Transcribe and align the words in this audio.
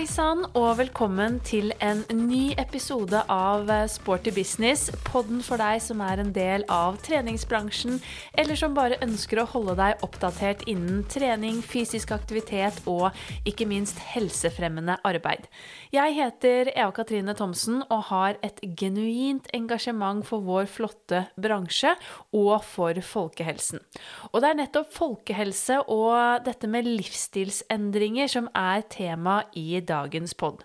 Hei 0.00 0.06
sann, 0.08 0.46
og 0.56 0.78
velkommen 0.78 1.34
til 1.44 1.74
en 1.84 1.98
ny 2.16 2.54
episode 2.56 3.18
av 3.28 3.68
Sporty 3.92 4.32
business. 4.32 4.86
Podden 5.04 5.42
for 5.44 5.60
deg 5.60 5.82
som 5.84 6.00
er 6.00 6.22
en 6.22 6.30
del 6.32 6.62
av 6.72 6.96
treningsbransjen, 7.04 7.98
eller 8.40 8.56
som 8.56 8.72
bare 8.72 8.96
ønsker 9.04 9.42
å 9.42 9.44
holde 9.52 9.74
deg 9.76 10.00
oppdatert 10.06 10.64
innen 10.72 11.02
trening, 11.12 11.58
fysisk 11.60 12.14
aktivitet 12.16 12.78
og 12.88 13.10
ikke 13.44 13.66
minst 13.68 14.00
helsefremmende 14.14 14.96
arbeid. 15.04 15.44
Jeg 15.92 16.16
heter 16.16 16.72
Eva 16.72 16.96
Katrine 16.96 17.36
Thomsen 17.36 17.82
og 17.90 18.06
har 18.08 18.40
et 18.40 18.64
genuint 18.80 19.52
engasjement 19.52 20.24
for 20.24 20.40
vår 20.48 20.64
flotte 20.78 21.26
bransje 21.36 21.92
og 22.32 22.64
for 22.64 22.96
folkehelsen. 23.04 23.84
Og 24.32 24.40
det 24.40 24.54
er 24.54 24.60
nettopp 24.62 24.96
folkehelse 24.96 25.82
og 25.92 26.48
dette 26.48 26.72
med 26.72 26.88
livsstilsendringer 26.88 28.32
som 28.32 28.48
er 28.56 28.88
tema 28.88 29.42
i 29.52 29.84
dagens 29.90 30.34
pod. 30.38 30.64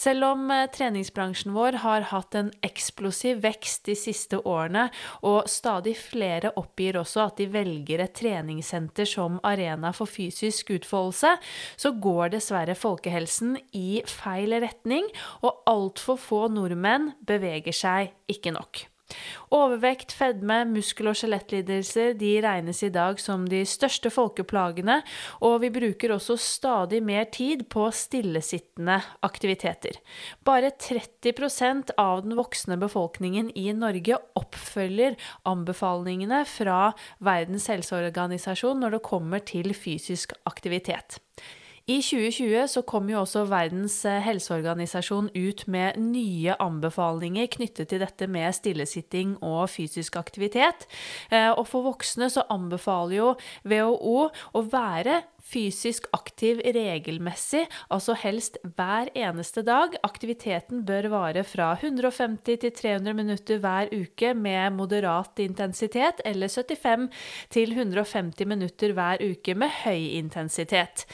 Selv 0.00 0.30
om 0.30 0.50
eh, 0.54 0.66
treningsbransjen 0.72 1.54
vår 1.56 1.80
har 1.84 2.08
hatt 2.12 2.36
en 2.38 2.52
eksplosiv 2.66 3.42
vekst 3.44 3.84
de 3.90 3.96
siste 3.98 4.40
årene, 4.46 4.88
og 5.26 5.50
stadig 5.50 5.96
flere 5.98 6.54
oppgir 6.60 7.00
også 7.00 7.26
at 7.26 7.40
de 7.42 7.48
velger 7.52 8.04
et 8.04 8.14
treningssenter 8.16 9.08
som 9.08 9.40
arena 9.46 9.92
for 9.96 10.10
fysisk 10.10 10.72
utfoldelse, 10.78 11.34
så 11.76 11.94
går 11.98 12.36
dessverre 12.36 12.78
folkehelsen 12.78 13.56
i 13.76 14.02
feil 14.08 14.56
retning, 14.62 15.06
og 15.44 15.66
altfor 15.70 16.20
få 16.20 16.46
nordmenn 16.52 17.12
beveger 17.26 17.76
seg 17.76 18.14
ikke 18.30 18.54
nok. 18.56 18.89
Overvekt, 19.54 20.12
fedme, 20.14 20.62
muskel- 20.70 21.10
og 21.10 21.18
skjelettlidelser 21.18 22.14
de 22.18 22.32
regnes 22.44 22.82
i 22.86 22.90
dag 22.94 23.20
som 23.22 23.46
de 23.50 23.62
største 23.68 24.12
folkeplagene, 24.14 25.00
og 25.42 25.60
vi 25.64 25.72
bruker 25.74 26.14
også 26.14 26.36
stadig 26.40 27.02
mer 27.04 27.26
tid 27.32 27.66
på 27.72 27.88
stillesittende 27.94 29.00
aktiviteter. 29.26 29.98
Bare 30.46 30.72
30% 30.76 31.94
av 32.00 32.24
den 32.24 32.36
voksne 32.38 32.78
befolkningen 32.80 33.50
i 33.58 33.70
Norge 33.76 34.20
oppfølger 34.38 35.18
anbefalingene 35.48 36.44
fra 36.48 36.92
Verdens 37.18 37.66
helseorganisasjon 37.72 38.80
når 38.80 38.96
det 38.96 39.06
kommer 39.08 39.42
til 39.44 39.74
fysisk 39.74 40.36
aktivitet. 40.48 41.18
I 41.88 41.96
2020 42.04 42.66
så 42.68 42.82
kom 42.86 43.08
jo 43.10 43.22
også 43.22 43.46
Verdens 43.48 43.96
eh, 44.04 44.20
helseorganisasjon 44.22 45.30
ut 45.34 45.64
med 45.72 45.96
nye 46.02 46.54
anbefalinger 46.60 47.48
knyttet 47.56 47.88
til 47.90 48.02
dette 48.02 48.28
med 48.30 48.52
stillesitting 48.54 49.38
og 49.40 49.64
fysisk 49.72 50.18
aktivitet. 50.20 50.86
Eh, 51.32 51.50
og 51.50 51.64
for 51.70 51.88
voksne 51.88 52.28
så 52.30 52.44
anbefaler 52.52 53.16
jo 53.16 53.28
WHO 53.64 54.28
å 54.28 54.64
være 54.70 55.22
fysisk 55.50 56.06
aktiv 56.14 56.60
regelmessig, 56.64 57.64
altså 57.90 58.14
helst 58.18 58.58
hver 58.76 59.10
eneste 59.18 59.64
dag. 59.66 59.96
Aktiviteten 60.06 60.84
bør 60.86 61.10
vare 61.12 61.44
fra 61.46 61.72
150 61.78 62.60
til 62.62 62.72
300 62.76 63.16
minutter 63.16 63.60
hver 63.62 63.90
uke 63.94 64.32
med 64.34 64.76
moderat 64.76 65.42
intensitet, 65.42 66.22
eller 66.24 66.50
75 66.50 67.08
til 67.50 67.74
150 67.76 68.46
minutter 68.48 68.94
hver 68.96 69.22
uke 69.24 69.56
med 69.58 69.72
høy 69.82 70.16
intensitet. 70.20 71.06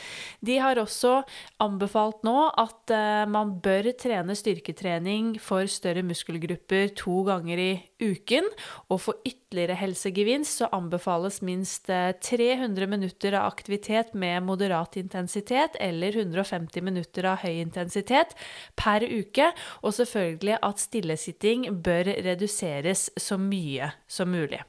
De 0.45 0.59
har 0.63 0.81
også 0.81 1.21
anbefalt 1.63 2.25
nå 2.27 2.37
at 2.57 2.95
uh, 2.95 3.25
man 3.31 3.57
bør 3.63 3.93
trene 3.99 4.37
styrketrening 4.37 5.37
for 5.43 5.69
større 5.71 6.05
muskelgrupper 6.07 6.93
to 6.97 7.23
ganger 7.27 7.63
i 7.63 7.73
uken, 8.03 8.49
og 8.93 9.01
for 9.07 9.23
ytterligere 9.27 9.79
helsegevinst 9.81 10.61
så 10.61 10.69
anbefales 10.77 11.41
minst 11.47 11.89
300 11.89 12.85
eh, 12.85 12.91
minutter 12.91 13.37
av 13.39 13.49
aktivitet 13.49 14.13
med 14.15 14.26
med 14.27 14.43
moderat 14.47 14.99
intensitet 15.01 15.79
eller 15.81 16.17
150 16.19 16.83
minutter 16.83 17.31
av 17.31 17.43
høy 17.45 17.61
intensitet 17.63 18.35
per 18.79 19.07
uke, 19.07 19.53
og 19.83 19.95
selvfølgelig 19.97 20.59
at 20.67 20.83
stillesitting 20.83 21.69
bør 21.87 22.13
reduseres 22.27 23.09
så 23.17 23.39
mye 23.41 23.93
som 24.11 24.33
mulig. 24.35 24.63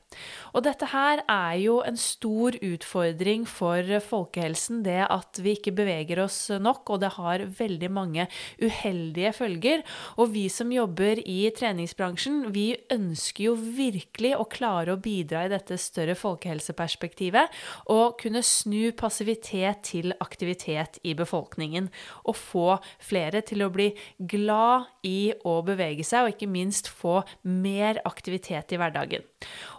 Og 0.56 0.64
dette 0.66 0.88
her 0.92 1.22
er 1.30 1.58
jo 1.62 1.80
en 1.86 1.98
stor 2.00 2.56
utfordring 2.66 3.46
for 3.50 3.92
folkehelsen, 4.04 4.82
det 4.86 5.04
at 5.06 5.42
vi 5.44 5.56
ikke 5.58 5.76
beveger 5.78 6.24
oss 6.24 6.40
nok, 6.50 6.90
og 6.94 7.02
det 7.04 7.14
har 7.18 7.46
veldig 7.60 7.90
mange 7.94 8.28
uheldige 8.62 9.34
følger. 9.38 9.84
Og 10.18 10.32
vi 10.34 10.48
som 10.54 10.72
jobber 10.74 11.22
i 11.22 11.40
treningsbransjen, 11.56 12.48
vi 12.56 12.72
ønsker 12.94 13.50
jo 13.50 13.56
virkelig 13.58 14.34
å 14.38 14.48
klare 14.50 14.96
å 14.96 15.02
bidra 15.02 15.46
i 15.46 15.54
dette 15.54 15.78
større 15.82 16.18
folkehelseperspektivet, 16.18 17.54
og 17.94 18.18
kunne 18.22 18.44
snu 18.46 18.92
passivitet 18.98 19.84
til 19.92 20.16
aktivitet 20.24 21.02
i 21.08 21.16
befolkningen. 21.18 21.92
Og 22.26 22.38
få 22.38 22.68
flere 23.04 23.44
til 23.46 23.66
å 23.66 23.72
bli 23.74 23.92
glad 24.18 24.90
i 25.08 25.34
å 25.46 25.60
bevege 25.66 26.06
seg, 26.08 26.26
og 26.26 26.36
ikke 26.36 26.52
minst 26.52 26.90
få 26.92 27.22
mer 27.44 28.02
aktivitet 28.08 28.74
i 28.74 28.82
hverdagen. 28.82 29.26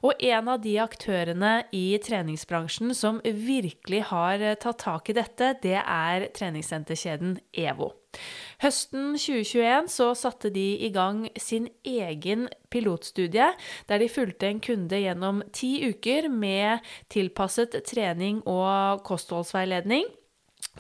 Og 0.07 0.21
en 0.23 0.49
av 0.53 0.61
de 0.63 0.77
aktørene 0.79 1.53
i 1.75 1.99
treningsbransjen 2.03 2.95
som 2.95 3.19
virkelig 3.25 4.05
har 4.13 4.43
eh, 4.43 4.59
tatt 4.61 4.85
tak 4.85 5.11
i 5.11 5.17
dette, 5.19 5.55
det 5.65 5.79
er 5.81 6.29
treningssenterkjeden 6.37 7.39
EVO. 7.53 7.91
Høsten 8.63 9.13
2021 9.19 9.91
så 9.93 10.07
satte 10.19 10.51
de 10.55 10.67
i 10.87 10.91
gang 10.95 11.27
sin 11.39 11.69
egen 11.87 12.47
pilotstudie, 12.73 13.51
der 13.91 14.03
de 14.03 14.09
fulgte 14.11 14.49
en 14.49 14.63
kunde 14.65 15.03
gjennom 15.03 15.43
ti 15.55 15.75
uker 15.91 16.31
med 16.33 16.87
tilpasset 17.13 17.77
trening 17.87 18.41
og 18.47 19.05
kostholdsveiledning 19.07 20.09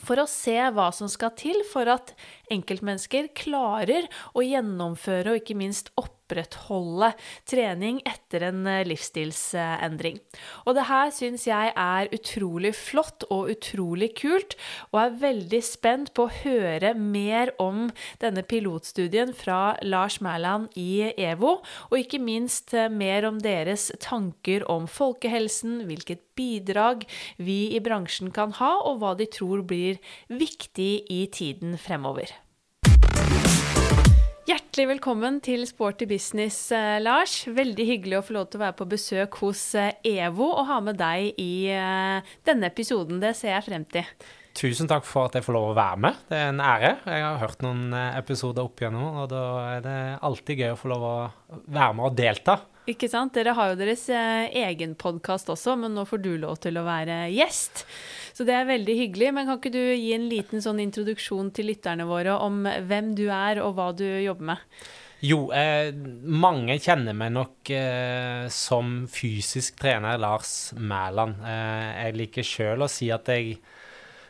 for 0.02 0.22
å 0.22 0.28
se 0.30 0.56
hva 0.74 0.88
som 0.94 1.10
skal 1.10 1.34
til 1.38 1.60
for 1.66 1.90
at 1.90 2.14
enkeltmennesker 2.54 3.32
klarer 3.38 4.06
å 4.34 4.44
gjennomføre 4.46 5.34
og 5.34 5.42
ikke 5.42 5.58
minst 5.58 5.90
opprettholde 6.28 7.12
trening 7.48 8.02
etter 8.06 8.44
en 8.50 8.66
eh, 8.68 8.84
livsstilsendring. 8.86 10.20
Og 10.66 10.76
det 10.76 10.86
her 10.88 11.10
syns 11.14 11.46
jeg 11.48 11.72
er 11.72 12.10
utrolig 12.12 12.74
flott 12.76 13.24
og 13.32 13.48
utrolig 13.54 14.12
kult, 14.18 14.56
og 14.92 15.00
er 15.02 15.18
veldig 15.22 15.62
spent 15.64 16.12
på 16.14 16.26
å 16.26 16.34
høre 16.42 16.92
mer 16.94 17.54
om 17.58 17.88
denne 18.20 18.44
pilotstudien 18.44 19.32
fra 19.36 19.78
Lars 19.82 20.20
Mæland 20.24 20.68
i 20.76 21.08
EVO, 21.16 21.58
og 21.88 21.96
ikke 21.98 22.20
minst 22.20 22.74
eh, 22.76 22.90
mer 22.92 23.28
om 23.28 23.40
deres 23.40 23.88
tanker 24.04 24.66
om 24.68 24.88
folkehelsen, 24.88 25.86
hvilket 25.88 26.26
bidrag 26.38 27.06
vi 27.40 27.72
i 27.74 27.80
bransjen 27.82 28.30
kan 28.34 28.52
ha, 28.60 28.76
og 28.84 29.00
hva 29.00 29.14
de 29.18 29.26
tror 29.32 29.64
blir 29.66 29.98
viktig 30.28 30.92
i 31.08 31.24
tiden 31.32 31.78
fremover. 31.80 32.36
Hjertelig 34.48 34.86
velkommen 34.94 35.42
til 35.44 35.60
Sporty 35.68 36.06
business, 36.08 36.70
eh, 36.72 36.96
Lars. 37.02 37.42
Veldig 37.44 37.84
hyggelig 37.84 38.16
å 38.16 38.22
få 38.24 38.32
lov 38.32 38.46
til 38.48 38.56
å 38.56 38.62
være 38.62 38.76
på 38.78 38.86
besøk 38.88 39.34
hos 39.42 39.60
eh, 39.76 39.98
EVO 40.00 40.46
og 40.46 40.62
ha 40.70 40.78
med 40.80 40.96
deg 40.96 41.34
i 41.36 41.68
eh, 41.68 42.30
denne 42.48 42.70
episoden. 42.72 43.18
Det 43.20 43.34
ser 43.36 43.52
jeg 43.52 43.66
frem 43.66 43.84
til. 43.92 44.08
Tusen 44.56 44.88
takk 44.88 45.04
for 45.04 45.28
at 45.28 45.36
jeg 45.36 45.44
får 45.44 45.52
lov 45.52 45.66
å 45.68 45.76
være 45.76 46.00
med. 46.00 46.24
Det 46.32 46.38
er 46.38 46.48
en 46.54 46.64
ære. 46.64 46.94
Jeg 47.12 47.26
har 47.26 47.36
hørt 47.42 47.60
noen 47.66 47.92
episoder 47.92 48.64
opp 48.64 48.80
igjennom, 48.80 49.20
og 49.20 49.28
da 49.34 49.44
er 49.74 49.84
det 49.84 49.98
alltid 50.30 50.64
gøy 50.64 50.72
å 50.72 50.80
få 50.80 50.94
lov 50.94 51.04
å 51.04 51.14
være 51.68 51.98
med 51.98 52.08
og 52.08 52.16
delta. 52.16 52.56
Ikke 52.88 53.12
sant? 53.12 53.36
Dere 53.36 53.52
har 53.52 53.74
jo 53.74 53.80
deres 53.82 54.06
egen 54.08 54.96
podkast 54.96 55.52
også, 55.52 55.76
men 55.76 55.92
nå 55.92 56.08
får 56.08 56.24
du 56.24 56.32
lov 56.40 56.56
til 56.64 56.80
å 56.80 56.88
være 56.88 57.26
gjest. 57.36 57.84
Så 58.38 58.44
det 58.46 58.54
er 58.54 58.68
veldig 58.68 58.94
hyggelig. 58.94 59.32
Men 59.34 59.48
kan 59.48 59.58
ikke 59.58 59.74
du 59.74 59.82
gi 59.82 60.12
en 60.14 60.28
liten 60.30 60.62
sånn 60.62 60.78
introduksjon 60.84 61.50
til 61.56 61.72
lytterne 61.72 62.06
våre 62.06 62.36
om 62.38 62.62
hvem 62.62 63.10
du 63.18 63.26
er, 63.26 63.58
og 63.64 63.74
hva 63.74 63.90
du 63.98 64.06
jobber 64.06 64.52
med? 64.52 64.84
Jo, 65.26 65.48
eh, 65.50 65.90
mange 66.22 66.76
kjenner 66.78 67.16
meg 67.18 67.32
nok 67.34 67.72
eh, 67.74 68.44
som 68.54 69.08
fysisk 69.10 69.80
trener 69.82 70.20
Lars 70.22 70.70
Mæland. 70.78 71.40
Eh, 71.42 71.88
jeg 72.04 72.18
liker 72.20 72.46
sjøl 72.46 72.86
å 72.86 72.90
si 72.92 73.10
at 73.10 73.26
jeg 73.34 73.56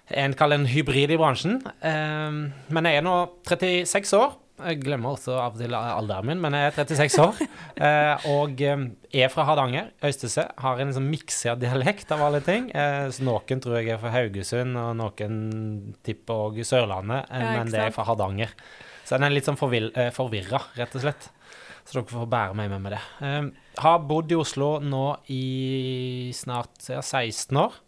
er 0.08 0.24
en, 0.24 0.32
en 0.32 0.64
hybrid 0.72 1.12
i 1.12 1.20
bransjen. 1.20 1.60
Eh, 1.84 2.40
men 2.72 2.88
jeg 2.88 3.02
er 3.02 3.04
nå 3.04 3.18
36 3.44 4.16
år. 4.16 4.38
Jeg 4.58 4.80
glemmer 4.82 5.14
også 5.14 5.36
av 5.38 5.54
og 5.54 5.60
til 5.60 5.74
alderen 5.78 6.26
min, 6.26 6.40
men 6.42 6.56
jeg 6.56 6.70
er 6.70 6.76
36 6.82 7.24
år. 7.24 7.42
Eh, 7.78 8.24
og 8.26 8.58
eh, 8.66 8.80
er 9.22 9.28
fra 9.30 9.44
Hardanger, 9.46 9.92
Øystese. 10.02 10.48
Har 10.58 10.80
en 10.82 10.88
liksom 10.90 11.04
miksert 11.06 11.60
dialekt 11.62 12.10
av 12.10 12.24
alle 12.26 12.40
ting. 12.42 12.64
Eh, 12.74 13.06
så 13.14 13.22
noen 13.22 13.62
tror 13.62 13.76
jeg 13.78 13.92
er 13.94 14.00
fra 14.02 14.10
Haugesund, 14.10 14.74
og 14.74 14.96
noen 14.98 15.36
tipper 16.02 16.42
òg 16.48 16.58
Sørlandet, 16.66 17.30
men 17.30 17.70
det 17.70 17.84
er 17.84 17.94
fra 17.94 18.08
Hardanger. 18.08 18.50
Så 19.06 19.14
den 19.14 19.28
er 19.28 19.36
litt 19.36 19.46
sånn 19.46 19.60
forvirra, 19.60 20.64
rett 20.74 20.98
og 20.98 21.04
slett. 21.04 21.30
Så 21.86 22.00
dere 22.00 22.10
får 22.10 22.26
bære 22.34 22.58
meg 22.58 22.72
med 22.74 22.82
med 22.82 22.96
det. 22.96 23.02
Har 23.78 24.02
bodd 24.10 24.34
i 24.34 24.40
Oslo 24.42 24.74
nå 24.82 25.04
i 25.30 26.32
snart 26.34 26.90
ja, 26.90 26.98
16 26.98 27.62
år. 27.62 27.78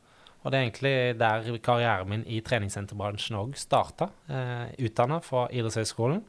Og 0.40 0.52
det 0.52 0.56
er 0.56 0.64
egentlig 0.64 0.94
der 1.20 1.48
karrieren 1.64 2.08
min 2.08 2.22
i 2.24 2.40
treningssenterbransjen 2.44 3.36
òg 3.36 3.56
starta. 3.60 4.08
Eh, 4.30 4.70
Utdanna 4.86 5.20
fra 5.24 5.48
Idrettshøgskolen 5.52 6.22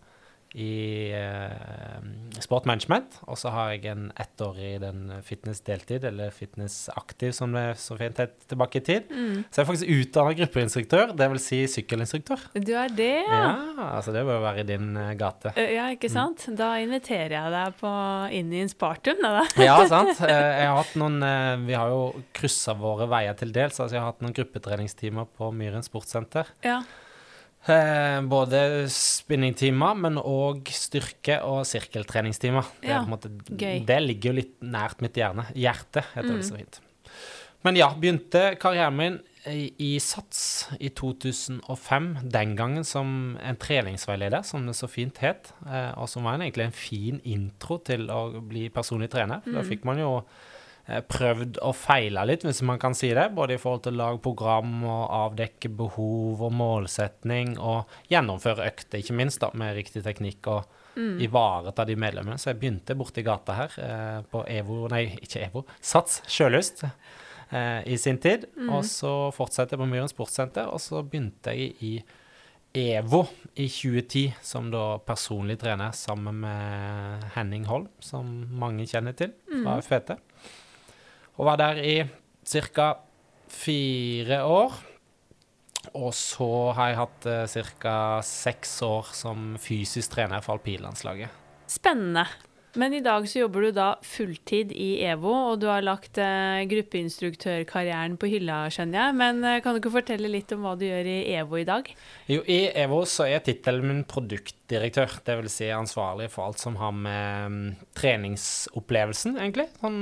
i 0.53 1.11
eh, 1.15 2.01
sportmanagement. 2.43 3.19
Og 3.31 3.37
så 3.39 3.51
har 3.53 3.71
jeg 3.71 3.85
en 3.91 4.09
ett 4.19 4.41
år 4.43 4.57
i 4.59 4.71
den 4.81 5.05
fitness 5.23 5.61
deltid, 5.63 6.03
eller 6.07 6.33
fitness 6.35 6.89
aktiv, 6.95 7.31
som 7.35 7.53
det 7.55 7.77
så 7.79 7.95
fint 7.99 8.19
het 8.19 8.35
tilbake 8.51 8.81
i 8.81 8.85
tid. 8.85 9.11
Mm. 9.11 9.43
Så 9.47 9.61
jeg 9.61 9.63
er 9.63 9.69
faktisk 9.69 9.93
utdanna 9.95 10.35
gruppeinstruktør, 10.41 11.13
dvs. 11.17 11.45
Si 11.51 11.61
sykkelinstruktør. 11.77 12.43
Du 12.55 12.73
er 12.77 12.91
det, 12.95 13.13
ja. 13.27 13.41
Ja, 13.41 13.87
altså 13.97 14.13
det 14.15 14.25
bør 14.27 14.41
være 14.43 14.65
i 14.65 14.67
din 14.73 14.91
eh, 14.99 15.13
gate. 15.19 15.53
Eh, 15.55 15.71
Ja, 15.71 15.87
ikke 15.95 16.09
sant? 16.11 16.43
Da 16.59 16.73
inviterer 16.83 17.37
jeg 17.37 17.53
deg 17.53 17.77
på, 17.79 17.91
inn 18.35 18.51
i 18.51 18.59
en 18.65 18.71
spartum, 18.71 19.21
da. 19.23 19.37
da. 19.39 19.63
Ja, 19.63 19.77
sant. 19.87 20.19
Jeg 20.31 20.67
har 20.67 20.75
hatt 20.77 20.93
noen 20.99 21.21
Vi 21.65 21.73
har 21.75 21.89
jo 21.91 22.01
kryssa 22.35 22.73
våre 22.77 23.07
veier 23.09 23.35
til 23.39 23.53
dels. 23.55 23.79
Altså 23.79 23.95
jeg 23.95 24.01
har 24.03 24.11
hatt 24.11 24.21
noen 24.23 24.35
gruppetreningstimer 24.35 25.27
på 25.37 25.49
Myren 25.55 25.83
sportssenter. 25.85 26.51
Ja. 26.65 26.81
Eh, 27.69 28.21
både 28.25 28.89
spinningtimer, 28.89 29.93
men 29.95 30.15
òg 30.17 30.63
styrke- 30.73 31.43
og 31.45 31.61
sirkeltreningstimer. 31.69 32.65
Det, 32.81 32.89
er 32.89 32.93
Ja, 32.95 33.03
på 33.03 33.11
en 33.11 33.13
måte, 33.13 33.29
det 33.85 33.99
ligger 34.01 34.31
jo 34.31 34.37
litt 34.39 34.55
nært 34.61 34.99
mitt 35.01 35.13
hjerne. 35.13 35.45
Hjerte, 35.53 36.03
heter 36.15 36.31
Mm. 36.31 36.37
det 36.37 36.45
så 36.45 36.57
fint. 36.57 36.79
Men 37.63 37.75
ja, 37.75 37.89
begynte 37.93 38.57
karrieren 38.57 38.95
min 38.97 39.19
i, 39.45 39.71
i 39.77 39.99
SATS 39.99 40.67
i 40.79 40.89
2005. 40.89 42.17
Den 42.31 42.55
gangen 42.55 42.83
som 42.83 43.37
en 43.43 43.55
treningsveileder, 43.55 44.43
som 44.43 44.65
det 44.65 44.73
så 44.75 44.87
fint 44.89 45.17
het. 45.21 45.51
Eh, 45.67 45.91
og 45.97 46.09
som 46.09 46.23
var 46.23 46.33
en, 46.33 46.41
egentlig 46.41 46.65
en 46.65 46.71
fin 46.71 47.21
intro 47.23 47.77
til 47.77 48.07
å 48.07 48.41
bli 48.41 48.69
personlig 48.69 49.09
trener. 49.11 49.41
For 49.43 49.51
Da 49.53 49.61
Mm. 49.61 49.69
fikk 49.69 49.85
man 49.85 49.97
jo 49.99 50.23
prøvd 50.87 51.59
og 51.61 51.75
feila 51.75 52.23
litt, 52.25 52.43
hvis 52.43 52.61
man 52.67 52.79
kan 52.79 52.93
si 52.97 53.09
det. 53.13 53.29
Både 53.35 53.53
i 53.55 53.57
forhold 53.61 53.83
til 53.83 53.93
å 53.93 54.01
lage 54.01 54.21
program 54.21 54.83
og 54.83 55.09
avdekke 55.19 55.69
behov 55.77 56.41
og 56.41 56.51
målsetning, 56.51 57.57
og 57.59 57.85
gjennomføre 58.11 58.65
økter, 58.67 58.99
ikke 58.99 59.15
minst, 59.15 59.39
da, 59.39 59.49
med 59.53 59.75
riktig 59.75 60.03
teknikk 60.03 60.47
og 60.47 60.77
Mm. 60.93 61.21
ivareta 61.23 61.85
de 61.87 61.95
medlemmene. 61.95 62.35
Så 62.37 62.49
jeg 62.51 62.59
begynte 62.59 62.95
borti 62.99 63.23
gata 63.23 63.53
her, 63.53 63.71
eh, 63.79 64.21
på 64.29 64.41
EVO 64.45 64.89
Nei, 64.89 65.05
ikke 65.21 65.45
EVO, 65.47 65.63
SATS 65.79 66.21
Sjølyst. 66.27 66.83
Eh, 67.53 67.83
I 67.87 67.95
sin 67.97 68.17
tid. 68.17 68.45
Mm. 68.57 68.69
Og 68.73 68.83
så 68.83 69.31
fortsatte 69.33 69.71
jeg 69.71 69.79
på 69.79 69.87
Myren 69.87 70.09
sportssenter, 70.09 70.67
og 70.67 70.79
så 70.81 71.01
begynte 71.01 71.55
jeg 71.55 71.75
i 71.81 72.03
EVO 72.73 73.25
i 73.55 73.67
2010 73.67 74.33
som 74.41 74.69
da 74.71 74.97
personlig 74.99 75.57
trener 75.59 75.91
sammen 75.93 76.39
med 76.41 77.23
Henning 77.35 77.65
Holm, 77.67 77.87
som 77.99 78.47
mange 78.51 78.85
kjenner 78.85 79.15
til 79.15 79.31
fra 79.49 79.77
Mm. 79.77 79.81
FPT. 79.81 80.17
Og 81.39 81.47
var 81.47 81.59
der 81.61 81.81
i 81.83 81.97
ca. 82.47 82.93
fire 83.51 84.43
år. 84.43 84.79
Og 85.97 86.13
så 86.13 86.71
har 86.77 86.91
jeg 86.91 86.99
hatt 86.99 87.27
uh, 87.27 87.65
ca. 87.81 87.95
seks 88.25 88.81
år 88.85 89.11
som 89.17 89.55
fysisk 89.61 90.13
trener 90.13 90.43
for 90.45 90.59
alpinlandslaget. 90.59 91.29
Spennende. 91.71 92.27
Men 92.79 92.93
i 92.93 93.01
dag 93.03 93.25
så 93.27 93.41
jobber 93.41 93.65
du 93.65 93.71
da 93.75 93.87
fulltid 94.05 94.69
i 94.71 95.01
EVO, 95.03 95.31
og 95.51 95.59
du 95.59 95.65
har 95.67 95.83
lagt 95.83 96.15
eh, 96.21 96.61
gruppeinstruktørkarrieren 96.71 98.15
på 98.19 98.29
hylla, 98.31 98.61
skjønner 98.71 99.01
jeg. 99.01 99.15
Men 99.19 99.41
eh, 99.43 99.57
kan 99.63 99.75
du 99.75 99.81
ikke 99.81 99.91
fortelle 99.97 100.31
litt 100.31 100.53
om 100.55 100.63
hva 100.63 100.77
du 100.79 100.85
gjør 100.87 101.09
i 101.11 101.17
EVO 101.35 101.59
i 101.59 101.65
dag? 101.67 101.89
Jo, 102.31 102.39
I 102.47 102.59
EVO 102.85 103.01
så 103.09 103.27
er 103.27 103.43
tittelen 103.43 103.89
min 103.89 104.03
produktdirektør. 104.07 105.17
Vil 105.41 105.51
si 105.51 105.67
ansvarlig 105.75 106.29
for 106.31 106.47
alt 106.47 106.61
som 106.63 106.77
har 106.79 106.93
med 106.95 107.51
mm, 107.51 107.67
treningsopplevelsen, 107.97 109.35
egentlig, 109.41 109.67
sånn 109.81 109.99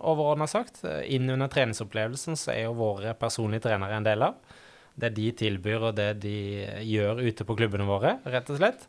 overordna 0.00 0.48
sagt. 0.48 0.80
Innunder 1.04 1.52
treningsopplevelsen 1.52 2.40
så 2.40 2.54
er 2.54 2.64
jo 2.64 2.78
våre 2.80 3.12
personlige 3.18 3.66
trenere 3.68 4.00
en 4.00 4.08
del 4.08 4.24
av. 4.30 4.40
Det 4.96 5.12
de 5.12 5.28
tilbyr 5.36 5.90
og 5.90 5.98
det 5.98 6.14
de 6.22 6.38
gjør 6.88 7.20
ute 7.26 7.44
på 7.44 7.58
klubbene 7.58 7.84
våre, 7.88 8.16
rett 8.24 8.48
og 8.48 8.62
slett. 8.62 8.88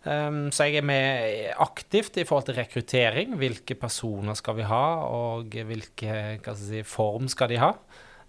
Um, 0.00 0.46
så 0.48 0.64
jeg 0.64 0.80
er 0.80 0.86
med 0.88 1.50
aktivt 1.60 2.16
i 2.16 2.24
forhold 2.24 2.48
til 2.48 2.56
rekruttering. 2.56 3.34
Hvilke 3.40 3.76
personer 3.76 4.38
skal 4.38 4.56
vi 4.56 4.68
ha, 4.68 4.84
og 5.04 5.52
hvilke 5.52 6.14
hva 6.40 6.54
skal 6.54 6.56
si, 6.62 6.84
form 6.88 7.28
skal 7.28 7.52
de 7.52 7.60
ha? 7.60 7.74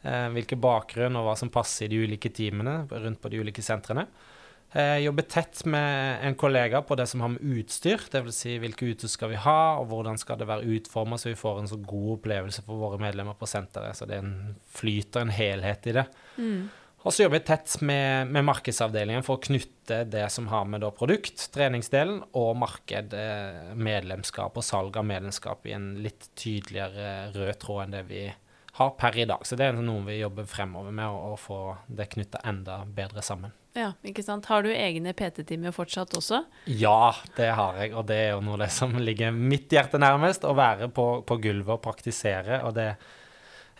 Eh, 0.02 0.28
hvilken 0.34 0.58
bakgrunn 0.58 1.18
og 1.20 1.28
hva 1.28 1.34
som 1.38 1.52
passer 1.54 1.86
i 1.86 1.92
de 1.92 2.00
ulike 2.02 2.32
teamene 2.34 2.88
rundt 2.90 3.22
på 3.22 3.30
de 3.30 3.42
ulike 3.44 3.62
sentrene. 3.62 4.08
Jeg 4.72 5.04
jobber 5.04 5.26
tett 5.28 5.66
med 5.68 6.22
en 6.24 6.36
kollega 6.40 6.80
på 6.88 6.96
det 6.96 7.04
som 7.12 7.20
har 7.26 7.34
med 7.34 7.44
utstyr, 7.60 8.06
dvs. 8.14 8.38
Si 8.38 8.54
hvilke 8.64 8.88
utstyr 8.88 9.12
skal 9.12 9.34
vi 9.34 9.42
ha, 9.44 9.58
og 9.82 9.90
hvordan 9.92 10.16
skal 10.18 10.40
det 10.40 10.48
være 10.48 10.78
utforma 10.78 11.20
så 11.20 11.28
vi 11.28 11.36
får 11.36 11.60
en 11.60 11.68
så 11.68 11.80
god 11.84 12.14
opplevelse 12.16 12.64
for 12.64 12.80
våre 12.80 13.02
medlemmer 13.04 13.36
på 13.36 13.50
senteret. 13.52 14.00
Så 14.00 14.08
det 14.08 14.16
er 14.16 14.24
en 14.24 14.56
flyter 14.72 15.26
en 15.26 15.34
helhet 15.36 15.92
i 15.92 15.98
det. 16.00 16.06
Og 17.01 17.13
så 17.13 17.24
jobber 17.24 17.39
jeg 17.39 17.48
tett 17.48 17.75
med, 17.86 18.30
med 18.30 18.45
markedsavdelingen 18.45 19.25
for 19.25 19.39
å 19.39 19.42
knytte 19.42 20.03
det 20.12 20.27
som 20.33 20.51
har 20.51 20.68
med 20.69 20.86
produkt, 20.98 21.48
treningsdelen, 21.53 22.19
og 22.38 22.53
marked, 22.62 23.15
eh, 23.18 23.71
medlemskap 23.74 24.57
og 24.57 24.65
salg 24.65 25.00
av 25.01 25.07
medlemskap 25.09 25.65
i 25.65 25.74
en 25.77 25.95
litt 26.03 26.30
tydeligere 26.38 27.31
rød 27.33 27.57
tråd 27.63 27.83
enn 27.88 27.95
det 27.98 28.03
vi 28.12 28.27
har 28.77 28.92
per 29.01 29.18
i 29.18 29.25
dag. 29.25 29.42
Så 29.48 29.57
det 29.57 29.68
er 29.68 29.80
noe 29.80 30.06
vi 30.06 30.19
jobber 30.19 30.45
fremover 30.50 30.94
med, 30.95 31.09
å, 31.09 31.33
få 31.39 31.63
det 31.89 32.12
knytta 32.13 32.44
enda 32.48 32.83
bedre 32.86 33.25
sammen. 33.25 33.56
Ja, 33.75 33.94
ikke 34.06 34.24
sant. 34.24 34.50
Har 34.51 34.65
du 34.65 34.69
egne 34.71 35.13
PT-timer 35.15 35.74
fortsatt 35.74 36.13
også? 36.19 36.44
Ja, 36.68 37.15
det 37.38 37.53
har 37.56 37.80
jeg, 37.80 37.95
og 37.95 38.06
det 38.09 38.19
er 38.19 38.30
jo 38.36 38.44
noe 38.45 38.59
av 38.59 38.65
det 38.65 38.71
som 38.75 38.94
ligger 39.00 39.33
mitt 39.36 39.71
hjerte 39.71 40.00
nærmest. 40.01 40.45
Å 40.45 40.53
være 40.56 40.92
på, 40.94 41.07
på 41.25 41.39
gulvet 41.44 41.77
og 41.80 41.83
praktisere. 41.83 42.62
Og 42.68 42.75
det 42.77 42.89
eh, 42.94 43.09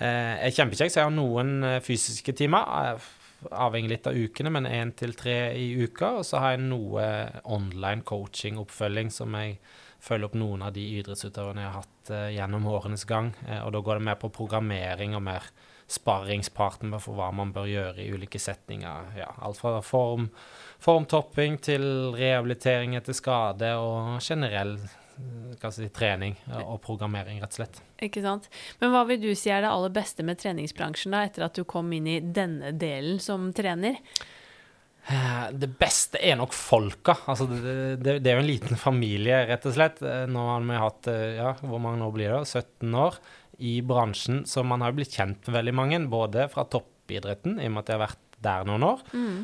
er 0.06 0.54
kjempekjekt. 0.56 0.94
Så 0.94 1.02
jeg 1.02 1.10
har 1.10 1.16
noen 1.16 1.64
eh, 1.68 1.82
fysiske 1.84 2.34
timer, 2.38 2.66
eh, 2.92 3.12
avhengig 3.52 3.94
litt 3.94 4.10
av 4.10 4.18
ukene, 4.18 4.54
men 4.54 4.70
én 4.70 4.96
til 4.98 5.16
tre 5.18 5.54
i 5.58 5.72
uka. 5.82 6.18
Og 6.22 6.28
så 6.28 6.42
har 6.42 6.56
jeg 6.56 6.66
noe 6.68 7.06
online 7.44 8.06
coaching-oppfølging 8.08 9.14
som 9.14 9.38
jeg 9.40 9.58
følger 10.02 10.32
opp 10.32 10.38
noen 10.40 10.64
av 10.66 10.74
de 10.76 10.84
idrettsutøverne 10.98 11.62
jeg 11.62 11.70
har 11.70 11.84
hatt 11.84 12.14
eh, 12.14 12.30
gjennom 12.38 12.70
årenes 12.72 13.06
gang. 13.10 13.32
Eh, 13.48 13.62
og 13.62 13.76
da 13.76 13.84
går 13.86 14.00
det 14.00 14.08
mer 14.10 14.18
på 14.22 14.32
programmering 14.34 15.16
og 15.18 15.26
mer 15.28 15.52
sparringspartner 15.92 17.02
for 17.04 17.20
hva 17.20 17.30
man 17.36 17.52
bør 17.54 17.68
gjøre 17.70 18.02
i 18.02 18.10
ulike 18.16 18.40
setninger. 18.40 19.12
Ja, 19.20 19.30
alt 19.44 19.60
fra 19.60 19.78
form, 19.86 20.30
formtopping 20.82 21.60
til 21.62 21.84
rehabilitering 22.16 22.96
etter 22.98 23.18
skade 23.18 23.74
og 23.78 24.22
generell 24.24 24.78
eh, 25.62 25.70
si, 25.74 25.88
trening 25.94 26.36
og 26.66 26.80
programmering, 26.86 27.40
rett 27.44 27.54
og 27.54 27.60
slett. 27.62 27.82
Ikke 28.02 28.24
sant. 28.24 28.48
Men 28.82 28.94
hva 28.94 29.04
vil 29.10 29.22
du 29.22 29.30
si 29.38 29.52
er 29.54 29.64
det 29.66 29.72
aller 29.72 29.94
beste 29.94 30.26
med 30.26 30.40
treningsbransjen 30.42 31.14
da, 31.16 31.24
etter 31.28 31.46
at 31.48 31.58
du 31.58 31.64
kom 31.70 31.92
inn 31.94 32.08
i 32.10 32.20
denne 32.22 32.72
delen 32.78 33.20
som 33.24 33.50
trener? 33.56 34.00
Eh, 35.10 35.46
Det 35.58 35.70
beste 35.82 36.22
er 36.22 36.38
nok 36.40 36.54
folka. 36.54 37.16
Altså, 37.30 37.48
det, 37.50 37.76
det, 38.04 38.18
det 38.24 38.32
er 38.32 38.40
jo 38.40 38.46
en 38.46 38.52
liten 38.52 38.78
familie, 38.80 39.44
rett 39.50 39.66
og 39.70 39.78
slett. 39.78 40.02
Eh, 40.06 40.26
Nå 40.32 40.48
har 40.54 40.66
vi 40.66 40.82
hatt 40.86 41.12
ja, 41.38 41.54
hvor 41.62 41.82
mange 41.84 42.06
år 42.06 42.16
blir 42.18 42.36
det? 42.38 42.44
17 42.50 42.98
år 43.06 43.22
i 43.62 43.76
bransjen, 43.86 44.44
så 44.50 44.64
man 44.66 44.82
har 44.82 44.90
jo 44.90 44.98
blitt 45.02 45.14
kjent 45.14 45.46
med 45.46 45.58
veldig 45.60 45.74
mange. 45.78 46.00
Både 46.10 46.48
fra 46.50 46.66
toppidretten, 46.66 47.60
i 47.62 47.68
og 47.70 47.76
med 47.76 47.84
at 47.84 47.92
jeg 47.94 48.00
har 48.00 48.08
vært 48.08 48.31
der 48.42 48.64
noen 48.66 48.84
år, 48.84 49.02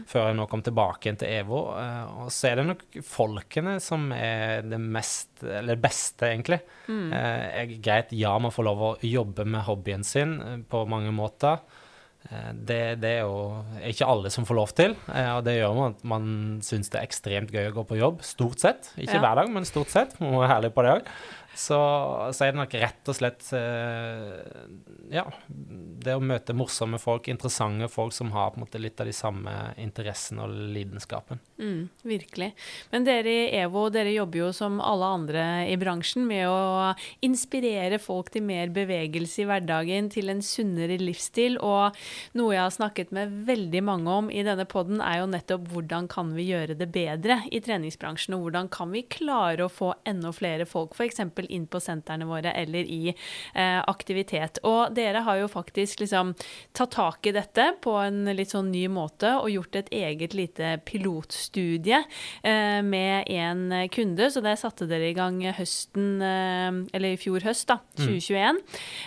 før 0.10 0.27
jeg 0.27 0.36
nå 0.39 0.48
kom 0.50 0.62
tilbake 0.66 1.06
igjen 1.08 1.20
til 1.22 1.30
EVO. 1.39 1.60
eh, 1.77 2.06
Og 2.24 2.30
så 2.34 2.50
er 2.51 2.56
det 2.62 2.66
nok 2.68 2.86
folkene 3.06 3.80
som 3.84 4.12
er 4.12 4.62
det 4.66 4.80
mest, 4.82 5.30
eller 5.44 5.75
beste, 5.75 6.25
egentlig. 6.32 6.62
Eh, 6.89 7.66
jeg- 7.68 7.82
Greit, 7.82 8.12
ja, 8.12 8.38
man 8.39 8.51
får 8.51 8.63
lov 8.66 8.77
å 8.80 8.98
jobbe 9.01 9.46
med 9.46 9.62
hobbyen 9.68 10.04
sin 10.04 10.42
eh, 10.42 10.58
på 10.70 10.88
mange 10.88 11.12
måter. 11.13 11.60
Det, 12.27 13.00
det 13.00 13.10
er 13.10 13.22
jo 13.22 13.63
ikke 13.88 14.04
alle 14.10 14.30
som 14.34 14.44
får 14.44 14.56
lov 14.58 14.72
til, 14.75 14.96
og 15.08 15.44
det 15.46 15.54
gjør 15.62 15.75
man 15.77 15.94
at 15.94 16.01
man 16.04 16.25
syns 16.66 16.89
det 16.92 17.00
er 17.00 17.06
ekstremt 17.08 17.54
gøy 17.54 17.70
å 17.70 17.75
gå 17.77 17.84
på 17.88 17.96
jobb. 18.01 18.18
Stort 18.25 18.60
sett. 18.60 18.89
Ikke 18.98 19.13
Ja. 19.16 19.22
hver 19.24 19.36
dag, 19.39 19.50
men 19.54 19.63
stort 19.63 19.88
sett. 19.94 20.18
Må 20.20 20.42
være 20.42 20.58
ærlig 20.58 20.74
på 20.75 20.84
det 20.84 20.92
òg. 20.98 21.08
Så, 21.58 21.78
så 22.38 22.46
er 22.46 22.54
det 22.54 22.60
nok 22.60 22.74
rett 22.78 23.10
og 23.10 23.16
slett 23.18 23.48
eh, 23.58 24.36
Ja, 25.10 25.24
det 25.50 26.14
å 26.14 26.22
møte 26.22 26.54
morsomme 26.54 27.00
folk, 27.02 27.30
interessante 27.32 27.88
folk 27.90 28.14
som 28.14 28.30
har 28.36 28.52
på 28.54 28.60
en 28.60 28.66
måte 28.68 28.82
litt 28.82 29.00
av 29.02 29.10
de 29.10 29.16
samme 29.16 29.54
interessene 29.82 30.46
og 30.46 30.54
lidenskapen. 30.76 31.42
Mm, 31.58 31.88
virkelig. 32.06 32.52
Men 32.92 33.08
dere 33.08 33.34
i 33.34 33.48
EVO 33.64 33.88
dere 33.94 34.14
jobber 34.14 34.44
jo 34.44 34.52
som 34.54 34.78
alle 34.84 35.10
andre 35.18 35.46
i 35.72 35.80
bransjen 35.82 36.28
med 36.30 36.46
å 36.46 36.92
inspirere 37.26 37.98
folk 38.04 38.30
til 38.36 38.46
mer 38.46 38.70
bevegelse 38.76 39.42
i 39.42 39.48
hverdagen, 39.50 40.12
til 40.14 40.30
en 40.30 40.44
sunnere 40.46 41.00
livsstil. 41.02 41.58
Og 41.58 41.98
noe 42.38 42.54
jeg 42.54 42.62
har 42.62 42.76
snakket 42.78 43.16
med 43.18 43.34
veldig 43.50 43.84
mange 43.88 44.20
om 44.22 44.30
i 44.30 44.46
denne 44.46 44.68
podden, 44.70 45.02
er 45.02 45.24
jo 45.24 45.32
nettopp 45.34 45.66
hvordan 45.74 46.12
kan 46.12 46.36
vi 46.38 46.52
gjøre 46.52 46.78
det 46.78 46.92
bedre 46.94 47.42
i 47.50 47.64
treningsbransjen, 47.66 48.38
og 48.38 48.46
hvordan 48.46 48.70
kan 48.70 48.94
vi 48.94 49.08
klare 49.10 49.66
å 49.66 49.74
få 49.74 49.96
enda 50.06 50.30
flere 50.36 50.70
folk 50.70 50.94
f.eks. 50.94 51.26
inn 51.54 51.68
på 51.68 51.82
sentrene 51.84 52.27
våre 52.30 52.54
eller 52.58 52.88
i 52.88 53.12
eh, 53.12 53.80
aktivitet. 53.88 54.62
Og 54.68 54.96
dere 54.96 55.24
har 55.27 55.42
jo 55.42 55.50
faktisk 55.51 56.04
liksom 56.04 56.34
tatt 56.77 56.96
tak 56.98 57.27
i 57.27 57.36
dette 57.36 57.70
på 57.84 57.94
en 58.01 58.25
litt 58.38 58.54
sånn 58.56 58.72
ny 58.74 58.88
måte 58.92 59.36
og 59.38 59.51
gjort 59.54 59.80
et 59.82 59.92
eget 59.96 60.36
lite 60.38 60.77
pilotstudie 60.88 62.01
eh, 62.44 62.80
med 62.86 63.30
en 63.32 63.89
kunde. 63.94 64.32
Så 64.32 64.44
der 64.46 64.60
satte 64.60 64.89
dere 64.89 65.12
i 65.12 65.18
gang 65.18 65.42
høsten, 65.58 66.18
eh, 66.22 66.82
eller 66.98 67.13
i 67.13 67.22
fjor 67.22 67.46
høst, 67.48 67.68
da, 67.70 67.82
2021. 68.00 68.63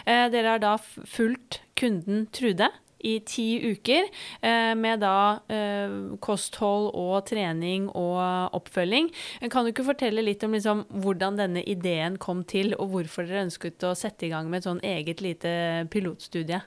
Eh, 0.07 0.27
dere 0.33 0.55
har 0.55 0.63
da 0.63 0.77
fulgt 0.81 1.63
kunden 1.81 2.27
Trude. 2.35 2.69
I 3.07 3.17
ti 3.27 3.49
uker, 3.73 4.09
eh, 4.43 4.73
med 4.79 5.03
da 5.05 5.41
eh, 5.51 5.97
kosthold 6.23 6.91
og 6.95 7.27
trening 7.31 7.89
og 7.89 8.57
oppfølging. 8.57 9.11
Kan 9.51 9.65
du 9.65 9.73
ikke 9.73 9.89
fortelle 9.91 10.25
litt 10.25 10.45
om 10.47 10.57
liksom, 10.57 10.87
hvordan 11.03 11.39
denne 11.41 11.65
ideen 11.65 12.19
kom 12.21 12.45
til, 12.45 12.75
og 12.79 12.95
hvorfor 12.95 13.29
dere 13.29 13.47
ønsket 13.47 13.87
å 13.89 13.95
sette 13.99 14.29
i 14.29 14.33
gang 14.33 14.51
med 14.51 14.63
et 14.63 14.71
sånn 14.71 14.85
eget 14.87 15.25
lite 15.25 15.53
pilotstudie? 15.93 16.63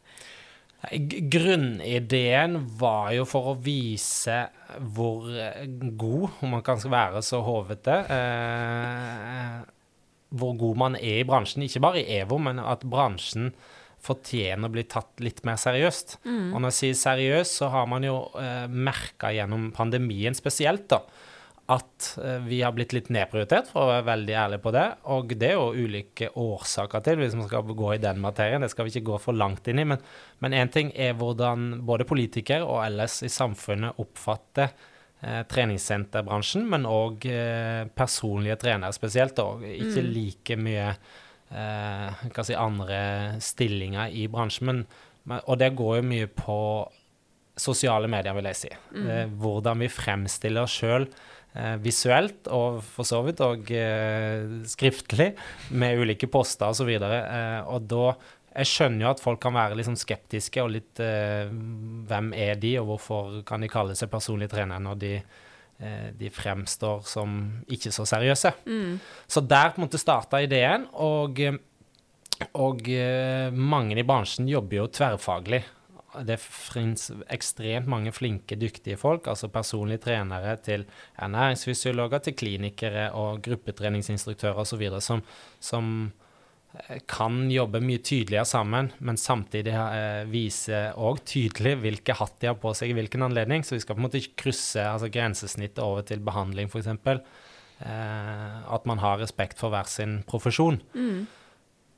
Grunnideen 1.32 2.58
var 2.80 3.14
jo 3.16 3.24
for 3.28 3.54
å 3.54 3.60
vise 3.64 4.42
hvor 4.96 5.30
god, 5.96 6.26
om 6.44 6.58
man 6.58 6.66
kan 6.66 6.82
være 6.84 7.22
så 7.24 7.40
hovete, 7.46 8.02
eh, 8.12 9.62
hvor 10.34 10.58
god 10.60 10.82
man 10.82 10.98
er 11.00 11.22
i 11.22 11.28
bransjen. 11.28 11.64
Ikke 11.64 11.84
bare 11.84 12.02
i 12.02 12.20
EVO, 12.20 12.42
men 12.42 12.60
at 12.60 12.84
bransjen 12.90 13.54
fortjener 14.04 14.68
å 14.68 14.74
bli 14.74 14.86
tatt 14.92 15.22
litt 15.24 15.44
mer 15.48 15.60
seriøst. 15.62 16.18
Mm. 16.26 16.50
Og 16.54 16.58
når 16.60 16.72
jeg 16.72 16.80
sier 16.80 17.00
seriøst, 17.04 17.62
så 17.62 17.70
har 17.74 17.88
man 17.90 18.06
jo 18.08 18.18
eh, 18.40 18.66
merka 18.68 19.32
gjennom 19.36 19.72
pandemien 19.76 20.36
spesielt, 20.38 20.90
da 20.92 21.04
at 21.72 22.18
eh, 22.24 22.40
vi 22.44 22.62
har 22.62 22.74
blitt 22.76 22.94
litt 22.94 23.10
nedprioritert, 23.14 23.70
for 23.72 23.86
å 23.86 23.92
være 23.92 24.08
veldig 24.10 24.36
ærlig 24.36 24.60
på 24.64 24.74
det. 24.76 24.86
Og 25.16 25.32
det 25.40 25.52
er 25.54 25.56
jo 25.56 25.86
ulike 25.86 26.32
årsaker 26.40 27.04
til, 27.06 27.22
hvis 27.22 27.38
man 27.40 27.48
skal 27.48 27.76
gå 27.84 27.94
i 27.96 28.02
den 28.04 28.20
materien. 28.24 28.64
Det 28.64 28.72
skal 28.74 28.88
vi 28.88 28.96
ikke 28.96 29.14
gå 29.14 29.20
for 29.24 29.38
langt 29.38 29.68
inn 29.72 29.80
i. 29.80 29.88
Men 29.88 30.58
én 30.58 30.72
ting 30.74 30.92
er 30.92 31.16
hvordan 31.20 31.86
både 31.88 32.08
politikere 32.10 32.68
og 32.68 32.84
ellers 32.84 33.22
i 33.24 33.32
samfunnet 33.32 34.02
oppfatter 34.04 34.74
eh, 35.24 35.42
treningssenterbransjen, 35.48 36.68
men 36.70 36.90
òg 36.90 37.30
eh, 37.32 37.84
personlige 37.96 38.60
trenere 38.66 38.96
spesielt. 38.96 39.40
Og 39.40 39.64
ikke 39.70 40.04
mm. 40.04 40.12
like 40.18 40.60
mye 40.60 40.90
si, 41.54 42.56
andre 42.58 43.00
stillinger 43.44 44.14
i 44.14 44.28
bransjen. 44.32 44.70
Men, 44.72 44.84
og 45.44 45.58
det 45.62 45.74
går 45.78 46.00
jo 46.00 46.10
mye 46.10 46.30
på 46.34 46.60
sosiale 47.60 48.10
medier, 48.10 48.34
vil 48.38 48.50
jeg 48.50 48.60
si. 48.64 48.74
Mm. 48.96 49.08
Eh, 49.08 49.24
hvordan 49.42 49.84
vi 49.84 49.92
fremstiller 49.94 50.66
oss 50.66 50.78
sjøl 50.82 51.06
eh, 51.06 51.76
visuelt, 51.84 52.50
og 52.54 52.82
for 52.96 53.08
så 53.08 53.22
vidt 53.26 53.44
òg 53.46 53.70
eh, 53.78 54.62
skriftlig, 54.70 55.34
med 55.78 56.02
ulike 56.02 56.30
poster 56.32 56.74
osv. 56.74 56.90
Og, 56.98 57.12
eh, 57.20 57.60
og 57.68 57.92
da 57.92 58.16
Jeg 58.54 58.70
skjønner 58.70 59.02
jo 59.02 59.10
at 59.10 59.22
folk 59.22 59.40
kan 59.42 59.56
være 59.56 59.74
litt 59.74 59.88
sånn 59.88 59.98
skeptiske 59.98 60.62
og 60.62 60.76
litt 60.76 61.00
eh, 61.02 61.50
Hvem 61.50 62.28
er 62.38 62.60
de, 62.62 62.76
og 62.82 62.92
hvorfor 62.92 63.40
kan 63.48 63.66
de 63.66 63.70
kalle 63.72 63.96
seg 63.98 64.12
personlig 64.12 64.52
trener 64.52 64.78
når 64.78 65.00
de 65.02 65.16
eh, 65.18 65.43
de 66.20 66.30
fremstår 66.34 67.04
som 67.08 67.38
ikke 67.72 67.92
så 67.94 68.06
seriøse. 68.08 68.54
Mm. 68.66 68.98
Så 69.28 69.44
der 69.46 69.74
på 69.74 69.82
en 69.82 69.88
måte 69.88 70.02
starta 70.02 70.40
ideen, 70.44 70.86
og, 70.94 71.42
og 72.58 72.84
mange 73.54 73.98
i 74.00 74.06
bransjen 74.08 74.48
jobber 74.52 74.80
jo 74.80 74.90
tverrfaglig 74.94 75.64
det 76.22 76.38
finnes 76.42 77.08
ekstremt 77.34 77.90
mange 77.90 78.14
flinke, 78.14 78.58
dyktige 78.60 78.98
folk, 79.00 79.28
altså 79.32 79.50
personlige 79.52 80.04
trenere 80.06 80.56
til 80.62 80.86
ernæringsfysiologer, 81.18 82.22
til 82.24 82.36
klinikere 82.38 83.10
og 83.18 83.42
gruppetreningsinstruktører 83.46 84.62
osv., 84.62 84.84
som, 85.02 85.24
som 85.60 85.90
eh, 86.06 86.23
kan 87.06 87.52
jobbe 87.54 87.80
mye 87.86 88.02
tydeligere 88.02 88.48
sammen, 88.50 88.90
men 88.98 89.20
samtidig 89.20 89.76
eh, 89.78 90.24
vise 90.30 90.88
òg 90.98 91.22
tydelig 91.30 91.76
hvilke 91.84 92.16
hatt 92.18 92.40
de 92.42 92.50
har 92.50 92.58
på 92.58 92.72
seg 92.78 92.90
i 92.90 92.96
hvilken 92.98 93.26
anledning. 93.28 93.66
Så 93.66 93.76
vi 93.76 93.84
skal 93.84 93.98
på 93.98 94.02
en 94.02 94.08
måte 94.08 94.22
ikke 94.22 94.48
krysse 94.48 94.82
altså 94.90 95.12
grensesnittet 95.14 95.84
over 95.86 96.06
til 96.08 96.24
behandling, 96.26 96.72
f.eks. 96.74 96.90
Eh, 97.84 98.58
at 98.74 98.90
man 98.90 99.04
har 99.04 99.22
respekt 99.22 99.62
for 99.62 99.74
hver 99.74 99.90
sin 99.92 100.22
profesjon. 100.30 100.82
Mm. 100.98 101.24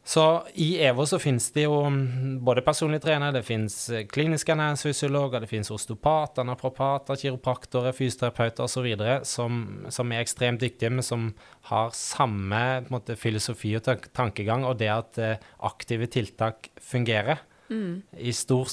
Så 0.06 0.44
i 0.54 0.78
EVO 0.86 1.02
så 1.10 1.18
finnes 1.18 1.48
det 1.56 1.64
jo 1.64 1.80
mm, 1.90 2.36
både 2.46 2.62
personlig 2.62 3.00
trener, 3.02 3.34
det 3.34 3.42
finnes 3.48 3.74
eh, 3.90 4.04
kliniske 4.06 4.54
ernæringsfysiologer, 4.54 5.42
det 5.42 5.50
finnes 5.50 5.72
osteopater, 5.74 6.46
naprapater, 6.46 7.18
kiropraktorer, 7.18 7.96
fysioterapeuter 7.98 8.68
osv. 8.68 8.86
Som, 9.26 9.64
som 9.90 10.14
er 10.14 10.22
ekstremt 10.22 10.62
dyktige, 10.62 10.92
men 10.94 11.06
som 11.06 11.32
har 11.72 11.90
samme 11.98 12.62
måte, 12.94 13.18
filosofi 13.18 13.74
og 13.80 13.90
tankegang, 14.14 14.68
og 14.70 14.78
det 14.78 14.92
at 14.94 15.18
eh, 15.18 15.50
aktive 15.66 16.06
tiltak 16.14 16.70
fungerer 16.78 17.42
mm. 17.74 17.96
i 18.22 18.36
stor, 18.38 18.70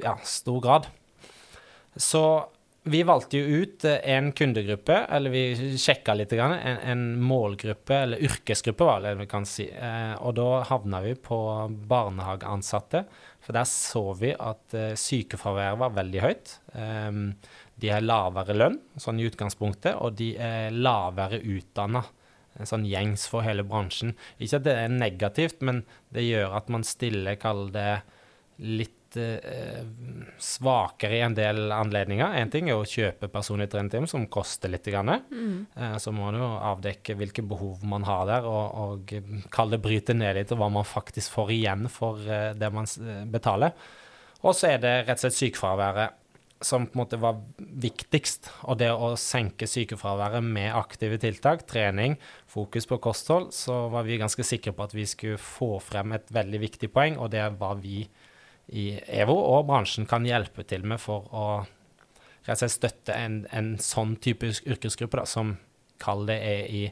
ja, 0.00 0.16
stor 0.24 0.64
grad. 0.64 0.88
Så 2.00 2.24
vi 2.82 3.02
valgte 3.02 3.38
jo 3.38 3.60
ut 3.60 3.84
eh, 3.84 3.98
en 4.14 4.30
kundegruppe, 4.32 4.94
eller 5.12 5.30
vi 5.30 5.76
sjekka 5.78 6.14
litt, 6.16 6.32
en, 6.32 6.54
en, 6.54 7.02
målgruppe, 7.20 7.94
eller 7.94 8.22
yrkesgruppe, 8.24 8.84
var 8.84 9.18
vi 9.18 9.26
kan 9.28 9.44
si. 9.46 9.66
Eh, 9.68 10.14
og 10.24 10.34
da 10.38 10.62
havna 10.70 11.02
vi 11.04 11.12
på 11.14 11.40
barnehageansatte. 11.90 13.04
For 13.44 13.56
der 13.56 13.68
så 13.68 14.04
vi 14.16 14.32
at 14.32 14.76
eh, 14.76 14.94
sykefraværet 14.96 15.80
var 15.82 15.98
veldig 15.98 16.22
høyt. 16.24 16.56
de 17.80 17.88
har 17.88 18.04
lavere 18.04 18.54
lønn, 18.56 18.78
sånn 19.00 19.20
i 19.20 19.26
utgangspunktet, 19.28 19.96
og 19.96 20.16
de 20.16 20.34
er 20.36 20.72
lavere 20.72 21.40
utdanna. 21.40 22.02
Sånn 22.66 22.84
gjengs 22.84 23.26
for 23.30 23.44
hele 23.44 23.64
bransjen. 23.64 24.12
Ikke 24.38 24.58
at 24.58 24.66
det 24.66 24.74
er 24.76 24.92
negativt, 24.92 25.60
men 25.64 25.84
det 26.12 26.26
gjør 26.26 26.56
at 26.58 26.68
man 26.72 26.84
stiller, 26.84 27.38
kall 27.40 27.68
det 27.72 28.02
litt 28.60 28.99
eh, 29.18 29.80
svakere 30.38 31.18
i 31.18 31.22
en 31.24 31.34
del 31.34 31.72
anledninger. 31.74 32.36
Én 32.40 32.52
ting 32.52 32.70
er 32.70 32.78
å 32.78 32.86
kjøpe 32.86 33.30
personlig 33.32 33.70
trenerteam, 33.72 34.06
som 34.10 34.28
koster 34.30 34.72
litt. 34.72 34.86
Grann. 34.90 35.12
Mm. 35.30 35.66
Eh, 35.76 35.96
så 36.02 36.12
må 36.14 36.28
man 36.28 36.38
jo 36.40 36.46
avdekke 36.70 37.16
hvilke 37.18 37.44
behov 37.46 37.84
man 37.86 38.06
har 38.08 38.24
der, 38.30 38.46
og, 38.48 38.78
og 38.84 39.50
kalle 39.52 39.76
det 39.76 39.84
bryte 39.84 40.16
ned 40.16 40.38
litt, 40.38 40.54
og 40.54 40.62
hva 40.62 40.70
man 40.72 40.88
faktisk 40.88 41.36
får 41.36 41.52
igjen 41.58 41.90
for 41.92 42.22
eh, 42.24 42.52
det 42.58 42.72
man 42.74 42.88
eh, 42.88 43.26
betaler. 43.30 43.76
Og 44.40 44.56
så 44.56 44.72
er 44.72 44.80
det 44.82 44.94
rett 45.04 45.18
og 45.18 45.26
slett 45.26 45.36
sykefraværet 45.36 46.16
som 46.60 46.86
på 46.86 46.92
en 46.92 47.00
måte 47.00 47.18
var 47.20 47.38
viktigst. 47.56 48.50
Og 48.68 48.78
det 48.80 48.90
å 48.92 49.14
senke 49.20 49.68
sykefraværet 49.68 50.44
med 50.44 50.74
aktive 50.76 51.18
tiltak, 51.20 51.64
trening, 51.68 52.18
fokus 52.50 52.88
på 52.88 53.00
kosthold, 53.02 53.50
så 53.56 53.86
var 53.92 54.04
vi 54.08 54.20
ganske 54.20 54.44
sikre 54.44 54.74
på 54.76 54.84
at 54.84 54.96
vi 54.96 55.06
skulle 55.08 55.40
få 55.40 55.78
frem 55.84 56.16
et 56.16 56.28
veldig 56.32 56.60
viktig 56.66 56.92
poeng, 56.92 57.16
og 57.18 57.32
det 57.34 57.46
var 57.60 57.80
vi 57.80 58.04
i 58.72 58.94
EVO 59.20 59.34
og 59.34 59.66
bransjen 59.68 60.06
kan 60.10 60.26
hjelpe 60.26 60.64
til 60.68 60.86
med 60.86 61.00
for 61.02 61.28
å 61.34 61.46
rett 62.46 62.56
og 62.56 62.60
slett 62.62 62.76
støtte 62.76 63.16
en, 63.16 63.44
en 63.52 63.74
sånn 63.82 64.16
type 64.22 64.48
yrkesgruppe 64.48 65.20
da, 65.20 65.26
som 65.28 65.56
kall 66.00 66.26
det 66.30 66.40
er 66.40 66.68
i 66.70 66.82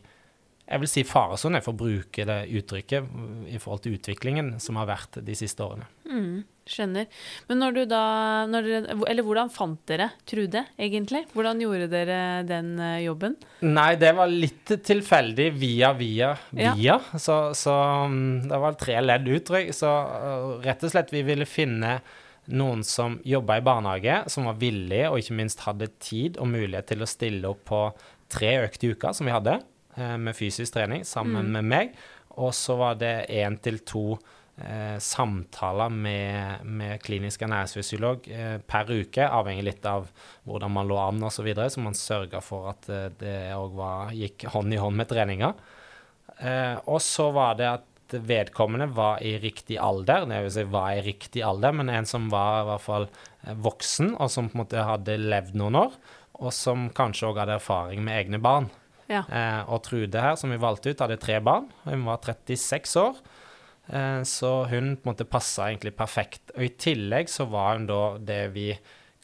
jeg 0.68 0.82
vil 0.82 0.90
si 0.90 1.02
faresonen, 1.08 1.62
for 1.64 1.72
å 1.72 1.80
bruke 1.80 2.26
det 2.28 2.42
uttrykket, 2.58 3.06
i 3.48 3.56
forhold 3.56 3.86
til 3.86 3.94
utviklingen 3.96 4.58
som 4.60 4.76
har 4.76 4.90
vært 4.90 5.16
de 5.24 5.36
siste 5.38 5.64
årene. 5.64 5.86
Mm. 6.04 6.42
Skjønner. 6.68 7.08
Men 7.48 7.62
når 7.62 7.76
du 7.76 7.80
da 7.88 8.02
når 8.50 8.68
dere, 8.68 8.96
Eller 9.08 9.24
hvordan 9.24 9.50
fant 9.52 9.80
dere 9.88 10.10
Trude, 10.28 10.64
egentlig? 10.76 11.24
Hvordan 11.32 11.62
gjorde 11.62 11.88
dere 11.92 12.18
den 12.48 12.74
eh, 12.82 13.04
jobben? 13.06 13.36
Nei, 13.64 13.92
det 14.00 14.12
var 14.18 14.30
litt 14.30 14.74
tilfeldig 14.84 15.48
via, 15.56 15.92
via, 15.96 16.34
via. 16.52 16.74
Ja. 16.78 16.98
Så, 17.16 17.38
så, 17.56 17.74
mm, 18.08 18.48
det 18.50 18.60
var 18.62 18.78
tre 18.80 18.98
ledd 19.02 19.28
ut. 19.28 19.52
Så 19.74 19.88
uh, 19.88 20.58
rett 20.64 20.84
og 20.84 20.92
slett 20.92 21.14
vi 21.14 21.24
ville 21.26 21.48
finne 21.48 21.98
noen 22.48 22.84
som 22.86 23.18
jobba 23.28 23.58
i 23.58 23.64
barnehage, 23.64 24.20
som 24.32 24.48
var 24.48 24.60
villige 24.60 25.08
og 25.10 25.18
ikke 25.20 25.36
minst 25.36 25.64
hadde 25.66 25.90
tid 26.00 26.38
og 26.40 26.48
mulighet 26.52 26.88
til 26.92 27.04
å 27.04 27.08
stille 27.08 27.50
opp 27.50 27.66
på 27.68 27.82
tre 28.32 28.54
økte 28.64 28.92
uker 28.94 29.16
som 29.16 29.28
vi 29.28 29.34
hadde, 29.36 29.58
uh, 29.96 30.16
med 30.20 30.36
fysisk 30.36 30.76
trening 30.76 31.04
sammen 31.08 31.48
mm. 31.48 31.58
med 31.58 31.72
meg. 31.72 31.98
Og 32.38 32.52
så 32.54 32.76
var 32.78 32.98
det 33.00 33.26
én 33.34 33.56
til 33.62 33.80
to 33.86 34.04
eh, 34.64 34.98
samtaler 35.02 35.92
med, 35.92 36.64
med 36.66 37.02
klinisk 37.04 37.42
ernæringsfysiolog 37.46 38.28
eh, 38.32 38.56
per 38.66 38.90
uke, 38.90 39.26
avhengig 39.26 39.66
litt 39.66 39.88
av 39.88 40.08
hvordan 40.48 40.74
man 40.74 40.88
lå 40.90 40.98
an 41.02 41.22
osv., 41.22 41.40
så, 41.40 41.46
videre, 41.46 41.70
så 41.70 41.84
man 41.84 41.98
sørga 41.98 42.42
for 42.44 42.72
at 42.72 42.88
eh, 42.92 43.10
det 43.20 43.36
òg 43.56 43.78
gikk 44.16 44.48
hånd 44.54 44.74
i 44.74 44.80
hånd 44.82 44.98
med 44.98 45.10
treninga. 45.10 45.52
Eh, 46.38 46.74
og 46.86 47.00
så 47.02 47.30
var 47.34 47.58
det 47.58 47.70
at 47.70 47.86
vedkommende 48.08 48.88
var 48.96 49.22
i 49.22 49.34
riktig 49.40 49.76
alder, 49.82 50.24
det 50.28 50.42
vil 50.46 50.54
si 50.54 50.64
var 50.70 50.92
i 50.96 51.02
riktig 51.04 51.42
alder, 51.44 51.74
men 51.76 51.90
en 51.92 52.08
som 52.08 52.30
var 52.32 52.62
i 52.62 52.68
hvert 52.70 52.84
fall 52.84 53.08
eh, 53.08 53.54
voksen, 53.54 54.14
og 54.16 54.32
som 54.32 54.48
på 54.48 54.56
en 54.56 54.64
måte 54.64 54.86
hadde 54.90 55.18
levd 55.20 55.58
noen 55.60 55.82
år, 55.86 55.98
og 56.38 56.54
som 56.54 56.88
kanskje 56.94 57.28
òg 57.28 57.42
hadde 57.42 57.58
erfaring 57.58 58.04
med 58.06 58.16
egne 58.16 58.40
barn. 58.42 58.70
Ja. 59.08 59.24
Eh, 59.24 59.60
og 59.72 59.82
Trude 59.86 60.22
her, 60.22 60.36
som 60.38 60.52
vi 60.52 60.60
valgte 60.60 60.92
ut, 60.92 61.02
hadde 61.02 61.18
tre 61.20 61.38
barn. 61.44 61.68
Hun 61.86 62.04
var 62.06 62.20
36 62.24 62.96
år. 63.00 63.20
Eh, 63.88 64.22
så 64.22 64.52
hun 64.68 64.96
på 64.96 65.08
en 65.08 65.12
måte 65.12 65.28
passa 65.28 65.68
egentlig 65.68 65.94
perfekt. 65.96 66.52
Og 66.56 66.66
i 66.66 66.72
tillegg 66.80 67.30
så 67.32 67.48
var 67.48 67.76
hun 67.76 67.88
da 67.88 68.02
det 68.20 68.42
vi 68.56 68.70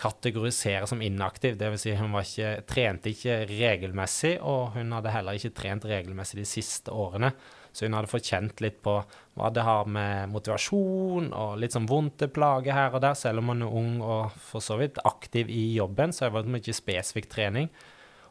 kategoriserer 0.00 0.87
som 0.90 1.02
inaktiv. 1.02 1.59
Dvs. 1.59 1.85
Si 1.85 1.94
hun 1.99 2.14
var 2.14 2.26
ikke, 2.26 2.54
trente 2.68 3.12
ikke 3.12 3.44
regelmessig, 3.50 4.38
og 4.42 4.75
hun 4.78 4.94
hadde 4.97 5.12
heller 5.14 5.38
ikke 5.38 5.54
trent 5.54 5.87
regelmessig 5.88 6.40
de 6.40 6.49
siste 6.49 6.94
årene. 6.94 7.30
Så 7.75 7.87
hun 7.87 7.97
hadde 7.97 8.11
fått 8.11 8.28
kjent 8.30 8.61
litt 8.62 8.76
på 8.87 9.00
hva 9.35 9.49
det 9.50 9.64
har 9.66 9.88
med 9.90 10.30
motivasjon 10.30 11.33
og 11.35 11.56
litt 11.59 11.75
sånn 11.75 11.88
vondte 11.90 12.28
plager 12.30 12.76
her 12.76 12.94
og 12.94 13.02
der. 13.02 13.16
Selv 13.18 13.42
om 13.42 13.50
hun 13.50 13.64
er 13.66 13.78
ung 13.80 13.97
og 13.99 14.37
for 14.38 14.62
så 14.62 14.78
vidt 14.78 15.00
aktiv 15.02 15.50
i 15.50 15.73
jobben, 15.75 16.14
så 16.14 16.30
var 16.30 16.47
det 16.47 16.62
ikke 16.62 16.76
spesifikk 16.78 17.26
trening. 17.33 17.71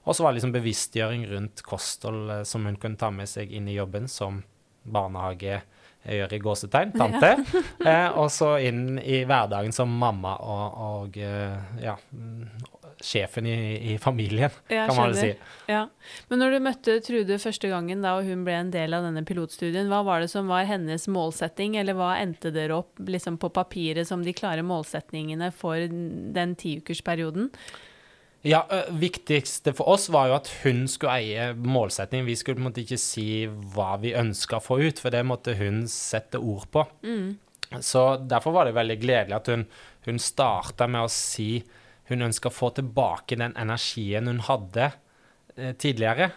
Og 0.03 0.15
så 0.15 0.23
var 0.23 0.31
det 0.31 0.39
liksom 0.39 0.55
bevisstgjøring 0.55 1.27
rundt 1.31 1.63
kosthold 1.67 2.31
eh, 2.31 2.41
som 2.47 2.65
hun 2.67 2.79
kunne 2.79 2.99
ta 2.99 3.11
med 3.11 3.29
seg 3.31 3.51
inn 3.55 3.69
i 3.71 3.77
jobben 3.77 4.09
som 4.11 4.41
barnehage 4.83 5.61
jeg 6.03 6.19
gjør 6.19 6.35
i 6.35 6.41
gåsetegn, 6.43 6.93
tante. 6.97 7.33
eh, 7.87 8.09
og 8.19 8.29
så 8.33 8.55
inn 8.63 8.97
i 8.99 9.23
hverdagen 9.27 9.75
som 9.75 9.91
mamma 9.99 10.35
og, 10.43 10.79
og 10.87 11.19
eh, 11.21 11.83
ja, 11.83 11.95
sjefen 13.03 13.47
i, 13.47 13.93
i 13.93 13.97
familien, 14.01 14.51
ja, 14.71 14.85
kan 14.87 14.97
man 14.97 15.11
vel 15.11 15.17
si. 15.19 15.29
Ja. 15.71 15.85
Men 16.29 16.43
når 16.43 16.55
du 16.55 16.59
møtte 16.63 16.97
Trude 17.03 17.39
første 17.41 17.71
gangen 17.71 18.03
da 18.03 18.15
og 18.19 18.27
hun 18.27 18.45
ble 18.47 18.55
en 18.59 18.73
del 18.73 18.95
av 18.95 19.07
denne 19.07 19.25
pilotstudien, 19.27 19.89
hva 19.91 20.03
var 20.07 20.23
det 20.23 20.31
som 20.31 20.51
var 20.51 20.67
hennes 20.69 21.07
målsetting, 21.11 21.77
eller 21.79 21.97
hva 21.99 22.13
endte 22.21 22.53
dere 22.55 22.81
opp 22.83 23.03
liksom 23.03 23.39
på 23.41 23.51
papiret 23.55 24.07
som 24.09 24.23
de 24.23 24.35
klare 24.35 24.63
målsetningene 24.65 25.51
for 25.55 25.87
den 25.87 26.55
tiukersperioden? 26.59 27.51
Ja, 28.43 28.65
viktigste 28.91 29.71
for 29.71 29.93
oss 29.93 30.09
var 30.11 30.27
jo 30.27 30.35
at 30.35 30.49
hun 30.65 30.83
skulle 30.91 31.15
eie 31.21 31.45
målsettingen. 31.55 32.27
Vi 32.27 32.35
skulle 32.35 32.59
på 32.59 32.65
en 32.65 32.67
måte 32.67 32.83
ikke 32.83 32.99
si 32.99 33.45
hva 33.47 33.93
vi 34.01 34.11
ønska 34.19 34.59
å 34.59 34.63
få 34.65 34.81
ut, 34.83 34.99
for 34.99 35.15
det 35.15 35.21
måtte 35.23 35.55
hun 35.55 35.85
sette 35.87 36.41
ord 36.43 36.67
på. 36.75 36.83
Så 37.79 38.03
derfor 38.19 38.51
var 38.57 38.67
det 38.67 38.75
veldig 38.75 38.99
gledelig 39.01 39.37
at 39.37 39.47
hun, 39.47 39.63
hun 40.05 40.19
starta 40.19 40.89
med 40.91 41.07
å 41.07 41.11
si 41.11 41.63
hun 42.11 42.27
ønska 42.27 42.51
å 42.51 42.53
få 42.53 42.73
tilbake 42.77 43.39
den 43.39 43.55
energien 43.55 44.27
hun 44.27 44.43
hadde 44.43 44.89
eh, 45.55 45.71
tidligere. 45.79 46.33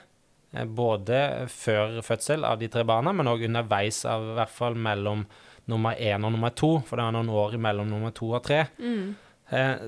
Eh, 0.54 0.64
både 0.64 1.48
før 1.52 1.98
fødsel 2.06 2.46
av 2.46 2.62
de 2.62 2.70
tre 2.72 2.86
barna, 2.86 3.12
men 3.12 3.28
òg 3.28 3.44
underveis, 3.48 4.04
av, 4.08 4.30
i 4.30 4.38
hvert 4.38 4.54
fall 4.54 4.78
mellom 4.78 5.26
nummer 5.66 5.98
én 5.98 6.22
og 6.22 6.32
nummer 6.36 6.54
to, 6.54 6.76
for 6.86 6.96
det 6.96 7.08
var 7.08 7.16
noen 7.18 7.34
år 7.34 7.58
mellom 7.58 7.90
nummer 7.90 8.14
to 8.14 8.30
og 8.30 8.44
tre. 8.46 8.68
Eh, 8.78 9.25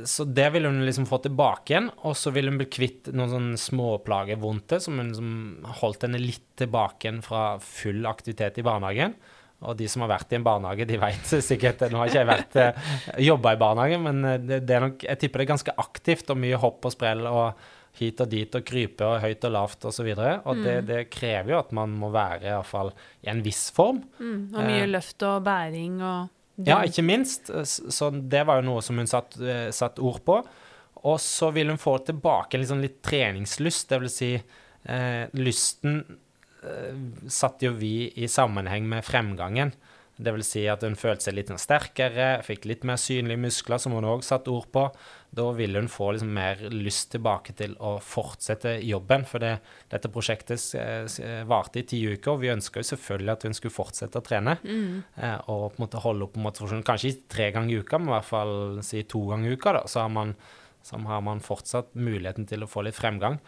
så 0.07 0.25
det 0.25 0.45
ville 0.55 0.71
hun 0.71 0.85
liksom 0.87 1.07
få 1.11 1.19
tilbake 1.25 1.73
igjen, 1.73 1.89
og 2.07 2.15
så 2.17 2.31
ville 2.35 2.53
hun 2.53 2.61
bli 2.61 2.69
kvitt 2.71 3.09
noen 3.11 3.33
sånne 3.33 3.59
småplager, 3.59 4.39
vondte, 4.39 4.79
som 4.83 5.01
hun 5.01 5.11
liksom 5.11 5.73
holdt 5.81 6.07
henne 6.07 6.21
litt 6.23 6.47
tilbake 6.61 7.09
igjen 7.09 7.25
fra 7.27 7.57
full 7.63 8.07
aktivitet 8.07 8.61
i 8.63 8.67
barnehagen. 8.67 9.17
Og 9.67 9.75
de 9.75 9.89
som 9.91 10.05
har 10.05 10.13
vært 10.13 10.31
i 10.31 10.39
en 10.39 10.47
barnehage, 10.47 10.87
de 10.87 11.01
vet 11.03 11.33
sikkert 11.51 11.81
Nå 11.91 11.99
har 11.99 12.13
ikke 12.13 12.21
jeg 12.21 12.29
vært 12.29 12.61
eh, 12.63 12.93
jobba 13.27 13.57
i 13.57 13.59
barnehage, 13.59 13.99
men 14.05 14.23
eh, 14.23 14.39
det, 14.39 14.61
det 14.69 14.77
er 14.77 14.87
nok, 14.87 15.03
jeg 15.09 15.19
tipper 15.25 15.43
det 15.43 15.49
er 15.49 15.53
ganske 15.57 15.75
aktivt 15.83 16.31
og 16.31 16.39
mye 16.39 16.61
hopp 16.63 16.87
og 16.87 16.95
sprell 16.95 17.27
og 17.27 17.67
hit 17.99 18.21
og 18.23 18.31
dit 18.31 18.55
og 18.55 18.63
krype 18.63 19.03
og 19.03 19.19
høyt 19.25 19.47
og 19.49 19.55
lavt 19.57 19.89
osv. 19.91 20.07
Og, 20.13 20.21
så 20.21 20.29
og 20.47 20.63
det, 20.63 20.77
det 20.87 21.01
krever 21.11 21.57
jo 21.57 21.59
at 21.59 21.75
man 21.75 21.97
må 21.99 22.13
være 22.15 22.45
i 22.47 22.53
hvert 22.53 22.71
fall 22.71 22.93
i 23.27 23.33
en 23.33 23.43
viss 23.43 23.65
form. 23.75 24.05
Mm, 24.21 24.43
og 24.55 24.61
mye 24.63 24.85
Eh. 24.85 24.91
løft 24.95 25.27
og 25.27 25.43
bæring 25.49 25.99
og 25.99 26.29
Ja, 26.67 26.81
ikke 26.87 27.05
minst. 27.07 27.51
Så 27.67 28.11
det 28.11 28.43
var 28.49 28.59
jo 28.59 28.69
noe 28.71 28.83
som 28.83 28.99
hun 28.99 29.07
satt, 29.11 29.37
eh, 29.41 29.69
satt 29.75 30.01
ord 30.03 30.23
på. 30.27 30.41
Og 31.07 31.21
så 31.23 31.53
vil 31.55 31.71
hun 31.71 31.79
få 31.79 31.99
tilbake 32.07 32.59
en 32.59 32.67
sånn 32.67 32.83
litt 32.83 32.99
treningslyst. 33.07 33.89
Det 33.93 34.01
vil 34.03 34.11
si, 34.11 34.33
eh, 34.35 35.27
lysten 35.39 36.01
eh, 36.65 36.97
satte 37.31 37.69
jo 37.69 37.73
vi 37.79 38.11
i 38.17 38.27
sammenheng 38.27 38.89
med 38.89 39.07
fremgangen. 39.07 39.73
Det 40.19 40.33
vil 40.35 40.43
si 40.43 40.65
at 40.67 40.83
hun 40.83 40.97
følte 40.99 41.29
seg 41.29 41.37
litt 41.37 41.51
sånn 41.53 41.61
sterkere, 41.63 42.41
fikk 42.43 42.65
litt 42.67 42.83
mer 42.89 42.99
synlige 42.99 43.39
muskler, 43.39 43.79
som 43.79 43.95
hun 43.95 44.07
òg 44.09 44.25
satte 44.27 44.51
ord 44.51 44.67
på. 44.75 44.83
Da 45.31 45.45
ville 45.55 45.79
hun 45.79 45.91
få 45.93 46.09
liksom 46.17 46.33
mer 46.35 46.65
lyst 46.73 47.13
tilbake 47.13 47.55
til 47.59 47.77
å 47.79 47.93
fortsette 48.03 48.73
jobben. 48.83 49.23
For 49.29 49.45
det, 49.45 49.53
dette 49.93 50.11
prosjektet 50.11 50.65
eh, 50.81 51.07
eh, 51.23 51.45
varte 51.47 51.83
i 51.83 51.87
ti 51.87 52.01
uker, 52.09 52.33
og 52.35 52.43
vi 52.43 52.51
ønska 52.51 52.83
jo 52.83 52.89
selvfølgelig 52.91 53.35
at 53.37 53.47
hun 53.47 53.55
skulle 53.61 53.77
fortsette 53.77 54.19
å 54.19 54.27
trene. 54.27 54.57
Eh, 55.15 55.39
og 55.47 55.69
på 55.77 55.79
en 55.79 55.87
måte 55.87 56.03
holde 56.03 56.27
opp 56.27 56.41
motivasjonen. 56.49 56.87
Kanskje 56.89 57.13
ikke 57.13 57.33
tre 57.37 57.49
ganger 57.55 57.77
i 57.77 57.81
uka, 57.85 58.03
men 58.03 58.11
i 58.11 58.17
hvert 58.17 58.31
fall 58.33 58.57
si 58.91 59.05
to 59.07 59.23
ganger 59.31 59.53
i 59.53 59.55
uka. 59.55 59.77
da, 59.79 59.87
Så 59.87 60.03
har 60.03 60.11
man, 60.19 60.35
så 60.83 60.99
har 61.13 61.23
man 61.31 61.45
fortsatt 61.45 61.95
muligheten 61.95 62.51
til 62.51 62.67
å 62.67 62.71
få 62.71 62.89
litt 62.89 62.99
fremgang. 62.99 63.39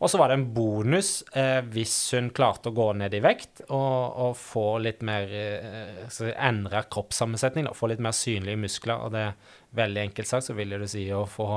Og 0.00 0.08
så 0.08 0.16
var 0.16 0.30
det 0.30 0.38
en 0.38 0.46
bonus 0.56 1.10
eh, 1.36 1.60
hvis 1.74 1.94
hun 2.16 2.30
klarte 2.32 2.70
å 2.70 2.76
gå 2.76 2.86
ned 2.96 3.12
i 3.12 3.20
vekt 3.20 3.60
og, 3.66 4.16
og 4.24 4.38
få 4.40 4.78
litt 4.80 5.04
mer 5.04 5.28
eh, 5.28 6.30
Endre 6.40 6.80
kroppssammensetning, 6.88 7.68
da, 7.68 7.74
få 7.76 7.90
litt 7.92 8.00
mer 8.00 8.16
synlige 8.16 8.62
muskler. 8.62 9.04
Og 9.04 9.12
det 9.12 9.26
veldig 9.76 10.00
enkelt 10.08 10.30
sagt 10.30 10.48
så 10.48 10.56
vil 10.56 10.72
det 10.72 10.88
si 10.90 11.04
å 11.12 11.26
få 11.28 11.50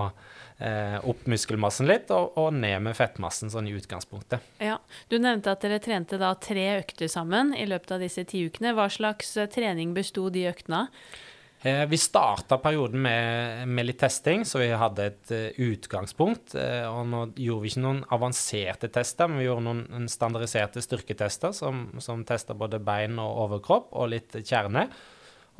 eh, 0.59 0.99
opp 0.99 1.23
muskelmassen 1.31 1.87
litt 1.89 2.11
og, 2.13 2.35
og 2.37 2.51
ned 2.57 2.83
med 2.83 2.97
fettmassen 2.99 3.51
sånn 3.53 3.71
i 3.71 3.75
utgangspunktet. 3.79 4.43
Ja, 4.59 4.77
Du 5.07 5.17
nevnte 5.23 5.55
at 5.55 5.63
dere 5.63 5.79
trente 5.83 6.19
da 6.21 6.33
tre 6.35 6.67
økter 6.81 7.07
sammen 7.11 7.55
i 7.55 7.65
løpet 7.69 7.95
av 7.95 8.03
disse 8.03 8.27
ti 8.27 8.43
ukene. 8.49 8.75
Hva 8.75 8.89
slags 8.91 9.37
eh, 9.37 9.49
trening 9.51 9.95
besto 9.95 10.27
de 10.33 10.49
øktene 10.51 10.83
av? 10.83 11.05
Eh, 11.63 11.85
vi 11.85 11.97
starta 11.97 12.57
perioden 12.57 13.01
med, 13.01 13.67
med 13.67 13.85
litt 13.87 14.01
testing, 14.03 14.41
så 14.45 14.59
vi 14.59 14.67
hadde 14.75 15.05
et 15.07 15.31
uh, 15.31 15.61
utgangspunkt. 15.63 16.57
Eh, 16.59 16.83
og 16.91 17.05
nå 17.07 17.21
gjorde 17.39 17.63
vi 17.63 17.71
ikke 17.71 17.83
noen 17.85 18.01
avanserte 18.11 18.89
tester, 18.91 19.31
men 19.31 19.39
vi 19.39 19.45
gjorde 19.47 19.63
noen 19.69 19.83
en 19.95 20.09
standardiserte 20.11 20.83
styrketester 20.83 21.55
som, 21.55 21.85
som 22.03 22.25
testa 22.27 22.57
både 22.57 22.81
bein 22.83 23.15
og 23.15 23.39
overkropp 23.45 23.95
og 23.95 24.11
litt 24.11 24.35
kjerne. 24.43 24.89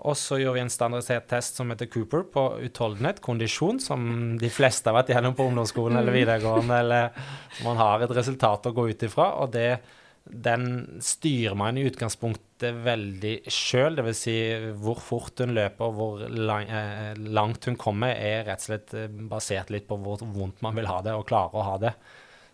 Og 0.03 0.17
så 0.19 0.41
gjorde 0.41 0.57
vi 0.57 0.65
en 0.65 0.73
standardisert 0.73 1.29
test 1.31 1.61
som 1.61 1.71
heter 1.71 1.87
Cooper 1.93 2.27
på 2.35 2.45
utholdenhet, 2.67 3.23
kondisjon, 3.23 3.79
som 3.79 4.03
de 4.41 4.51
fleste 4.51 4.91
har 4.91 4.97
vært 4.97 5.13
gjennom 5.13 5.37
på 5.37 5.47
ungdomsskolen 5.47 6.01
eller 6.01 6.17
videregående, 6.17 6.83
eller 6.83 7.27
man 7.63 7.79
har 7.79 8.03
et 8.03 8.15
resultat 8.17 8.67
å 8.67 8.75
gå 8.75 8.89
ut 8.91 9.07
ifra. 9.07 9.29
Og 9.39 9.53
det, 9.55 9.77
den 10.23 11.01
styrer 11.03 11.55
man 11.59 11.77
i 11.77 11.83
utgangspunktet 11.87 12.77
veldig 12.85 13.33
sjøl. 13.51 13.97
Dvs. 13.99 14.21
Si 14.23 14.35
hvor 14.79 15.01
fort 15.03 15.43
hun 15.43 15.55
løper 15.55 15.95
hvor 15.95 16.23
lang, 16.31 16.69
eh, 16.71 17.19
langt 17.35 17.67
hun 17.67 17.77
kommer, 17.79 18.15
er 18.15 18.45
rett 18.47 18.63
og 18.63 18.69
slett 18.69 18.93
eh, 18.97 19.09
basert 19.11 19.73
litt 19.73 19.87
på 19.89 19.99
hvor 19.99 20.23
vondt 20.23 20.63
man 20.63 20.77
vil 20.79 20.87
ha 20.87 21.01
det 21.03 21.15
og 21.17 21.27
klarer 21.27 21.59
å 21.59 21.67
ha 21.67 21.75
det. 21.89 21.93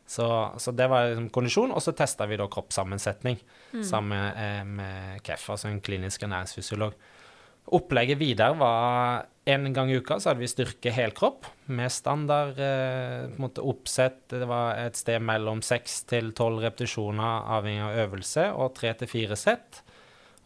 Så, 0.10 0.26
så 0.58 0.74
det 0.74 0.88
var 0.90 1.12
liksom 1.12 1.30
kondisjon. 1.34 1.76
Og 1.76 1.86
så 1.86 1.94
testa 1.94 2.26
vi 2.26 2.40
da 2.42 2.50
kroppssammensetning 2.50 3.38
sammen 3.86 4.16
med, 4.16 4.42
eh, 4.42 4.66
med 4.66 5.24
KEF, 5.26 5.52
altså 5.54 5.70
en 5.70 5.82
klinisk 5.86 6.26
ernæringsfysiolog. 6.26 6.98
Opplegget 7.76 8.18
videre 8.18 8.56
var 8.58 9.28
en 9.50 9.74
gang 9.74 9.92
i 9.92 9.98
uka 9.98 10.20
så 10.20 10.32
hadde 10.32 10.44
vi 10.44 10.50
styrke 10.50 10.94
helkropp 10.94 11.48
med 11.74 11.92
standard 11.94 12.58
eh, 12.62 13.28
på 13.30 13.38
en 13.38 13.44
måte 13.46 13.66
oppsett. 13.66 14.24
Det 14.32 14.48
var 14.50 14.78
et 14.82 14.98
sted 15.00 15.22
mellom 15.26 15.62
seks 15.66 16.04
til 16.10 16.32
tolv 16.38 16.64
repetisjoner 16.66 17.48
avhengig 17.58 17.86
av 17.86 18.02
øvelse, 18.06 18.50
og 18.54 18.76
tre 18.78 18.94
til 19.00 19.10
fire 19.12 19.38
sett. 19.40 19.82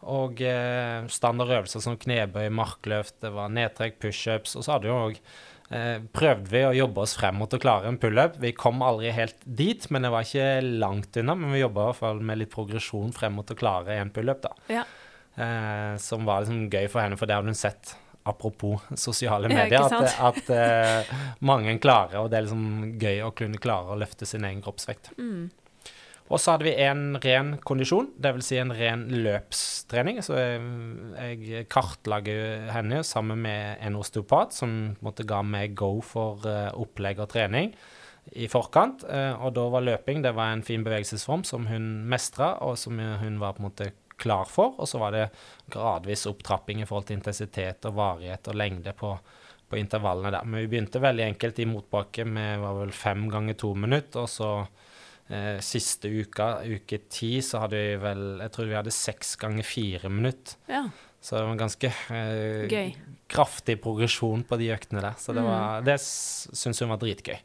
Og 0.04 0.40
eh, 0.44 1.04
standard 1.12 1.52
øvelser 1.52 1.84
som 1.84 1.98
knebøy, 2.00 2.48
markløft, 2.52 3.18
det 3.24 3.32
var 3.34 3.52
nedtrekk, 3.52 4.00
pushups. 4.04 4.56
Og 4.58 4.66
så 4.66 4.76
hadde 4.76 4.88
vi 4.88 4.96
òg 4.96 5.20
eh, 5.72 6.02
prøvde 6.16 6.52
vi 6.52 6.64
å 6.68 6.74
jobbe 6.76 7.06
oss 7.06 7.16
frem 7.16 7.40
mot 7.40 7.56
å 7.56 7.60
klare 7.60 7.88
en 7.88 8.00
pullup. 8.00 8.36
Vi 8.42 8.52
kom 8.56 8.84
aldri 8.84 9.14
helt 9.16 9.40
dit, 9.44 9.88
men 9.90 10.04
det 10.04 10.12
var 10.12 10.28
ikke 10.28 10.76
langt 10.84 11.16
unna. 11.20 11.36
Men 11.40 11.56
vi 11.56 11.64
jobba 11.64 11.86
i 11.86 11.90
hvert 11.90 12.02
fall 12.02 12.20
med 12.20 12.42
litt 12.42 12.52
progresjon 12.52 13.16
frem 13.16 13.36
mot 13.40 13.52
å 13.52 13.58
klare 13.58 13.96
en 14.00 14.12
pullup, 14.12 14.44
da. 14.44 14.52
Ja. 14.80 14.84
Eh, 15.34 15.96
som 15.98 16.26
var 16.28 16.44
liksom 16.44 16.68
gøy 16.70 16.86
for 16.90 17.02
henne, 17.02 17.18
for 17.18 17.30
det 17.30 17.38
hadde 17.38 17.50
hun 17.50 17.58
sett. 17.58 17.96
Apropos 18.24 18.80
sosiale 18.96 19.50
medier, 19.50 19.84
at, 19.84 20.14
at 20.16 20.46
eh, 20.54 21.10
mange 21.44 21.74
klarer, 21.82 22.22
og 22.22 22.30
det 22.32 22.38
er 22.38 22.46
liksom 22.46 22.94
gøy 23.02 23.20
å 23.26 23.34
kunne 23.36 23.60
klare 23.60 23.92
å 23.92 23.98
løfte 24.00 24.28
sin 24.28 24.46
egen 24.48 24.62
kroppsvekt. 24.64 25.10
Mm. 25.18 25.50
Og 26.32 26.40
så 26.40 26.54
hadde 26.54 26.64
vi 26.64 26.72
en 26.80 27.18
ren 27.20 27.50
kondisjon, 27.68 28.06
dvs. 28.16 28.46
Si 28.48 28.56
en 28.56 28.72
ren 28.72 29.02
løpstrening. 29.26 30.22
Så 30.24 30.38
jeg, 30.38 30.62
jeg 31.50 31.66
kartlager 31.72 32.70
henne 32.72 33.02
sammen 33.04 33.42
med 33.44 33.82
en 33.84 33.98
osteopat 34.00 34.56
som 34.56 34.94
måtte 35.04 35.26
ga 35.28 35.42
meg 35.44 35.76
go 35.76 35.98
for 36.00 36.40
uh, 36.48 36.70
opplegg 36.80 37.20
og 37.20 37.28
trening 37.34 37.74
i 38.40 38.48
forkant. 38.48 39.04
Uh, 39.04 39.36
og 39.36 39.52
da 39.58 39.66
var 39.74 39.84
løping 39.84 40.24
det 40.24 40.32
var 40.38 40.54
en 40.54 40.64
fin 40.64 40.86
bevegelsesform 40.86 41.44
som 41.44 41.68
hun 41.68 41.90
mestra, 42.08 42.54
og 42.64 42.80
som 42.80 42.96
hun 42.96 43.36
var 43.42 43.58
på 43.58 43.60
en 43.60 43.68
måte 43.68 43.90
klar 44.24 44.48
for. 44.50 44.74
Og 44.80 44.88
så 44.90 44.98
var 45.02 45.14
det 45.14 45.26
gradvis 45.72 46.26
opptrapping 46.32 46.82
i 46.82 46.88
forhold 46.88 47.06
til 47.10 47.20
intensitet 47.20 47.84
og 47.90 47.94
varighet 48.00 48.50
og 48.52 48.58
lengde 48.58 48.92
på, 48.98 49.12
på 49.70 49.78
intervallene 49.80 50.32
der. 50.34 50.44
Men 50.48 50.64
vi 50.64 50.70
begynte 50.74 51.00
veldig 51.04 51.28
enkelt 51.30 51.60
i 51.62 51.68
motbakke 51.70 52.26
med 52.28 52.58
var 52.64 52.80
vel 52.82 52.92
fem 52.96 53.28
ganger 53.32 53.60
to 53.64 53.74
minutter, 53.74 54.24
og 54.26 54.32
så 54.32 54.54
Eh, 55.24 55.56
siste 55.64 56.04
uka, 56.12 56.58
uke 56.68 56.98
ti, 57.08 57.38
så 57.40 57.62
hadde 57.62 57.78
vi 57.80 57.94
vel 57.96 58.42
Jeg 58.42 58.50
tror 58.52 58.66
vi 58.68 58.74
hadde 58.76 58.92
seks 58.92 59.30
ganger 59.40 59.64
fire 59.64 60.10
minutter. 60.12 60.58
ja. 60.68 60.82
Så 61.24 61.38
det 61.38 61.46
var 61.46 61.52
en 61.54 61.62
ganske 61.62 61.88
eh, 62.12 62.90
kraftig 63.32 63.78
progresjon 63.80 64.42
på 64.44 64.58
de 64.60 64.68
øktene 64.74 65.00
der. 65.00 65.14
Så 65.16 65.32
det, 65.32 65.40
Mm. 65.40 65.48
var, 65.48 65.80
det 65.86 65.94
syns 66.04 66.80
hun 66.84 66.90
var 66.92 67.00
dritgøy. 67.00 67.38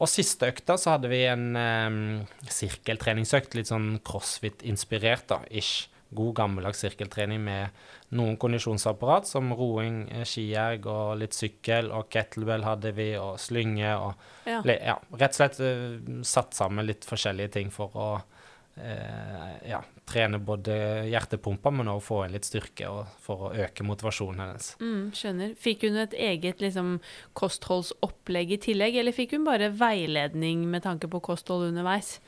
Og 0.00 0.08
siste 0.08 0.48
økta 0.48 0.78
så 0.80 0.94
hadde 0.94 1.10
vi 1.12 1.22
en 1.28 1.50
um, 1.56 2.02
sirkeltreningsøkt, 2.48 3.56
litt 3.58 3.68
sånn 3.68 3.98
crossfit-inspirert, 4.06 5.28
da, 5.32 5.42
ish. 5.50 5.88
God, 6.10 6.32
gammeldags 6.40 6.80
sirkeltrening 6.82 7.38
med 7.44 7.76
noen 8.18 8.34
kondisjonsapparat, 8.40 9.28
som 9.30 9.52
roing, 9.54 10.00
eh, 10.10 10.24
skierg 10.26 10.88
og 10.90 11.20
litt 11.20 11.36
sykkel, 11.36 11.92
og 11.94 12.08
kettlebell 12.10 12.66
hadde 12.66 12.90
vi, 12.96 13.12
og 13.20 13.36
slynge 13.38 13.92
og 13.94 14.48
ja. 14.50 14.58
Ja, 14.66 14.96
rett 15.20 15.36
og 15.36 15.38
slett 15.38 15.60
uh, 15.62 16.24
satt 16.26 16.58
sammen 16.58 16.88
litt 16.88 17.06
forskjellige 17.06 17.54
ting 17.60 17.70
for 17.70 17.94
å 17.94 18.08
uh, 18.18 19.52
ja, 19.62 19.84
trene 20.10 20.40
både 20.42 20.74
hjertepumpa, 21.10 21.72
men 21.74 21.90
òg 21.92 22.02
få 22.04 22.24
inn 22.24 22.34
litt 22.34 22.48
styrke 22.48 22.88
og, 22.90 23.12
for 23.22 23.48
å 23.48 23.52
øke 23.66 23.86
motivasjonen 23.86 24.42
hennes. 24.44 24.72
Mm, 24.82 25.04
skjønner. 25.16 25.54
Fikk 25.60 25.86
hun 25.88 26.00
et 26.02 26.16
eget 26.18 26.64
liksom, 26.64 26.96
kostholdsopplegg 27.38 28.56
i 28.56 28.60
tillegg, 28.66 29.00
eller 29.00 29.16
fikk 29.16 29.36
hun 29.38 29.46
bare 29.48 29.70
veiledning 29.72 30.66
med 30.70 30.84
tanke 30.86 31.10
på 31.10 31.22
kosthold 31.30 31.70
underveis? 31.70 32.18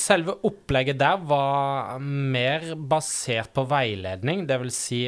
Selve 0.00 0.36
opplegget 0.46 1.00
der 1.00 1.20
var 1.24 1.98
mer 2.04 2.74
basert 2.76 3.54
på 3.56 3.64
veiledning, 3.70 4.44
det 4.48 4.60
vil 4.60 4.72
si 4.74 5.06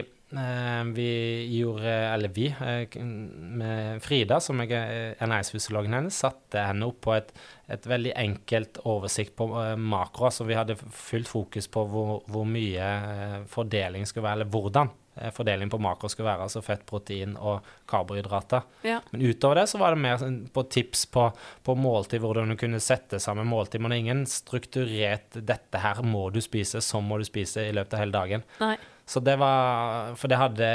vi 0.94 1.58
gjorde, 1.58 1.92
eller 1.92 2.28
vi, 2.28 2.46
eh, 2.46 3.02
med 3.02 4.02
Frida, 4.02 4.40
som 4.40 4.60
jeg 4.60 4.72
er 4.72 5.14
ernæringsfysiologen 5.20 5.92
hennes, 5.92 6.20
satte 6.24 6.64
henne 6.66 6.88
opp 6.88 7.02
på 7.04 7.14
et, 7.16 7.32
et 7.68 7.86
veldig 7.86 8.14
enkelt 8.16 8.80
oversikt 8.88 9.36
på 9.36 9.50
eh, 9.60 9.76
makro. 9.76 10.30
Så 10.32 10.46
vi 10.48 10.56
hadde 10.56 10.78
fullt 10.80 11.28
fokus 11.28 11.68
på 11.68 11.84
hvor, 11.92 12.22
hvor 12.32 12.48
mye 12.48 13.44
fordeling 13.52 14.08
skulle 14.08 14.28
være, 14.28 14.40
eller 14.40 14.52
hvordan 14.52 14.92
fordeling 15.36 15.68
på 15.70 15.78
makro 15.78 16.08
skulle 16.08 16.30
være, 16.30 16.46
altså 16.46 16.62
fett, 16.64 16.86
protein 16.88 17.34
og 17.36 17.66
karbohydrater. 17.90 18.64
Ja. 18.86 19.00
Men 19.10 19.26
utover 19.28 19.60
det 19.60 19.66
så 19.68 19.80
var 19.80 19.92
det 19.92 20.00
mer 20.00 20.16
sånn 20.20 20.38
på 20.52 20.64
tips 20.72 21.04
på, 21.12 21.26
på 21.66 21.74
måltid, 21.76 22.22
hvordan 22.22 22.54
du 22.54 22.56
kunne 22.60 22.80
sette 22.80 23.20
sammen 23.20 23.50
måltid. 23.50 23.82
Men 23.82 23.92
det 23.92 23.98
er 23.98 24.04
ingen 24.06 24.24
strukturert 24.30 25.36
'dette 25.36 25.82
her 25.84 26.00
må 26.06 26.30
du 26.32 26.40
spise, 26.40 26.80
sånn 26.80 27.04
må 27.04 27.20
du 27.20 27.28
spise' 27.28 27.68
i 27.68 27.76
løpet 27.76 27.98
av 27.98 28.04
hele 28.06 28.16
dagen. 28.16 28.46
Nei. 28.62 28.76
Så 29.12 29.20
det 29.20 29.34
var 29.36 30.14
For 30.16 30.30
det 30.30 30.38
hadde 30.40 30.68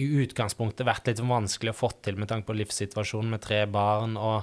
i 0.00 0.06
utgangspunktet 0.24 0.86
vært 0.88 1.06
litt 1.10 1.22
vanskelig 1.22 1.74
å 1.74 1.78
få 1.78 1.92
til 2.02 2.18
med 2.18 2.30
tanke 2.30 2.48
på 2.48 2.56
livssituasjonen 2.58 3.36
med 3.36 3.44
tre 3.44 3.60
barn 3.70 4.16
og 4.18 4.40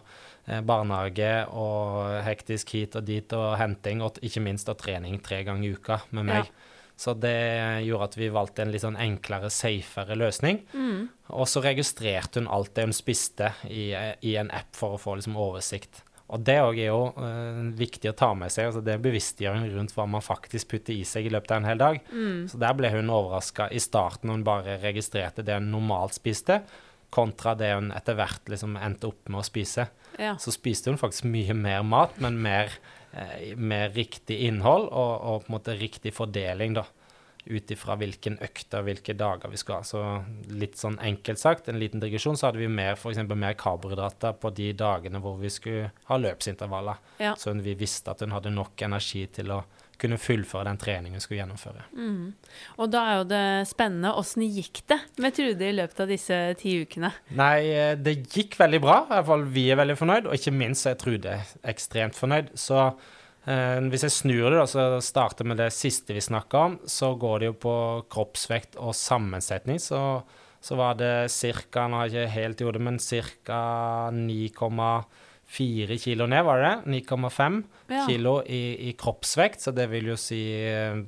eh, 0.48 0.62
barnehage 0.64 1.34
og 1.52 2.14
hektisk 2.24 2.72
hit 2.78 2.96
og 2.96 3.04
dit 3.10 3.36
og 3.36 3.58
henting, 3.60 4.04
og 4.06 4.22
ikke 4.24 4.44
minst 4.46 4.72
og 4.72 4.80
trening 4.80 5.20
tre 5.24 5.42
ganger 5.48 5.68
i 5.68 5.76
uka 5.76 6.00
med 6.16 6.30
meg. 6.32 6.48
Ja. 6.48 6.72
Så 6.96 7.12
det 7.20 7.36
gjorde 7.84 8.08
at 8.08 8.16
vi 8.16 8.32
valgte 8.32 8.64
en 8.64 8.72
litt 8.72 8.86
sånn 8.86 8.96
enklere, 9.04 9.50
safere 9.52 10.16
løsning. 10.16 10.62
Mm. 10.72 11.10
Og 11.36 11.50
så 11.52 11.60
registrerte 11.66 12.40
hun 12.40 12.48
alt 12.48 12.72
det 12.78 12.88
hun 12.88 12.96
spiste 12.96 13.52
i, 13.68 13.90
i 13.92 14.38
en 14.40 14.52
app 14.56 14.72
for 14.80 14.96
å 14.96 15.02
få 15.02 15.18
liksom, 15.20 15.36
oversikt. 15.36 16.05
Og 16.34 16.42
det 16.42 16.56
òg 16.58 16.80
er 16.82 16.90
jo 16.90 17.02
uh, 17.14 17.60
viktig 17.78 18.10
å 18.10 18.16
ta 18.18 18.32
med 18.38 18.54
seg. 18.54 18.70
altså 18.70 18.82
Det 18.82 18.96
er 18.96 19.04
bevisstgjøring 19.04 19.68
rundt 19.76 19.94
hva 19.94 20.08
man 20.10 20.26
faktisk 20.26 20.72
putter 20.72 20.96
i 20.96 21.04
seg 21.06 21.28
i 21.28 21.34
løpet 21.34 21.54
av 21.54 21.62
en 21.62 21.70
hel 21.70 21.82
dag. 21.82 22.00
Mm. 22.10 22.40
Så 22.50 22.62
der 22.62 22.74
ble 22.78 22.90
hun 22.96 23.14
overraska 23.14 23.70
i 23.70 23.82
starten 23.84 24.32
når 24.32 24.40
hun 24.40 24.48
bare 24.48 24.80
registrerte 24.82 25.46
det 25.46 25.60
hun 25.60 25.70
normalt 25.76 26.18
spiste, 26.18 26.64
kontra 27.14 27.54
det 27.56 27.70
hun 27.76 27.94
etter 27.96 28.18
hvert 28.18 28.50
liksom 28.52 28.74
endte 28.82 29.12
opp 29.12 29.30
med 29.30 29.44
å 29.44 29.46
spise. 29.46 29.86
Ja. 30.18 30.34
Så 30.42 30.56
spiste 30.56 30.90
hun 30.90 31.00
faktisk 31.00 31.30
mye 31.30 31.54
mer 31.58 31.86
mat, 31.86 32.18
men 32.24 32.42
mer, 32.42 32.74
eh, 33.14 33.54
mer 33.56 33.94
riktig 33.94 34.42
innhold 34.50 34.90
og, 34.90 35.14
og, 35.14 35.46
på 35.46 35.52
en 35.52 35.58
måte 35.60 35.78
riktig 35.78 36.16
fordeling, 36.18 36.80
da 36.80 36.88
ut 37.46 37.72
ifra 37.72 37.96
hvilken 38.00 38.40
og 38.42 38.88
hvilke 38.88 39.16
dager 39.18 39.52
vi 39.52 39.60
skal 39.62 39.80
ha. 39.80 39.86
Så 39.86 40.02
litt 40.50 40.80
sånn 40.82 40.98
enkelt 41.04 41.42
sagt, 41.42 41.70
en 41.70 41.80
liten 41.82 42.02
digresjon, 42.04 42.38
så 42.38 42.50
hadde 42.50 42.64
vi 42.64 42.70
mer, 42.72 42.98
for 43.00 43.14
mer 43.36 43.58
karbohydrater 43.60 44.38
på 44.42 44.52
de 44.58 44.72
dagene 44.78 45.22
hvor 45.24 45.38
vi 45.42 45.52
skulle 45.54 45.92
ha 46.10 46.20
løpsintervaller. 46.20 47.02
Ja. 47.22 47.36
Så 47.40 47.54
vi 47.62 47.78
visste 47.78 48.14
at 48.14 48.24
hun 48.26 48.36
hadde 48.36 48.54
nok 48.54 48.82
energi 48.86 49.26
til 49.34 49.54
å 49.56 49.64
kunne 50.02 50.18
fullføre 50.20 50.68
den 50.68 50.80
treningen 50.80 51.16
hun 51.16 51.24
skulle 51.24 51.40
gjennomføre. 51.40 51.86
Mm. 51.96 52.34
Og 52.84 52.92
da 52.92 53.04
er 53.08 53.20
jo 53.20 53.28
det 53.30 53.44
spennende. 53.70 54.14
Åssen 54.20 54.44
gikk 54.44 54.82
det 54.92 55.00
med 55.24 55.36
Trude 55.38 55.70
i 55.70 55.76
løpet 55.76 56.02
av 56.04 56.12
disse 56.12 56.40
ti 56.60 56.76
ukene? 56.84 57.14
Nei, 57.38 57.60
eh, 57.72 57.94
det 57.96 58.18
gikk 58.26 58.58
veldig 58.60 58.82
bra. 58.84 58.98
I 59.06 59.14
hvert 59.14 59.30
fall 59.30 59.46
vi 59.56 59.70
er 59.72 59.80
veldig 59.80 59.98
fornøyd, 60.00 60.28
og 60.30 60.36
ikke 60.36 60.56
minst 60.56 60.90
er 60.90 61.00
Trude 61.00 61.38
ekstremt 61.64 62.18
fornøyd. 62.18 62.52
Så 62.60 62.90
hvis 63.46 64.06
jeg 64.08 64.14
snur 64.14 64.48
det, 64.50 64.58
da, 64.58 64.66
så 64.66 64.86
starter 65.06 65.46
med 65.46 65.60
det 65.62 65.70
siste 65.76 66.16
vi 66.16 66.24
snakka 66.24 66.64
om, 66.70 66.80
så 66.90 67.12
går 67.20 67.40
det 67.40 67.52
jo 67.52 67.58
på 67.68 67.76
kroppsvekt 68.10 68.80
og 68.82 68.96
sammensetning. 68.98 69.78
Så, 69.82 70.00
så 70.66 70.78
var 70.80 70.98
det 70.98 71.30
ca. 71.30 71.86
Nå 71.86 72.00
har 72.02 72.10
jeg 72.10 72.26
ikke 72.26 72.40
helt 72.40 72.64
gjort 72.66 72.80
det, 72.80 72.84
men 72.88 72.98
ca. 73.00 73.62
9,4 74.18 76.00
kilo 76.02 76.30
ned, 76.32 76.46
var 76.48 76.64
det 76.64 76.72
det? 76.72 77.04
9,5 77.06 77.62
ja. 77.94 78.06
kilo 78.10 78.40
i, 78.50 78.64
i, 78.90 78.96
kroppsvekt, 78.98 79.62
så 79.62 79.76
det 79.78 79.92
vil 79.94 80.10
jo 80.16 80.18
si 80.18 80.42
eh, 80.66 81.04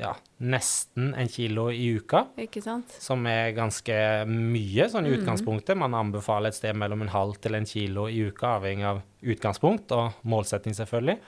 ja, 0.00 0.14
nesten 0.38 1.12
en 1.18 1.30
kilo 1.30 1.68
i 1.72 1.90
uka. 1.98 2.24
Ikke 2.40 2.62
sant? 2.64 2.94
Som 3.02 3.26
er 3.30 3.52
ganske 3.56 3.94
mye 4.30 4.88
sånn 4.92 5.08
i 5.08 5.12
mm. 5.12 5.20
utgangspunktet. 5.20 5.78
Man 5.78 5.96
anbefaler 5.98 6.52
et 6.52 6.58
sted 6.58 6.76
mellom 6.78 7.04
en 7.04 7.12
halv 7.12 7.38
til 7.42 7.58
en 7.58 7.68
kilo 7.68 8.08
i 8.08 8.22
uka, 8.28 8.56
avhengig 8.58 8.88
av 8.88 9.02
utgangspunkt 9.22 9.94
og 9.96 10.22
målsetting, 10.28 10.76
selvfølgelig. 10.78 11.20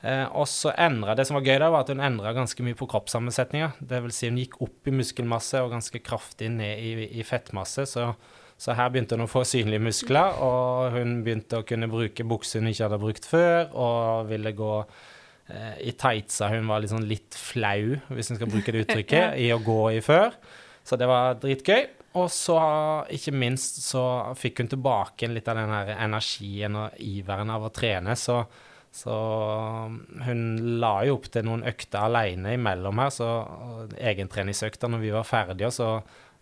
Eh, 0.00 0.24
og 0.32 0.46
så 0.48 0.72
endra 0.80 1.14
Det 1.14 1.26
som 1.28 1.36
var 1.36 1.44
gøy, 1.44 1.58
da, 1.60 1.68
var 1.68 1.84
at 1.84 1.90
hun 1.92 2.00
endra 2.00 2.32
ganske 2.32 2.64
mye 2.64 2.78
på 2.78 2.88
kroppssammensetninga. 2.88 3.72
Det 3.80 4.00
vil 4.06 4.14
si 4.16 4.30
hun 4.30 4.40
gikk 4.40 4.60
opp 4.64 4.88
i 4.88 4.94
muskelmasse 4.96 5.60
og 5.60 5.74
ganske 5.74 6.00
kraftig 6.04 6.48
ned 6.54 6.80
i, 6.80 7.08
i 7.20 7.26
fettmasse. 7.26 7.84
Så, 7.88 8.06
så, 8.56 8.76
her 8.78 8.88
begynte 8.92 9.18
hun 9.18 9.26
å 9.26 9.30
få 9.30 9.44
synlige 9.48 9.84
muskler, 9.84 10.40
og 10.40 10.96
hun 10.96 11.20
begynte 11.26 11.60
å 11.60 11.66
kunne 11.68 11.90
bruke 11.92 12.24
bukser 12.28 12.62
hun 12.62 12.72
ikke 12.72 12.86
hadde 12.86 13.02
brukt 13.02 13.28
før, 13.28 13.68
og 13.76 14.30
ville 14.32 14.56
gå 14.56 14.74
i 15.80 15.92
tightsa 15.98 16.50
hun 16.52 16.68
var 16.70 16.82
liksom 16.84 17.04
litt 17.08 17.36
flau, 17.36 17.96
hvis 18.10 18.30
en 18.30 18.38
skal 18.38 18.50
bruke 18.50 18.74
det 18.74 18.82
uttrykket, 18.84 19.38
i 19.40 19.50
å 19.54 19.62
gå 19.64 19.80
i 19.96 20.02
før. 20.04 20.36
Så 20.86 20.98
det 21.00 21.08
var 21.10 21.38
dritgøy. 21.42 21.88
Og 22.18 22.26
så, 22.34 22.56
ikke 23.14 23.32
minst, 23.38 23.78
så 23.84 24.02
fikk 24.38 24.64
hun 24.64 24.72
tilbake 24.72 25.28
litt 25.30 25.46
av 25.50 25.60
den 25.60 25.70
her 25.70 25.92
energien 25.94 26.78
og 26.78 26.96
iveren 27.06 27.52
av 27.54 27.68
å 27.68 27.70
trene. 27.74 28.16
Så, 28.18 28.40
så 28.90 29.18
hun 30.26 30.42
la 30.82 30.94
jo 31.06 31.20
opp 31.20 31.28
til 31.30 31.46
noen 31.46 31.62
økter 31.70 32.08
aleine 32.08 32.56
imellom 32.56 33.04
her, 33.04 33.14
så 33.14 33.28
egentreningsøkter 33.94 34.90
når 34.90 35.04
vi 35.04 35.14
var 35.14 35.28
ferdige, 35.28 35.70
så, 35.76 35.92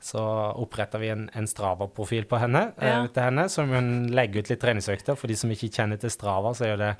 så 0.00 0.24
oppretta 0.56 1.00
vi 1.02 1.12
en, 1.12 1.28
en 1.36 1.50
Strava-profil 1.50 2.24
på 2.30 2.40
henne, 2.40 2.70
ja. 2.78 3.02
eh, 3.02 3.12
til 3.12 3.28
henne, 3.28 3.48
som 3.52 3.68
hun 3.74 3.90
legger 4.16 4.46
ut 4.46 4.54
litt 4.54 4.64
treningsøkter. 4.64 5.20
For 5.20 5.28
de 5.28 5.36
som 5.36 5.52
ikke 5.52 5.68
kjenner 5.68 6.00
til 6.00 6.14
Strava, 6.14 6.56
så 6.56 6.70
er 6.70 6.80
det 6.80 6.94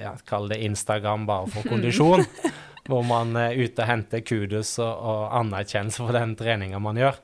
ja, 0.00 0.14
Kall 0.28 0.50
det 0.52 0.60
Instagram 0.64 1.26
bare 1.26 1.50
for 1.52 1.68
kondisjon. 1.68 2.24
hvor 2.88 3.04
man 3.06 3.32
er 3.40 3.56
ute 3.56 3.80
og 3.80 3.88
henter 3.88 4.20
kudos 4.26 4.76
og, 4.82 4.92
og 4.92 5.22
anerkjennelse 5.40 6.04
for 6.04 6.16
den 6.16 6.34
treninga 6.36 6.80
man 6.82 7.00
gjør. 7.00 7.16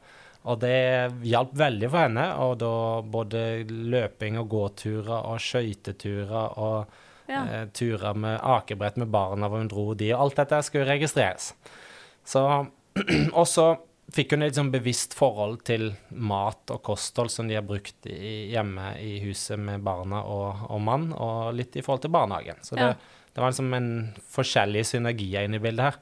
Og 0.49 0.57
det 0.63 1.13
hjalp 1.29 1.53
veldig 1.61 1.91
for 1.91 2.07
henne. 2.07 2.27
Og 2.41 2.55
da 2.63 2.73
både 3.05 3.45
løping 3.69 4.41
og 4.41 4.49
gåturer 4.55 5.29
og 5.29 5.43
skøyteturer 5.45 6.57
og 6.57 6.97
ja. 7.29 7.45
eh, 7.45 7.67
turer 7.77 8.17
med 8.17 8.41
akebrett 8.41 8.97
med 9.01 9.13
barna 9.13 9.51
hvor 9.51 9.61
hun 9.61 9.71
dro 9.71 9.87
de, 9.95 10.11
og 10.15 10.25
alt 10.25 10.41
dette 10.41 10.63
skulle 10.65 10.89
registreres. 10.89 11.53
Så 12.25 12.47
også 13.43 13.75
fikk 14.15 14.35
hun 14.35 14.45
et 14.47 14.57
sånn 14.57 14.73
bevisst 14.73 15.15
forhold 15.19 15.63
til 15.69 15.91
mat 16.11 16.71
og 16.73 16.83
kosthold 16.87 17.33
som 17.33 17.51
de 17.51 17.57
har 17.59 17.67
brukt 17.67 18.07
i, 18.11 18.51
hjemme 18.53 18.93
i 19.03 19.19
huset 19.25 19.61
med 19.61 19.85
barna 19.87 20.23
og, 20.27 20.67
og, 20.69 20.81
mann, 20.85 21.11
og 21.15 21.53
litt 21.57 21.77
i 21.79 21.85
forhold 21.85 22.05
til 22.07 22.15
barnehagen. 22.15 22.63
Så 22.67 22.79
det, 22.79 22.91
ja. 22.93 23.27
det 23.35 23.43
var 23.43 23.53
liksom 23.53 23.77
en 23.77 23.93
forskjellige 24.35 24.93
synergier 24.95 25.47
inne 25.47 25.61
i 25.61 25.65
bildet 25.65 25.91
her. 25.91 26.01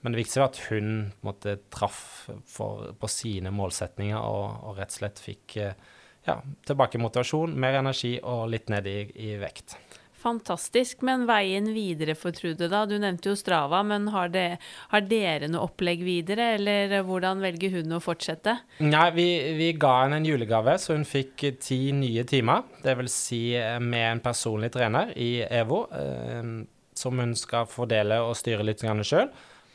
Men 0.00 0.14
det 0.14 0.20
viktigste 0.20 0.42
var 0.44 0.52
at 0.52 0.60
hun 0.68 0.90
måtte 1.26 1.56
traff 1.74 2.02
for, 2.46 2.92
på 3.00 3.10
sine 3.10 3.50
målsetninger 3.54 4.18
og, 4.18 4.44
og, 4.62 4.76
rett 4.78 4.92
og 4.94 5.00
slett 5.00 5.22
fikk 5.22 5.56
ja, 5.58 6.36
tilbake 6.68 7.00
motivasjon, 7.02 7.56
mer 7.58 7.80
energi 7.80 8.14
og 8.20 8.46
litt 8.52 8.70
ned 8.70 8.86
i, 8.86 8.98
i 9.26 9.32
vekt. 9.40 9.74
Fantastisk. 10.18 11.02
Men 11.06 11.26
veien 11.28 11.68
videre 11.74 12.16
for 12.18 12.34
Trude, 12.34 12.66
da? 12.70 12.82
Du 12.90 12.96
nevnte 12.98 13.30
jo 13.30 13.36
Strava, 13.38 13.84
men 13.86 14.08
har, 14.10 14.32
det, 14.34 14.58
har, 14.90 15.04
dere 15.06 15.50
noe 15.50 15.68
opplegg 15.68 16.02
videre, 16.06 16.54
eller 16.56 16.96
hvordan 17.06 17.42
velger 17.44 17.76
hun 17.78 17.94
å 17.94 18.00
fortsette? 18.02 18.56
Nei, 18.82 19.04
vi, 19.14 19.28
vi 19.58 19.68
ga 19.78 19.92
henne 20.02 20.18
en 20.18 20.26
julegave, 20.26 20.74
så 20.82 20.96
hun 20.96 21.06
fikk 21.06 21.46
ti 21.62 21.80
nye 21.94 22.26
timer. 22.28 22.66
Det 22.82 22.96
vil 22.98 23.12
si 23.12 23.42
eh, 23.58 23.78
med 23.78 24.08
en 24.08 24.24
personlig 24.24 24.72
trener 24.74 25.14
i 25.14 25.30
EVO, 25.44 25.84
eh, 26.00 26.50
som 26.98 27.22
hun 27.22 27.36
skal 27.38 27.70
fordele 27.70 28.18
og 28.26 28.34
styre 28.38 28.66
litt 28.66 28.82
sjøl. 28.82 29.30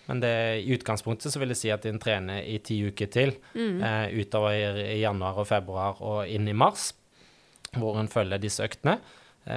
Men 0.10 0.20
det, 0.20 0.36
i 0.60 0.76
utgangspunktet 0.76 1.32
så 1.32 1.40
vil 1.40 1.54
det 1.54 1.62
si 1.62 1.72
at 1.72 1.86
hun 1.88 2.02
trener 2.04 2.44
i 2.44 2.58
ti 2.60 2.82
uker 2.84 3.08
til, 3.08 3.38
mm. 3.56 3.80
eh, 3.80 4.06
utover 4.20 4.60
i, 4.60 4.88
i 4.98 5.02
januar 5.06 5.40
og 5.40 5.48
februar 5.48 6.04
og 6.04 6.28
inn 6.28 6.52
i 6.52 6.58
mars, 6.58 6.92
hvor 7.80 7.96
hun 7.96 8.12
følger 8.12 8.44
disse 8.44 8.66
øktene 8.68 9.00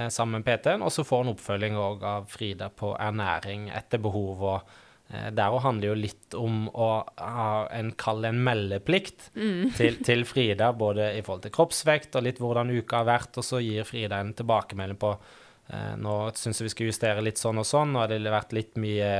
sammen 0.09 0.41
med 0.41 0.47
PT-en. 0.47 0.83
Og 0.83 0.91
så 0.91 1.05
får 1.07 1.23
han 1.23 1.31
oppfølging 1.31 1.77
av 1.79 2.27
Frida 2.31 2.67
på 2.69 2.91
ernæring 2.99 3.69
etter 3.71 4.01
behov. 4.03 4.43
og 4.43 4.75
der 5.07 5.31
Der 5.31 5.59
handler 5.63 5.87
jo 5.87 5.95
litt 5.95 6.35
om 6.35 6.67
å 6.67 6.89
ha 7.15 7.67
en 7.71 7.93
kall 7.95 8.25
en 8.27 8.41
meldeplikt 8.43 9.29
mm. 9.35 9.71
til, 9.77 10.01
til, 10.07 10.25
Frida, 10.27 10.73
både 10.73 11.13
i 11.15 11.21
forhold 11.23 11.45
til 11.45 11.55
kroppsvekt 11.55 12.17
og 12.19 12.25
litt 12.27 12.41
hvordan 12.43 12.73
uka 12.75 13.03
har 13.03 13.07
vært, 13.07 13.39
og 13.39 13.45
så 13.47 13.61
gir 13.63 13.87
Frida 13.87 14.19
en 14.19 14.33
tilbakemelding 14.35 14.99
på 14.99 15.13
eh, 15.15 15.93
nå 15.95 16.17
syns 16.35 16.59
jeg 16.59 16.67
vi 16.67 16.73
skal 16.75 16.91
justere 16.91 17.23
litt 17.23 17.39
sånn 17.39 17.63
og 17.63 17.69
sånn, 17.69 17.95
nå 17.95 18.03
har 18.03 18.11
det 18.11 18.35
vært 18.35 18.55
litt 18.57 18.75
mye 18.83 19.11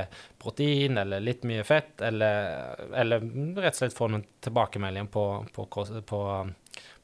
protein 0.41 0.99
eller 0.99 1.23
litt 1.23 1.47
mye 1.47 1.63
fett, 1.67 1.95
eller, 2.03 2.83
eller 2.91 3.23
rett 3.55 3.77
og 3.77 3.79
slett 3.79 3.95
få 3.95 4.11
noen 4.11 4.27
tilbakemeldinger 4.43 5.11
på, 5.13 5.25
på, 5.55 5.69
på 6.11 6.23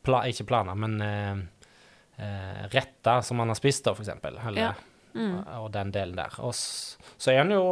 pla, 0.03 0.25
ikke 0.27 0.49
planer, 0.51 0.75
men 0.75 0.99
eh, 1.07 1.43
eh, 2.17 2.65
retter 2.73 3.21
som 3.21 3.39
man 3.41 3.53
har 3.53 3.59
spist, 3.59 3.85
da. 3.85 4.17
Eller 4.23 4.59
ja. 4.59 4.73
mm. 5.13 5.37
og 5.59 5.69
den 5.73 5.93
delen 5.95 6.17
der. 6.19 6.39
Og 6.43 6.53
så 6.55 7.31
er 7.33 7.43
han 7.43 7.53
jo 7.53 7.63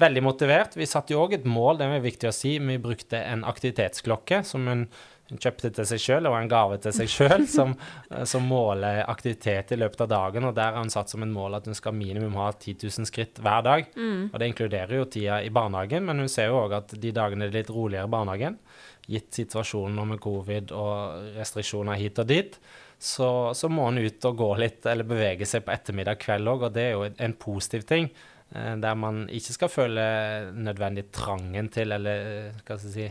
veldig 0.00 0.22
motivert. 0.24 0.78
Vi 0.78 0.88
satte 0.88 1.14
jo 1.14 1.24
òg 1.24 1.38
et 1.38 1.48
mål, 1.48 1.80
det 1.80 1.90
er 1.90 2.04
viktig 2.04 2.30
å 2.30 2.36
si. 2.36 2.56
Vi 2.58 2.80
brukte 2.82 3.20
en 3.20 3.44
aktivitetsklokke 3.48 4.44
som 4.46 4.70
hun 4.70 4.88
kjøpte 5.32 5.70
til 5.72 5.86
seg 5.88 6.02
sjøl, 6.02 6.28
og 6.28 6.36
en 6.36 6.50
gave 6.50 6.78
til 6.84 6.94
seg 6.94 7.10
sjøl, 7.10 7.46
som, 7.56 7.74
som, 8.28 8.44
måler 8.48 9.02
aktivitet 9.08 9.72
i 9.72 9.78
løpet 9.80 10.04
av 10.04 10.10
dagen. 10.12 10.48
Og 10.48 10.56
der 10.56 10.74
har 10.74 10.82
hun 10.82 10.92
satt 10.92 11.12
som 11.12 11.24
en 11.24 11.32
mål 11.34 11.58
at 11.58 11.68
hun 11.70 11.78
skal 11.78 11.96
minimum 11.96 12.36
ha 12.40 12.50
10 12.52 12.76
000 12.84 13.10
skritt 13.10 13.40
hver 13.42 13.64
dag. 13.66 13.88
Mm. 13.96 14.30
Og 14.30 14.38
det 14.40 14.50
inkluderer 14.50 14.96
jo 15.00 15.08
tida 15.08 15.40
i 15.42 15.52
barnehagen, 15.54 16.06
men 16.08 16.24
hun 16.24 16.32
ser 16.32 16.52
jo 16.52 16.60
òg 16.64 16.76
at 16.80 16.96
de 17.00 17.14
dagene 17.14 17.48
er 17.48 17.56
litt 17.56 17.72
roligere 17.72 18.08
i 18.08 18.14
barnehagen, 18.14 18.58
gitt 19.10 19.36
situasjonen 19.36 20.14
med 20.14 20.22
covid 20.24 20.72
og 20.72 21.34
restriksjoner 21.36 21.98
hit 22.00 22.20
og 22.22 22.28
dit, 22.30 22.56
så, 23.04 23.28
så 23.54 23.68
må 23.68 23.90
hun 23.90 24.00
ut 24.00 24.24
og 24.30 24.38
gå 24.38 24.50
litt, 24.62 24.86
eller 24.88 25.06
bevege 25.08 25.46
seg 25.48 25.66
på 25.66 25.74
ettermiddag 25.74 26.16
kveld 26.22 26.48
òg, 26.48 26.68
og 26.68 26.72
det 26.76 26.86
er 26.86 26.94
jo 26.94 27.04
en 27.26 27.36
positiv 27.36 27.84
ting. 27.88 28.08
Eh, 28.54 28.72
der 28.80 28.96
man 28.96 29.26
ikke 29.28 29.56
skal 29.58 29.72
føle 29.72 30.06
nødvendig 30.56 31.10
trangen 31.12 31.68
til, 31.74 31.92
eller 31.92 32.50
hva 32.62 32.78
skal 32.78 32.88
jeg 32.88 32.94
si 32.94 33.08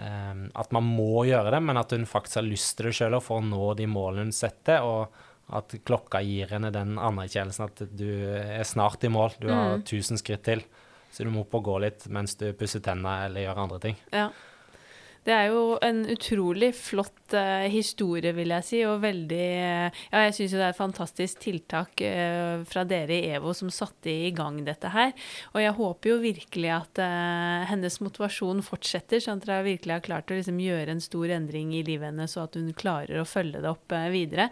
um, 0.00 0.46
At 0.56 0.72
man 0.72 0.88
må 0.88 1.26
gjøre 1.28 1.52
det, 1.54 1.62
men 1.64 1.80
at 1.80 1.92
hun 1.92 2.08
faktisk 2.08 2.40
har 2.40 2.48
lyst 2.48 2.78
til 2.78 2.88
det 2.88 2.96
sjøl 2.96 3.18
for 3.24 3.42
å 3.42 3.44
nå 3.44 3.72
de 3.78 3.88
målene 3.90 4.28
hun 4.28 4.36
setter. 4.36 4.84
og 4.84 5.24
at 5.48 5.72
klokka 5.88 6.20
gir 6.20 6.50
henne 6.52 6.68
den 6.68 6.98
anerkjennelsen 7.00 7.64
at 7.64 7.78
du 7.96 8.08
er 8.36 8.66
snart 8.68 9.04
i 9.04 9.08
mål. 9.08 9.32
Du 9.40 9.46
har 9.48 9.78
1000 9.78 10.18
mm. 10.18 10.20
skritt 10.20 10.42
til, 10.44 10.60
så 11.08 11.24
du 11.24 11.30
må 11.32 11.46
opp 11.46 11.56
og 11.56 11.64
gå 11.70 11.78
litt 11.86 12.04
mens 12.12 12.36
du 12.36 12.50
pusser 12.52 12.82
tennene 12.84 13.30
eller 13.30 13.46
gjør 13.46 13.62
andre 13.62 13.78
ting. 13.86 13.96
Ja. 14.12 14.26
Det 15.26 15.34
er 15.34 15.50
jo 15.50 15.76
en 15.84 16.04
utrolig 16.08 16.70
flott 16.76 17.34
uh, 17.36 17.66
historie, 17.68 18.32
vil 18.36 18.52
jeg 18.54 18.66
si, 18.66 18.80
og 18.88 19.02
veldig 19.02 19.48
uh, 19.58 19.98
Ja, 20.12 20.22
jeg 20.26 20.36
syns 20.36 20.54
jo 20.54 20.60
det 20.60 20.66
er 20.68 20.74
et 20.74 20.78
fantastisk 20.78 21.42
tiltak 21.42 22.02
uh, 22.04 22.64
fra 22.68 22.84
dere 22.88 23.16
i 23.16 23.32
EVO 23.36 23.52
som 23.56 23.72
satte 23.74 24.10
i 24.12 24.30
gang 24.36 24.60
dette 24.66 24.92
her. 24.94 25.12
Og 25.52 25.60
jeg 25.62 25.74
håper 25.76 26.12
jo 26.12 26.18
virkelig 26.22 26.72
at 26.74 27.00
hennes 27.68 27.98
motivasjon 28.02 28.62
fortsetter, 28.64 29.20
sånn 29.22 29.40
at 29.40 29.46
dere 29.48 29.66
virkelig 29.66 29.96
har 29.96 30.04
klart 30.04 30.32
å 30.32 30.38
liksom, 30.38 30.58
gjøre 30.62 30.94
en 30.94 31.02
stor 31.02 31.34
endring 31.36 31.74
i 31.76 31.84
livet 31.86 32.10
hennes, 32.10 32.34
og 32.38 32.48
at 32.48 32.58
hun 32.58 32.72
klarer 32.78 33.20
å 33.20 33.26
følge 33.28 33.62
det 33.62 33.70
opp 33.70 33.94
videre. 34.12 34.48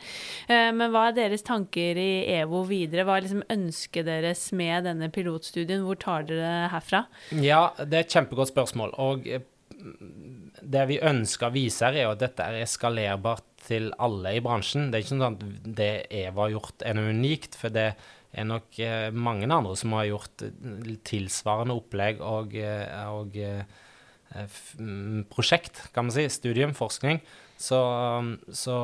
men 0.48 0.92
hva 0.92 1.09
er 1.09 1.16
deres 1.16 1.44
tanker 1.46 1.98
i 2.00 2.26
EVO 2.37 2.62
videre? 2.68 3.07
Hva 3.07 3.18
er 3.18 3.26
liksom 3.26 3.44
ønsket 3.52 4.09
deres 4.09 4.48
med 4.57 4.87
denne 4.88 5.11
pilotstudien? 5.12 5.85
Hvor 5.87 5.98
tar 6.00 6.26
dere 6.29 6.42
det 6.44 6.72
herfra? 6.74 7.05
Ja, 7.42 7.68
det 7.83 7.92
er 7.92 8.07
et 8.07 8.16
kjempegodt 8.16 8.52
spørsmål. 8.52 8.94
og 8.96 9.29
det 10.62 10.85
vi 10.90 11.01
ønsker 11.05 11.49
å 11.49 11.55
vise 11.55 11.87
her, 11.88 11.97
er 11.97 12.12
at 12.12 12.23
dette 12.23 12.45
er 12.45 12.61
eskalerbart 12.62 13.47
til 13.66 13.90
alle 14.03 14.37
i 14.37 14.42
bransjen. 14.45 14.90
Det 14.90 14.99
er 14.99 15.05
ikke 15.05 15.14
sånn 15.14 15.27
at 15.27 15.42
det 15.81 15.90
Eva 16.14 16.47
har 16.47 16.55
gjort, 16.55 16.85
er 16.87 16.97
noe 16.97 17.14
unikt. 17.16 17.59
For 17.59 17.75
det 17.75 17.88
er 18.37 18.47
nok 18.49 18.79
eh, 18.83 19.09
mange 19.14 19.49
andre 19.49 19.75
som 19.79 19.97
har 19.97 20.09
gjort 20.11 20.47
eh, 20.47 20.95
tilsvarende 21.09 21.77
opplegg 21.77 22.23
og, 22.25 22.57
eh, 22.61 23.03
og 23.11 23.37
prosjekt, 25.33 25.87
kan 25.95 26.09
man 26.09 26.14
si. 26.14 26.27
Studium, 26.33 26.75
forskning. 26.77 27.23
Så, 27.57 27.79
så 28.53 28.77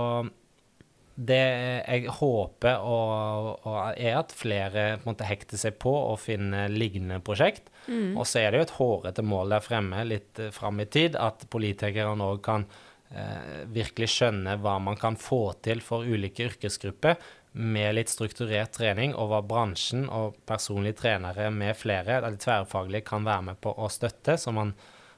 det 1.14 1.40
jeg 1.82 2.12
håper 2.16 2.84
og, 2.88 3.66
og 3.68 3.98
er 4.00 4.16
at 4.16 4.32
flere 4.32 4.86
på 4.96 5.04
en 5.04 5.10
måte 5.10 5.28
hekter 5.28 5.60
seg 5.60 5.76
på 5.82 5.92
og 5.92 6.20
finner 6.22 6.72
lignende 6.72 7.20
prosjekt. 7.24 7.68
Mm. 7.86 8.16
Og 8.16 8.24
så 8.28 8.40
er 8.40 8.52
det 8.52 8.62
jo 8.62 8.68
et 8.68 8.78
hårete 8.78 9.24
mål 9.26 9.52
der 9.52 9.64
fremme 9.64 10.06
litt 10.08 10.40
uh, 10.40 10.48
fram 10.54 10.80
i 10.80 10.88
tid, 10.88 11.18
at 11.20 11.44
politikerne 11.52 12.30
òg 12.32 12.40
kan 12.46 12.64
eh, 13.10 13.62
virkelig 13.74 14.08
skjønne 14.14 14.56
hva 14.62 14.78
man 14.80 14.96
kan 15.00 15.18
få 15.20 15.44
til 15.64 15.82
for 15.84 16.06
ulike 16.08 16.48
yrkesgrupper 16.48 17.20
med 17.52 17.98
litt 17.98 18.08
strukturert 18.08 18.72
trening, 18.78 19.12
og 19.12 19.28
hva 19.28 19.42
bransjen 19.44 20.06
og 20.08 20.38
personlige 20.48 21.02
trenere 21.02 21.50
med 21.52 21.76
flere, 21.76 22.22
eller 22.22 22.40
tverrfaglige, 22.40 23.04
kan 23.10 23.28
være 23.28 23.50
med 23.50 23.60
på 23.60 23.74
å 23.76 23.90
støtte, 23.92 24.38
så 24.40 24.54
man 24.56 24.72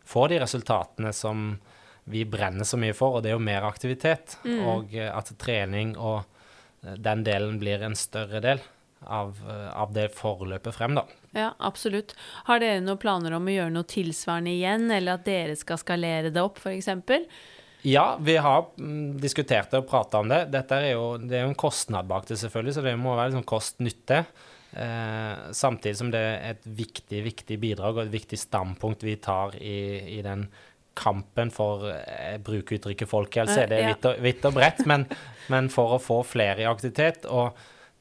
får 0.04 0.32
de 0.32 0.40
resultatene 0.42 1.14
som 1.14 1.52
vi 2.04 2.24
brenner 2.28 2.68
så 2.68 2.78
mye 2.80 2.94
for, 2.96 3.16
og 3.16 3.24
det 3.24 3.32
er 3.32 3.38
jo 3.38 3.44
mer 3.44 3.66
aktivitet. 3.66 4.38
Mm. 4.44 4.60
Og 4.68 4.94
eh, 4.96 5.10
at 5.10 5.32
trening 5.40 5.96
og 5.96 6.22
eh, 6.84 6.96
den 7.00 7.24
delen 7.26 7.58
blir 7.62 7.84
en 7.84 7.96
større 7.98 8.42
del 8.44 8.62
av, 9.04 9.36
eh, 9.48 9.70
av, 9.72 9.92
det 9.96 10.10
forløpet 10.16 10.76
frem, 10.76 10.96
da. 10.98 11.06
Ja, 11.34 11.50
absolutt. 11.58 12.14
Har 12.48 12.62
dere 12.62 12.84
noen 12.84 13.00
planer 13.00 13.36
om 13.36 13.48
å 13.48 13.56
gjøre 13.56 13.74
noe 13.74 13.88
tilsvarende 13.88 14.54
igjen, 14.54 14.88
eller 14.92 15.18
at 15.18 15.26
dere 15.28 15.58
skal 15.58 15.80
skalere 15.80 16.32
det 16.34 16.44
opp, 16.44 16.60
f.eks.? 16.62 16.90
Ja, 17.84 18.14
vi 18.20 18.38
har 18.40 18.70
mm, 18.78 19.20
diskutert 19.20 19.72
det 19.72 19.82
og 19.82 19.90
prata 19.90 20.22
om 20.22 20.30
det. 20.32 20.46
Dette 20.54 20.78
er 20.80 20.94
jo, 20.94 21.14
det 21.20 21.36
er 21.36 21.44
jo 21.44 21.52
en 21.52 21.62
kostnad 21.66 22.08
bak 22.08 22.28
det, 22.30 22.38
selvfølgelig, 22.40 22.76
så 22.78 22.84
det 22.86 22.94
må 23.00 23.16
være 23.16 23.32
liksom 23.32 23.48
kost-nytte. 23.48 24.22
Eh, 24.74 25.50
samtidig 25.52 25.98
som 25.98 26.08
det 26.10 26.22
er 26.22 26.54
et 26.54 26.64
viktig, 26.64 27.20
viktig 27.28 27.58
bidrag 27.62 27.98
og 27.98 28.06
et 28.06 28.14
viktig 28.14 28.40
standpunkt 28.40 29.04
vi 29.06 29.18
tar 29.22 29.54
i, 29.60 29.76
i 30.16 30.22
den 30.24 30.48
kampen 30.98 31.52
for 31.54 31.88
eh, 31.90 32.38
bruke 32.42 32.78
uttrykket 32.78 33.10
folkehelse. 33.10 33.66
Det 33.70 33.78
er 33.78 33.92
vidt 33.92 34.08
og, 34.10 34.18
vidt 34.24 34.48
og 34.48 34.56
bredt, 34.56 34.82
men, 34.90 35.06
men, 35.52 35.70
for 35.72 35.96
å 35.96 36.02
få 36.02 36.22
flere 36.26 36.64
i 36.64 36.68
aktivitet. 36.70 37.28
Og 37.30 37.54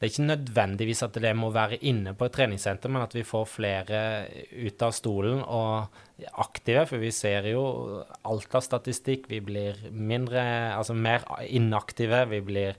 det 0.03 0.07
er 0.07 0.11
ikke 0.11 0.25
nødvendigvis 0.27 1.03
at 1.05 1.19
det 1.23 1.31
må 1.39 1.51
være 1.55 1.79
inne 1.87 2.11
på 2.17 2.27
et 2.27 2.33
treningssenter, 2.35 2.91
men 2.91 3.05
at 3.05 3.13
vi 3.15 3.23
får 3.27 3.45
flere 3.47 3.99
ut 4.51 4.83
av 4.83 4.95
stolen 4.95 5.39
og 5.43 6.01
aktive. 6.43 6.85
For 6.89 7.03
vi 7.03 7.11
ser 7.15 7.47
jo 7.51 7.63
alt 8.27 8.57
av 8.59 8.65
statistikk. 8.65 9.29
Vi 9.31 9.39
blir 9.43 9.79
mindre, 9.91 10.43
altså 10.75 10.95
mer 10.97 11.23
inaktive. 11.47 12.25
Vi 12.33 12.41
blir 12.43 12.75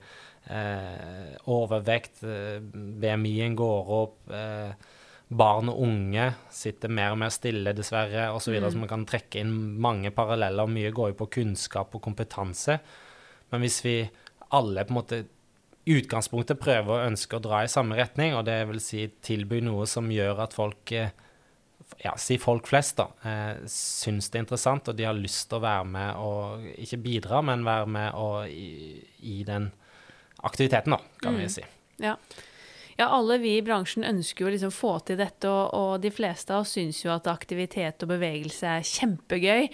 eh, 0.49 1.33
overvekt. 1.51 2.21
Eh, 2.23 2.59
BMI-en 2.61 3.57
går 3.57 3.91
opp. 3.99 4.19
Eh, 4.29 4.93
barn 5.27 5.71
og 5.71 5.79
unge 5.87 6.27
sitter 6.53 6.91
mer 6.93 7.15
og 7.15 7.19
mer 7.23 7.31
stille, 7.33 7.73
dessverre, 7.75 8.27
osv. 8.31 8.45
Så, 8.45 8.53
videre, 8.53 8.69
mm. 8.69 8.75
så 8.75 8.83
man 8.83 8.91
kan 8.91 9.05
trekke 9.09 9.41
inn 9.41 9.53
mange 9.81 10.11
paralleller. 10.15 10.69
Mye 10.69 10.93
går 10.95 11.13
jo 11.13 11.19
på 11.23 11.31
kunnskap 11.39 11.95
og 11.97 12.03
kompetanse. 12.05 12.77
Men 13.53 13.65
hvis 13.65 13.79
vi 13.85 13.97
alle 14.55 14.85
på 14.85 14.93
en 14.93 14.99
måte 14.99 15.21
i 15.85 15.99
utgangspunktet 15.99 16.61
prøver 16.61 16.91
å 16.91 17.03
ønske 17.09 17.37
å 17.37 17.43
dra 17.43 17.63
i 17.65 17.69
samme 17.71 17.97
retning, 17.97 18.33
og 18.37 18.45
det 18.47 18.57
vil 18.69 18.81
si 18.81 19.05
tilby 19.25 19.61
noe 19.65 19.85
som 19.89 20.09
gjør 20.13 20.41
at 20.45 20.55
folk 20.57 20.93
eh, 20.97 21.13
ja, 22.01 22.15
si 22.17 22.37
folk 22.41 22.67
flest, 22.69 22.97
da, 22.97 23.07
eh, 23.29 23.65
syns 23.69 24.31
det 24.31 24.39
er 24.39 24.45
interessant, 24.45 24.89
og 24.89 24.97
de 24.97 25.05
har 25.05 25.17
lyst 25.17 25.47
til 25.49 25.59
å 25.59 25.65
være 25.65 25.85
med 25.93 26.21
og 26.21 26.65
ikke 26.81 27.01
bidra, 27.05 27.41
men 27.45 27.65
være 27.67 27.91
med 27.97 28.17
og 28.17 28.49
i, 28.49 28.97
i 29.29 29.39
den 29.47 29.69
aktiviteten, 30.45 30.97
da, 30.97 30.99
kan 31.21 31.37
mm. 31.37 31.41
vi 31.41 31.49
si. 31.53 31.65
Ja. 32.01 32.17
Ja, 32.97 33.09
alle 33.11 33.35
vi 33.43 33.57
i 33.57 33.61
bransjen 33.61 34.05
ønsker 34.07 34.45
jo 34.45 34.51
liksom 34.53 34.71
få 34.71 34.93
til 35.03 35.17
dette, 35.19 35.49
og, 35.51 35.73
og 35.75 36.03
de 36.03 36.07
fleste 36.15 36.53
av 36.55 36.63
oss 36.63 36.77
syns 36.77 37.01
jo 37.01 37.09
at 37.11 37.25
aktivitet 37.27 38.05
og 38.05 38.13
bevegelse 38.13 38.69
er 38.71 38.85
kjempegøy, 38.87 39.65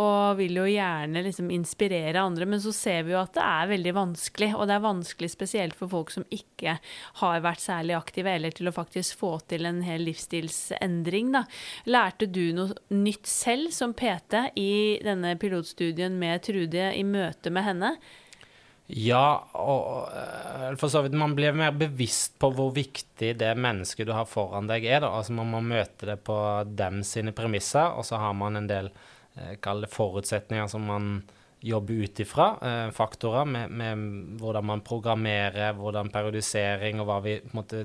og 0.00 0.38
vil 0.38 0.56
jo 0.62 0.64
gjerne 0.64 1.20
liksom 1.26 1.50
inspirere 1.52 2.22
andre, 2.24 2.48
men 2.48 2.62
så 2.64 2.72
ser 2.72 3.02
vi 3.04 3.12
jo 3.12 3.18
at 3.20 3.34
det 3.36 3.44
er 3.44 3.68
veldig 3.74 3.94
vanskelig, 3.98 4.48
og 4.56 4.64
det 4.70 4.78
er 4.78 4.86
vanskelig 4.86 5.28
spesielt 5.34 5.76
for 5.76 5.92
folk 5.92 6.14
som 6.14 6.24
ikke 6.32 6.78
har 7.20 7.44
vært 7.44 7.60
særlig 7.66 7.98
aktive, 7.98 8.32
eller 8.32 8.56
til 8.56 8.72
å 8.72 8.74
faktisk 8.78 9.20
få 9.20 9.34
til 9.52 9.68
en 9.68 9.82
hel 9.84 10.08
livsstilsendring, 10.08 11.36
da. 11.36 11.44
Lærte 11.84 12.30
du 12.32 12.46
noe 12.56 12.96
nytt 12.96 13.28
selv 13.28 13.76
som 13.76 13.92
PT 13.92 14.46
i 14.56 14.72
denne 15.04 15.36
pilotstudien 15.36 16.16
med 16.16 16.48
Trude 16.48 16.94
i 16.96 17.04
møte 17.04 17.52
med 17.52 17.68
henne? 17.68 17.94
Ja, 18.90 19.46
og 19.54 20.10
eh, 20.16 20.70
for 20.80 20.90
så 20.90 21.04
vidt 21.04 21.14
man 21.18 21.36
blir 21.38 21.54
mer 21.54 21.74
bevisst 21.76 22.38
på 22.42 22.50
hvor 22.56 22.72
viktig 22.74 23.34
det 23.38 23.50
mennesket 23.54 24.08
du 24.08 24.14
har 24.16 24.26
foran 24.26 24.70
deg, 24.70 24.86
er. 24.88 25.04
da. 25.04 25.12
Altså 25.18 25.36
Man 25.36 25.50
må 25.52 25.60
møte 25.62 26.08
det 26.08 26.16
på 26.26 26.36
dem 26.66 27.04
sine 27.06 27.34
premisser, 27.36 27.94
og 27.94 28.06
så 28.08 28.18
har 28.18 28.34
man 28.34 28.58
en 28.58 28.70
del 28.70 28.90
eh, 29.38 29.86
forutsetninger 29.94 30.66
som 30.72 30.88
man 30.90 31.12
jobber 31.60 32.02
ut 32.02 32.22
ifra. 32.24 32.48
Eh, 32.66 32.88
faktorer 32.96 33.46
med, 33.46 33.70
med, 33.70 34.06
hvordan 34.40 34.66
man 34.72 34.82
programmerer, 34.86 35.76
hvordan 35.78 36.10
periodisering 36.10 37.00
og 37.00 37.10
hva 37.10 37.20
vi 37.24 37.38
på 37.44 37.52
en 37.52 37.60
måte 37.60 37.84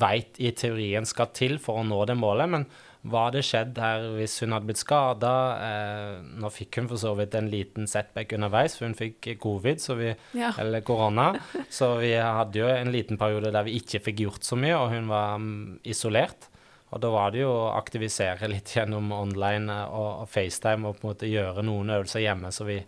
veit 0.00 0.38
i 0.38 0.52
teorien 0.54 1.08
skal 1.08 1.32
til 1.34 1.58
for 1.58 1.80
å 1.80 1.86
nå 1.86 2.04
det 2.06 2.14
målet. 2.14 2.48
men 2.52 2.68
hva 3.08 3.22
hadde 3.30 3.40
skjedd 3.44 3.78
her 3.80 4.02
hvis 4.18 4.34
hun 4.42 4.52
hadde 4.52 4.68
blitt 4.68 4.82
skada? 4.82 5.32
Eh, 5.64 6.16
nå 6.42 6.50
fikk 6.52 6.82
hun 6.82 6.90
for 6.90 7.00
så 7.00 7.14
vidt 7.16 7.36
en 7.38 7.48
liten 7.48 7.88
setback 7.88 8.34
underveis, 8.36 8.76
for 8.76 8.90
hun 8.90 8.96
fikk 8.98 9.30
covid, 9.40 9.80
vi, 9.96 10.10
ja. 10.36 10.50
eller 10.60 10.84
korona. 10.84 11.30
Så 11.72 11.94
vi 12.02 12.12
hadde 12.18 12.60
jo 12.60 12.68
en 12.68 12.92
liten 12.92 13.20
periode 13.20 13.54
der 13.54 13.64
vi 13.64 13.78
ikke 13.80 14.02
fikk 14.04 14.24
gjort 14.26 14.44
så 14.44 14.58
mye, 14.60 14.76
og 14.76 14.92
hun 14.92 15.08
var 15.08 15.40
um, 15.40 15.78
isolert. 15.88 16.50
Og 16.90 17.00
da 17.00 17.08
var 17.14 17.32
det 17.32 17.44
jo 17.44 17.52
å 17.54 17.70
aktivisere 17.78 18.50
litt 18.50 18.72
gjennom 18.76 19.14
online 19.16 19.72
eh, 19.72 19.94
og, 19.96 20.26
og 20.26 20.32
FaceTime 20.32 20.90
og 20.90 20.98
på 20.98 21.06
en 21.06 21.14
måte 21.14 21.30
gjøre 21.30 21.64
noen 21.64 21.94
øvelser 21.96 22.26
hjemme, 22.26 22.52
så 22.52 22.66
vi 22.68 22.82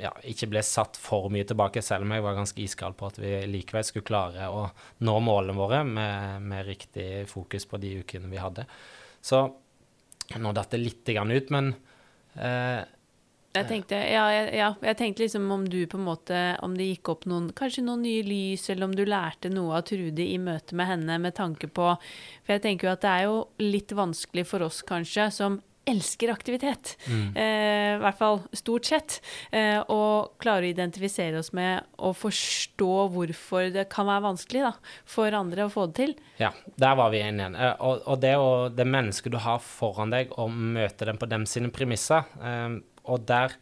ja, 0.00 0.10
ikke 0.26 0.48
ble 0.50 0.64
satt 0.64 0.96
for 0.98 1.28
mye 1.30 1.46
tilbake, 1.46 1.82
selv 1.84 2.08
om 2.08 2.14
jeg 2.16 2.24
var 2.24 2.34
ganske 2.40 2.64
iskald 2.64 2.96
på 2.98 3.10
at 3.12 3.20
vi 3.20 3.36
likevel 3.52 3.84
skulle 3.86 4.08
klare 4.08 4.48
å 4.48 4.64
nå 5.04 5.16
målene 5.22 5.54
våre 5.54 5.82
med, 5.86 6.42
med 6.48 6.66
riktig 6.66 7.28
fokus 7.30 7.68
på 7.68 7.78
de 7.82 7.98
ukene 8.00 8.32
vi 8.32 8.40
hadde. 8.40 8.66
Så 9.22 9.46
nå 10.42 10.52
datt 10.56 10.74
det 10.74 10.80
litt 10.80 11.08
ut, 11.08 11.50
men 11.52 11.74
eh, 12.34 12.82
Jeg 13.52 13.66
tenkte, 13.68 13.98
ja, 14.08 14.24
ja, 14.32 14.70
jeg 14.80 14.96
tenkte 14.96 15.24
liksom 15.24 15.50
om 15.52 15.66
du 15.68 15.82
på 15.86 15.98
en 16.00 16.06
måte 16.06 16.38
Om 16.64 16.76
det 16.78 16.86
gikk 16.88 17.10
opp 17.12 17.26
noen 17.28 17.50
Kanskje 17.52 17.84
noen 17.84 18.02
nye 18.06 18.22
lys, 18.24 18.68
eller 18.72 18.88
om 18.88 18.94
du 18.96 19.04
lærte 19.04 19.50
noe 19.52 19.76
av 19.76 19.84
Trude 19.90 20.24
i 20.24 20.38
møte 20.40 20.78
med 20.78 20.88
henne 20.88 21.18
med 21.20 21.36
tanke 21.36 21.68
på 21.68 21.90
For 21.92 22.54
jeg 22.54 22.64
tenker 22.64 22.88
jo 22.88 22.94
at 22.94 23.04
det 23.04 23.12
er 23.12 23.28
jo 23.28 23.36
litt 23.60 23.92
vanskelig 23.92 24.46
for 24.48 24.64
oss 24.68 24.80
kanskje, 24.88 25.28
som 25.34 25.60
elsker 25.86 26.30
aktivitet, 26.30 26.96
Mm. 27.08 27.36
eh, 27.36 27.96
i 27.96 27.98
hvert 27.98 28.18
fall 28.18 28.40
stort 28.54 28.84
sett, 28.86 29.20
eh, 29.50 29.80
og 29.88 30.38
klarer 30.38 30.62
å 30.68 30.70
identifisere 30.70 31.38
oss 31.38 31.52
med 31.52 31.82
og 31.98 32.14
forstå 32.16 33.10
hvorfor 33.10 33.72
det 33.72 33.88
kan 33.90 34.06
være 34.06 34.22
vanskelig 34.28 34.62
da, 34.62 34.72
for 35.04 35.32
andre 35.32 35.64
å 35.66 35.72
få 35.72 35.88
det 35.90 35.94
til. 35.94 36.14
Ja, 36.38 36.52
der 36.78 36.94
var 36.94 37.10
vi 37.10 37.18
enige 37.18 37.48
igjen. 37.50 37.56
Eh, 37.56 37.74
Og, 37.80 38.02
og 38.06 38.20
det 38.20 38.36
å 38.38 38.68
det 38.74 38.86
mennesket 38.86 39.32
du 39.32 39.38
har 39.38 39.58
foran 39.58 40.10
deg, 40.10 40.30
og 40.38 40.50
møte 40.50 41.04
dem 41.04 41.18
på 41.18 41.28
dem 41.28 41.44
sine 41.46 41.70
premisser, 41.70 42.24
eh, 42.40 42.78
og 43.04 43.26
der 43.26 43.56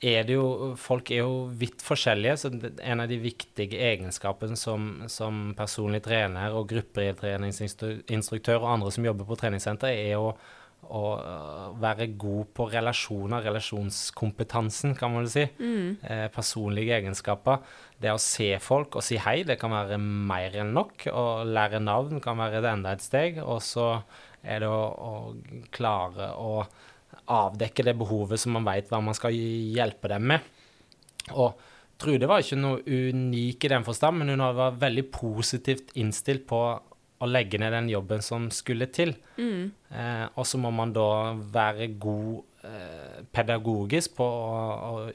er 0.00 0.22
det 0.22 0.34
jo 0.36 0.76
Folk 0.78 1.10
er 1.10 1.24
jo 1.24 1.48
vidt 1.58 1.80
forskjellige, 1.82 2.36
så 2.38 2.50
en 2.86 3.00
av 3.00 3.08
de 3.08 3.16
viktige 3.18 3.74
egenskapene 3.74 4.54
som, 4.56 5.02
som 5.08 5.54
personlig 5.58 6.02
trener 6.04 6.52
og 6.54 6.68
gruppetreningsinstruktør 6.68 8.60
og 8.62 8.70
andre 8.76 8.92
som 8.94 9.04
jobber 9.08 9.26
på 9.28 9.38
treningssenter, 9.40 9.88
er 9.90 10.18
å, 10.20 10.32
å 10.94 11.02
øh, 11.20 11.76
være 11.82 12.08
god 12.20 12.50
på 12.56 12.66
relasjoner, 12.72 13.44
relasjonskompetansen, 13.44 14.94
kan 14.98 15.12
man 15.14 15.28
si. 15.30 15.44
Eh, 16.02 16.26
personlige 16.34 16.96
egenskaper. 16.98 17.62
Det 18.00 18.12
å 18.12 18.20
se 18.22 18.50
folk 18.62 18.98
og 18.98 19.04
si 19.04 19.18
hei, 19.20 19.42
det 19.48 19.58
kan 19.60 19.74
være 19.74 20.00
mer 20.00 20.56
enn 20.62 20.74
nok. 20.76 21.08
Å 21.12 21.24
lære 21.48 21.82
navn 21.84 22.22
kan 22.24 22.40
være 22.40 22.62
det 22.64 22.72
enda 22.72 22.94
et 22.96 23.04
steg. 23.04 23.40
Og 23.44 23.60
så 23.64 23.90
er 24.42 24.64
det 24.64 24.70
å, 24.70 24.84
å 24.88 25.66
klare 25.74 26.32
å 26.38 26.52
avdekke 27.28 27.84
det 27.84 27.96
behovet 27.98 28.40
som 28.40 28.54
man 28.56 28.66
vet 28.68 28.88
hva 28.88 29.02
man 29.04 29.16
skal 29.16 29.34
hjelpe 29.34 30.10
dem 30.12 30.30
med. 30.32 30.54
Og 31.36 31.66
Trude 31.98 32.28
var 32.30 32.44
ikke 32.44 32.60
noe 32.60 32.78
unik 32.86 33.64
i 33.66 33.70
den 33.72 33.82
forstand, 33.82 34.20
men 34.20 34.30
hun 34.30 34.44
var 34.54 34.76
veldig 34.78 35.08
positivt 35.10 35.90
innstilt 35.98 36.44
på 36.46 36.60
å 37.18 37.28
legge 37.28 37.58
ned 37.60 37.74
den 37.74 37.90
jobben 37.90 38.22
som 38.24 38.48
skulle 38.54 38.88
til. 38.94 39.14
Eh, 39.90 40.26
og 40.34 40.46
så 40.46 40.60
må 40.60 40.70
man 40.74 40.92
da 40.94 41.34
være 41.54 41.90
god 41.98 42.66
eh, 42.68 43.22
pedagogisk 43.34 44.18
på 44.18 44.26
å, 44.26 44.66
å 44.88 45.06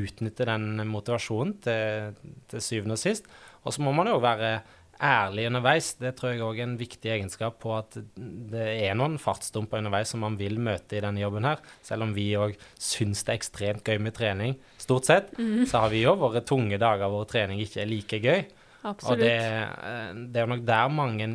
utnytte 0.00 0.46
den 0.50 0.84
motivasjonen 0.90 1.56
til, 1.64 2.20
til 2.50 2.64
syvende 2.64 2.98
og 2.98 3.02
sist. 3.02 3.30
Og 3.64 3.74
så 3.74 3.82
må 3.84 3.94
man 3.96 4.08
jo 4.12 4.20
være 4.22 4.60
ærlig 5.00 5.46
underveis. 5.48 5.94
Det 6.00 6.12
tror 6.16 6.34
jeg 6.34 6.44
òg 6.44 6.58
er 6.60 6.66
en 6.68 6.78
viktig 6.80 7.10
egenskap 7.14 7.56
på 7.62 7.72
at 7.78 7.96
det 8.14 8.66
er 8.84 8.96
noen 8.98 9.16
fartsdumper 9.20 9.80
underveis 9.80 10.12
som 10.12 10.22
man 10.24 10.36
vil 10.40 10.60
møte 10.60 10.98
i 10.98 11.02
denne 11.02 11.22
jobben 11.22 11.48
her. 11.48 11.62
Selv 11.86 12.04
om 12.06 12.14
vi 12.16 12.28
òg 12.38 12.56
syns 12.76 13.24
det 13.24 13.34
er 13.34 13.40
ekstremt 13.40 13.88
gøy 13.88 14.00
med 14.02 14.16
trening, 14.16 14.56
stort 14.80 15.08
sett, 15.08 15.32
så 15.70 15.86
har 15.86 15.92
vi 15.94 16.04
jo 16.04 16.14
våre 16.20 16.44
tunge 16.46 16.78
dager 16.80 17.10
hvor 17.10 17.28
trening 17.30 17.62
ikke 17.64 17.82
er 17.84 17.90
like 17.90 18.20
gøy. 18.20 18.44
Og 18.82 19.18
det, 19.20 19.34
eh, 19.36 20.12
det 20.32 20.40
er 20.40 20.48
nok 20.48 20.62
der 20.64 20.92
mange 20.92 21.28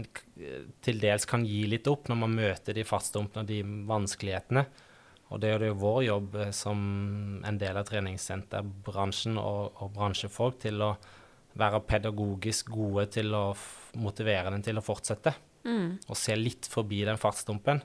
til 0.85 1.01
dels 1.01 1.27
kan 1.29 1.45
gi 1.45 1.65
litt 1.69 1.87
opp, 1.87 2.09
når 2.09 2.17
man 2.23 2.33
møter 2.39 2.73
de 2.73 2.85
fartsdumpene 2.87 3.43
og 3.43 3.51
de 3.51 3.61
vanskelighetene. 3.89 4.65
Og 5.33 5.41
det 5.41 5.51
er 5.51 5.67
jo 5.67 5.77
vår 5.81 5.99
jobb 6.05 6.39
eh, 6.41 6.53
som 6.55 6.79
en 7.45 7.59
del 7.61 7.77
av 7.77 7.87
treningssenterbransjen 7.89 9.39
og, 9.41 9.81
og 9.81 9.93
bransjefolk 9.97 10.59
til 10.65 10.81
å 10.85 10.95
være 11.55 11.83
pedagogisk 11.87 12.73
gode 12.75 13.07
til 13.15 13.31
å 13.35 13.45
motivere 14.01 14.51
den 14.53 14.65
til 14.65 14.81
å 14.81 14.85
fortsette. 14.85 15.33
Mm. 15.65 15.97
Og 16.09 16.17
se 16.19 16.35
litt 16.37 16.67
forbi 16.69 17.03
den 17.07 17.21
fartsdumpen. 17.21 17.81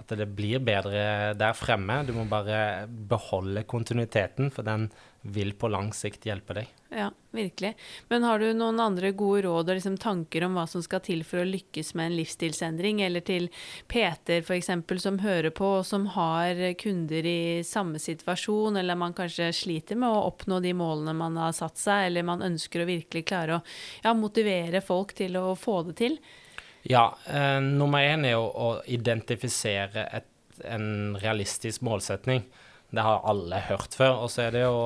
At 0.00 0.10
det 0.18 0.26
blir 0.34 0.58
bedre 0.64 1.34
der 1.38 1.54
fremme. 1.54 2.00
Du 2.06 2.12
må 2.16 2.24
bare 2.26 2.86
beholde 2.88 3.62
kontinuiteten, 3.70 4.50
for 4.50 4.66
den 4.66 4.88
vil 5.24 5.54
på 5.56 5.70
lang 5.72 5.92
sikt 5.96 6.26
hjelpe 6.28 6.56
deg. 6.58 6.72
Ja, 6.94 7.06
virkelig. 7.32 7.70
Men 8.10 8.26
har 8.28 8.38
du 8.38 8.50
noen 8.54 8.78
andre 8.82 9.12
gode 9.16 9.44
råd 9.46 9.70
og 9.70 9.78
liksom 9.78 9.96
tanker 10.02 10.44
om 10.44 10.58
hva 10.58 10.66
som 10.68 10.82
skal 10.84 11.00
til 11.06 11.24
for 11.26 11.40
å 11.40 11.46
lykkes 11.48 11.94
med 11.96 12.10
en 12.10 12.16
livsstilsendring, 12.18 13.00
eller 13.06 13.24
til 13.24 13.48
Peter 13.90 14.44
f.eks. 14.44 14.70
som 15.02 15.18
hører 15.24 15.54
på 15.54 15.70
og 15.78 15.86
som 15.88 16.06
har 16.14 16.60
kunder 16.82 17.26
i 17.26 17.64
samme 17.66 18.02
situasjon, 18.02 18.76
eller 18.82 19.00
man 19.00 19.16
kanskje 19.16 19.50
sliter 19.56 19.98
med 19.98 20.12
å 20.12 20.26
oppnå 20.28 20.60
de 20.60 20.74
målene 20.76 21.16
man 21.16 21.40
har 21.40 21.56
satt 21.56 21.80
seg, 21.80 22.10
eller 22.10 22.26
man 22.26 22.44
ønsker 22.44 22.84
å 22.84 22.90
virkelig 22.90 23.24
klare 23.30 23.58
å 23.58 23.64
ja, 24.04 24.14
motivere 24.14 24.84
folk 24.84 25.16
til 25.16 25.40
å 25.40 25.52
få 25.58 25.80
det 25.88 25.98
til? 26.02 26.18
Ja, 26.84 27.16
eh, 27.26 27.60
nummer 27.64 28.04
én 28.04 28.26
er 28.28 28.36
jo 28.36 28.44
å 28.44 28.68
identifisere 28.92 30.04
et, 30.18 30.28
en 30.68 31.16
realistisk 31.16 31.80
målsetning. 31.86 32.44
Det 32.94 33.02
har 33.02 33.24
alle 33.26 33.62
hørt 33.70 33.96
før. 33.96 34.20
Og 34.24 34.30
så 34.30 34.44
er 34.44 34.54
det 34.54 34.64
jo 34.66 34.76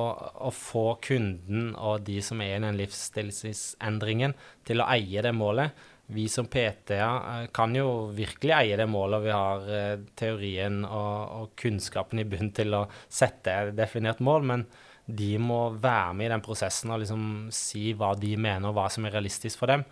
å 0.47 0.51
få 0.55 0.85
kunden 1.03 1.73
og 1.75 2.05
de 2.07 2.21
som 2.23 2.39
er 2.41 2.55
i 2.55 2.63
den 2.63 2.79
livsstilsendringen, 2.79 4.33
til 4.65 4.79
å 4.79 4.87
eie 4.95 5.25
det 5.25 5.35
målet. 5.35 5.75
Vi 6.09 6.25
som 6.31 6.47
PT-er 6.49 7.03
eh, 7.03 7.47
kan 7.53 7.75
jo 7.75 8.09
virkelig 8.15 8.55
eie 8.55 8.79
det 8.79 8.87
målet, 8.89 9.25
vi 9.27 9.35
har 9.35 9.67
eh, 9.67 9.95
teorien 10.17 10.81
og, 10.87 11.15
og 11.35 11.55
kunnskapen 11.59 12.23
i 12.23 12.29
bunn 12.31 12.55
til 12.55 12.79
å 12.79 12.85
sette 13.05 13.59
et 13.67 13.75
definert 13.77 14.23
mål, 14.23 14.47
men 14.53 14.69
de 15.05 15.33
må 15.41 15.65
være 15.75 16.15
med 16.15 16.29
i 16.29 16.31
den 16.31 16.45
prosessen 16.45 16.95
og 16.95 17.03
liksom 17.03 17.23
si 17.53 17.91
hva 17.97 18.15
de 18.17 18.37
mener, 18.39 18.71
og 18.71 18.77
hva 18.79 18.87
som 18.93 19.05
er 19.05 19.19
realistisk 19.19 19.59
for 19.59 19.75
dem. 19.75 19.83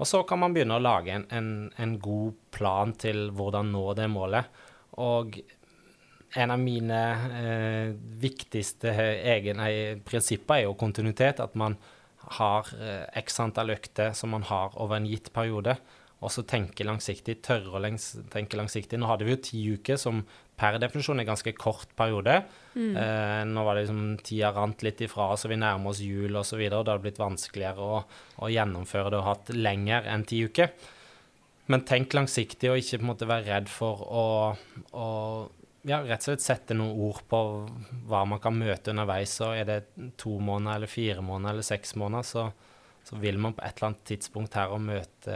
Og 0.00 0.08
så 0.10 0.22
kan 0.26 0.40
man 0.42 0.54
begynne 0.54 0.78
å 0.78 0.82
lage 0.82 1.12
en, 1.14 1.26
en, 1.30 1.50
en 1.78 1.98
god 2.02 2.38
plan 2.54 2.94
til 2.98 3.28
hvordan 3.34 3.70
nå 3.74 3.84
det 3.98 4.08
målet. 4.10 4.62
Og 4.98 5.38
en 6.34 6.50
av 6.50 6.58
mine 6.58 7.00
eh, 7.38 7.90
viktigste 8.22 8.90
egen, 9.34 9.60
nei, 9.62 10.00
prinsipper 10.06 10.58
er 10.58 10.66
jo 10.66 10.78
kontinuitet. 10.78 11.42
At 11.42 11.54
man 11.58 11.76
har 12.40 12.70
eh, 12.74 13.04
x 13.22 13.38
antall 13.44 13.74
økter 13.76 14.14
som 14.18 14.34
man 14.34 14.46
har 14.50 14.74
over 14.82 14.98
en 14.98 15.06
gitt 15.06 15.30
periode. 15.34 15.76
Og 16.24 16.32
så 16.32 16.42
tenke 16.48 16.86
langsiktig, 16.86 17.38
tørre 17.44 17.78
å 17.78 17.94
tenke 18.32 18.58
langsiktig. 18.58 18.98
Nå 18.98 19.10
hadde 19.10 19.28
vi 19.28 19.34
jo 19.34 19.42
ti 19.44 19.62
uker, 19.76 20.00
som 20.00 20.24
per 20.58 20.78
definisjon 20.78 21.20
en 21.20 21.28
ganske 21.28 21.52
kort 21.58 21.90
periode. 21.98 22.36
Eh, 22.74 23.40
nå 23.48 23.64
var 23.66 23.74
det 23.74 23.84
liksom 23.84 24.02
tida 24.22 24.52
rant 24.54 24.84
litt 24.86 25.02
ifra 25.02 25.32
så 25.38 25.50
vi 25.50 25.58
nærmer 25.58 25.90
oss 25.90 26.02
jul 26.04 26.36
osv. 26.38 26.60
Det 26.62 26.76
hadde 26.76 27.00
blitt 27.02 27.22
vanskeligere 27.22 27.88
å, 27.96 28.02
å 28.38 28.50
gjennomføre 28.52 29.10
det 29.10 29.20
og 29.22 29.28
hatt 29.30 29.54
lenger 29.56 30.06
enn 30.10 30.26
ti 30.28 30.44
uker. 30.46 30.70
Men 31.72 31.84
tenk 31.88 32.12
langsiktig, 32.12 32.68
og 32.70 32.80
ikke 32.80 33.00
på 33.00 33.06
en 33.06 33.10
måte 33.10 33.28
være 33.28 33.48
redd 33.48 33.70
for 33.72 34.02
å, 34.04 34.24
å 34.92 35.08
ja, 35.88 36.02
rett 36.04 36.20
og 36.20 36.28
slett 36.28 36.44
sette 36.44 36.76
noen 36.76 37.00
ord 37.06 37.22
på 37.28 37.40
hva 38.08 38.24
man 38.28 38.40
kan 38.42 38.56
møte 38.56 38.92
underveis. 38.92 39.36
Og 39.44 39.56
er 39.56 39.68
det 39.68 39.80
to 40.20 40.36
måneder 40.38 40.80
eller 40.80 40.92
fire 40.92 41.24
måneder 41.24 41.56
eller 41.56 41.66
seks 41.66 41.94
måneder, 42.00 42.28
så, 42.28 42.46
så 43.04 43.18
vil 43.20 43.36
man 43.38 43.52
på 43.52 43.60
et 43.64 43.76
eller 43.76 43.90
annet 43.90 44.04
tidspunkt 44.08 44.54
her 44.56 44.72
å 44.72 44.78
møte 44.80 45.34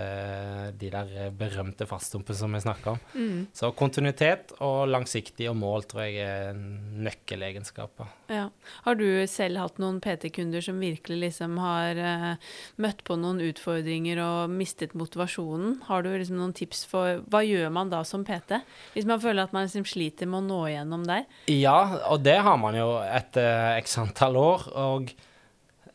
de 0.81 0.89
der 0.93 1.35
berømte 1.37 1.85
faststumpene 1.89 2.39
som 2.39 2.55
vi 2.57 2.63
snakker 2.65 2.95
om. 2.95 3.03
Mm. 3.13 3.43
Så 3.53 3.71
kontinuitet 3.77 4.55
og 4.65 4.89
langsiktig 4.89 5.51
og 5.51 5.59
mål 5.61 5.85
tror 5.91 6.07
jeg 6.07 6.25
er 6.25 6.57
nøkkelegenskaper. 6.57 8.09
Ja. 8.33 8.47
Har 8.87 8.97
du 8.97 9.05
selv 9.29 9.61
hatt 9.61 9.81
noen 9.83 10.01
PT-kunder 10.05 10.65
som 10.65 10.81
virkelig 10.81 11.21
liksom 11.27 11.61
har 11.61 12.01
uh, 12.01 12.51
møtt 12.81 13.05
på 13.05 13.19
noen 13.21 13.43
utfordringer 13.45 14.21
og 14.25 14.57
mistet 14.57 14.97
motivasjonen? 14.97 15.83
Har 15.91 16.05
du 16.05 16.13
liksom 16.15 16.41
noen 16.41 16.57
tips 16.57 16.87
for 16.89 17.21
hva 17.29 17.45
gjør 17.45 17.69
man 17.75 17.93
da 17.93 18.01
som 18.09 18.25
PT? 18.25 18.63
Hvis 18.97 19.09
man 19.09 19.21
føler 19.21 19.45
at 19.45 19.57
man 19.57 19.69
liksom 19.69 19.85
sliter 19.89 20.29
med 20.29 20.41
å 20.41 20.49
nå 20.49 20.63
igjennom 20.73 21.05
der? 21.09 21.29
Ja, 21.53 21.79
og 22.09 22.25
det 22.25 22.41
har 22.45 22.61
man 22.61 22.77
jo 22.81 22.95
etter 23.05 23.77
x 23.77 23.99
antall 24.01 24.41
år. 24.41 24.71
Og 24.73 25.13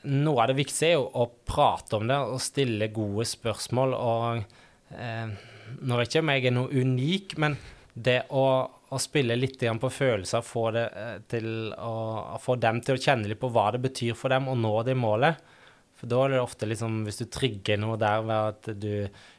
noe 0.03 0.41
av 0.43 0.51
det 0.51 0.57
viktigste 0.59 0.89
er 0.89 0.95
jo 0.97 1.07
å 1.21 1.29
prate 1.47 1.97
om 1.97 2.07
det 2.09 2.19
og 2.19 2.41
stille 2.43 2.89
gode 2.93 3.25
spørsmål. 3.29 3.95
Og 3.95 4.97
eh, 4.97 5.33
nå 5.81 5.99
vet 5.99 6.11
ikke 6.11 6.23
om 6.23 6.33
jeg 6.33 6.47
er 6.49 6.55
noe 6.55 6.83
unik, 6.83 7.37
men 7.41 7.57
det 7.93 8.19
å, 8.33 8.45
å 8.67 9.01
spille 9.01 9.37
litt 9.37 9.61
på 9.61 9.89
følelser, 9.93 10.45
få, 10.45 10.69
det, 10.75 10.85
eh, 10.97 11.17
til 11.29 11.47
å 11.77 12.39
få 12.41 12.57
dem 12.61 12.81
til 12.83 12.97
å 12.97 13.03
kjenne 13.03 13.29
litt 13.31 13.41
på 13.41 13.51
hva 13.53 13.69
det 13.75 13.83
betyr 13.85 14.17
for 14.17 14.33
dem 14.33 14.49
å 14.49 14.57
nå 14.57 14.75
det 14.87 14.97
målet. 14.97 15.51
For 15.99 16.11
da 16.11 16.25
er 16.25 16.33
det 16.33 16.43
ofte 16.43 16.67
liksom, 16.67 17.03
hvis 17.07 17.21
du 17.21 17.27
trigger 17.31 17.79
noe 17.79 17.95
der 18.01 18.25
ved 18.27 18.49
at 18.49 18.69
du 18.75 18.91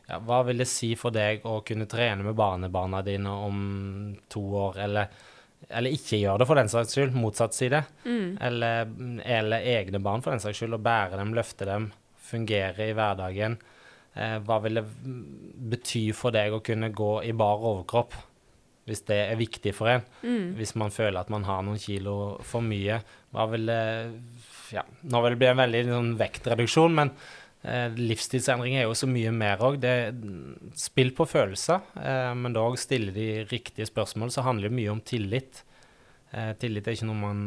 ja, 0.04 0.16
Hva 0.20 0.42
vil 0.44 0.62
det 0.62 0.68
si 0.68 0.94
for 1.00 1.12
deg 1.12 1.44
å 1.48 1.58
kunne 1.66 1.88
trene 1.88 2.24
med 2.24 2.36
barnebarna 2.36 3.02
dine 3.04 3.32
om 3.46 3.58
to 4.32 4.42
år, 4.62 4.78
eller 4.86 5.32
eller 5.70 5.94
ikke 5.94 6.18
gjør 6.20 6.38
det, 6.42 6.46
for 6.50 6.58
den 6.60 6.68
saks 6.72 6.92
skyld. 6.96 7.14
Motsatt 7.16 7.54
side. 7.56 7.82
Eller, 8.44 8.90
eller 9.24 9.64
egne 9.76 10.00
barn, 10.02 10.22
for 10.24 10.34
den 10.34 10.42
saks 10.42 10.60
skyld. 10.60 10.76
Å 10.76 10.82
bære 10.84 11.20
dem, 11.20 11.32
løfte 11.36 11.68
dem, 11.68 11.88
fungere 12.28 12.90
i 12.90 12.94
hverdagen. 12.96 13.56
Eh, 14.14 14.36
hva 14.46 14.60
vil 14.62 14.78
det 14.78 14.84
bety 15.74 16.04
for 16.14 16.34
deg 16.34 16.54
å 16.54 16.62
kunne 16.64 16.92
gå 16.94 17.12
i 17.26 17.32
bar 17.34 17.62
overkropp, 17.64 18.14
hvis 18.84 19.00
det 19.08 19.16
er 19.30 19.40
viktig 19.40 19.72
for 19.74 19.88
en? 19.94 20.04
Hvis 20.58 20.74
man 20.76 20.92
føler 20.92 21.22
at 21.22 21.30
man 21.32 21.46
har 21.48 21.62
noen 21.64 21.80
kilo 21.80 22.36
for 22.44 22.60
mye. 22.62 23.00
Hva 23.34 23.48
vil 23.54 23.66
det 23.70 23.80
Ja, 24.74 24.82
nå 25.06 25.20
vil 25.22 25.34
det 25.34 25.38
bli 25.40 25.48
en 25.50 25.60
veldig 25.60 25.80
sånn, 25.88 26.12
vektreduksjon, 26.18 26.94
men 26.96 27.10
eh, 27.64 27.96
livsstilsendring 27.98 28.76
er 28.78 28.86
jo 28.86 28.96
så 28.96 29.08
mye 29.10 29.32
mer 29.34 29.62
òg. 29.64 29.84
Spill 30.78 31.12
på 31.16 31.26
følelser, 31.28 31.84
eh, 32.00 32.32
men 32.38 32.56
da 32.56 32.64
òg 32.64 32.78
stille 32.80 33.14
de 33.14 33.44
riktige 33.50 33.88
spørsmål. 33.88 34.32
Så 34.32 34.44
handler 34.46 34.70
det 34.70 34.78
mye 34.78 34.92
om 34.92 35.02
tillit. 35.04 35.64
Eh, 36.32 36.52
tillit 36.60 36.86
er 36.86 36.96
ikke 36.96 37.08
noe 37.10 37.22
man 37.22 37.42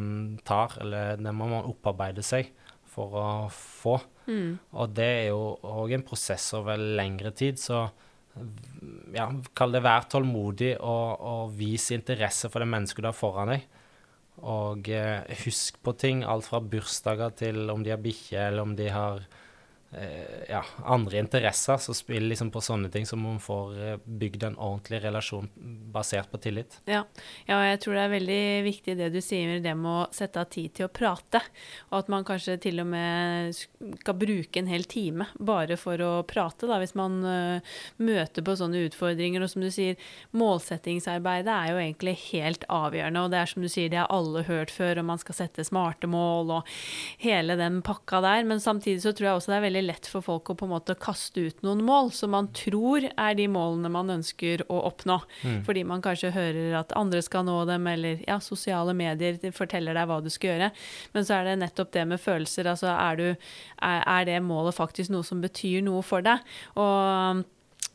tar, 0.48 0.78
eller 0.82 1.18
det 1.20 1.36
må 1.36 1.50
man 1.52 1.68
opparbeide 1.68 2.26
seg 2.26 2.52
for 2.88 3.16
å 3.20 3.30
få. 3.54 3.98
Mm. 4.28 4.58
Og 4.76 4.94
det 4.96 5.08
er 5.22 5.26
jo 5.30 5.56
òg 5.64 5.96
en 5.96 6.06
prosess 6.08 6.50
over 6.58 6.80
lengre 6.80 7.32
tid, 7.36 7.60
så 7.62 7.88
ja, 9.16 9.26
kall 9.58 9.74
det 9.74 9.82
vær 9.86 10.06
tålmodig 10.12 10.76
og, 10.78 11.24
og 11.26 11.58
vis 11.58 11.90
interesse 11.96 12.52
for 12.54 12.64
det 12.64 12.70
mennesket 12.70 13.04
du 13.04 13.10
har 13.10 13.18
foran 13.18 13.54
deg. 13.54 13.68
Og 14.46 14.90
eh, 14.94 15.26
husk 15.44 15.80
på 15.84 15.96
ting, 15.98 16.24
alt 16.24 16.46
fra 16.46 16.62
bursdager 16.62 17.34
til 17.40 17.72
om 17.74 17.84
de 17.86 17.94
har 17.94 18.02
bikkje, 18.02 18.50
eller 18.50 18.68
om 18.68 18.76
de 18.78 18.90
har 18.94 19.26
ja, 20.50 20.66
andre 20.84 21.18
interesser. 21.20 21.78
som 21.78 21.96
spiller 21.96 22.28
liksom 22.28 22.52
på 22.52 22.62
sånne 22.62 22.90
ting, 22.92 23.06
som 23.06 23.22
man 23.24 23.40
får 23.40 23.78
eh, 23.84 24.00
bygd 24.04 24.44
en 24.44 24.58
ordentlig 24.58 25.00
relasjon 25.04 25.48
basert 25.94 26.32
på 26.32 26.40
tillit. 26.44 26.80
Ja. 26.86 27.06
ja, 27.48 27.60
jeg 27.72 27.80
tror 27.84 27.96
det 27.96 28.04
er 28.04 28.14
veldig 28.14 28.42
viktig 28.68 28.98
det 29.00 29.10
du 29.14 29.20
sier, 29.24 29.58
det 29.64 29.76
med 29.80 29.92
å 29.92 30.08
sette 30.16 30.44
av 30.44 30.50
tid 30.52 30.76
til 30.78 30.88
å 30.88 30.92
prate. 30.94 31.42
Og 31.90 32.02
at 32.02 32.12
man 32.12 32.28
kanskje 32.28 32.58
til 32.68 32.82
og 32.84 32.90
med 32.92 33.56
skal 33.56 34.18
bruke 34.20 34.60
en 34.60 34.70
hel 34.70 34.84
time 34.90 35.30
bare 35.40 35.78
for 35.80 36.02
å 36.04 36.12
prate, 36.28 36.68
da, 36.68 36.80
hvis 36.82 36.96
man 36.98 37.20
uh, 37.24 37.78
møter 38.02 38.44
på 38.44 38.58
sånne 38.60 38.84
utfordringer. 38.90 39.44
Og 39.44 39.52
som 39.54 39.64
du 39.64 39.70
sier, 39.74 39.96
målsettingsarbeidet 40.38 41.54
er 41.54 41.72
jo 41.72 41.82
egentlig 41.82 42.18
helt 42.28 42.68
avgjørende. 42.74 43.24
Og 43.24 43.34
det 43.34 43.42
er 43.42 43.54
som 43.54 43.64
du 43.64 43.72
sier, 43.72 43.92
det 43.94 44.02
har 44.02 44.12
alle 44.14 44.44
hørt 44.48 44.74
før, 44.74 45.00
og 45.02 45.10
man 45.14 45.22
skal 45.22 45.40
sette 45.40 45.66
smarte 45.68 46.10
mål 46.12 46.58
og 46.60 46.76
hele 47.24 47.58
den 47.60 47.80
pakka 47.86 48.22
der. 48.26 48.48
Men 48.48 48.64
samtidig 48.64 49.06
så 49.06 49.16
tror 49.16 49.32
jeg 49.32 49.42
også 49.42 49.54
det 49.54 49.60
er 49.60 49.68
veldig 49.70 49.77
lett 49.84 50.08
for 50.10 50.26
folk 50.26 50.52
å 50.52 50.56
på 50.58 50.68
en 50.68 50.74
måte 50.74 50.96
kaste 51.00 51.48
ut 51.50 51.64
noen 51.66 51.84
mål 51.86 52.12
som 52.16 52.34
man 52.36 52.50
tror 52.56 53.08
er 53.10 53.38
de 53.38 53.48
målene 53.52 53.92
man 53.94 54.14
ønsker 54.18 54.64
å 54.72 54.80
oppnå. 54.90 55.20
Mm. 55.44 55.60
Fordi 55.68 55.84
man 55.88 56.04
kanskje 56.06 56.34
hører 56.36 56.78
at 56.82 56.96
andre 57.00 57.22
skal 57.26 57.48
nå 57.48 57.60
dem, 57.70 57.88
eller 57.92 58.24
ja, 58.28 58.40
sosiale 58.44 58.96
medier 58.98 59.40
forteller 59.56 59.98
deg 59.98 60.10
hva 60.10 60.22
du 60.24 60.32
skal 60.34 60.54
gjøre. 60.54 60.72
Men 61.16 61.28
så 61.28 61.40
er 61.40 61.50
det 61.50 61.60
nettopp 61.64 61.94
det 61.96 62.08
med 62.14 62.24
følelser. 62.24 62.72
Altså 62.72 62.94
er, 62.94 63.20
du, 63.22 63.52
er, 63.82 64.02
er 64.02 64.30
det 64.30 64.40
målet 64.46 64.78
faktisk 64.78 65.14
noe 65.14 65.28
som 65.28 65.44
betyr 65.44 65.86
noe 65.86 66.04
for 66.06 66.26
deg? 66.26 66.44
Og 66.80 67.46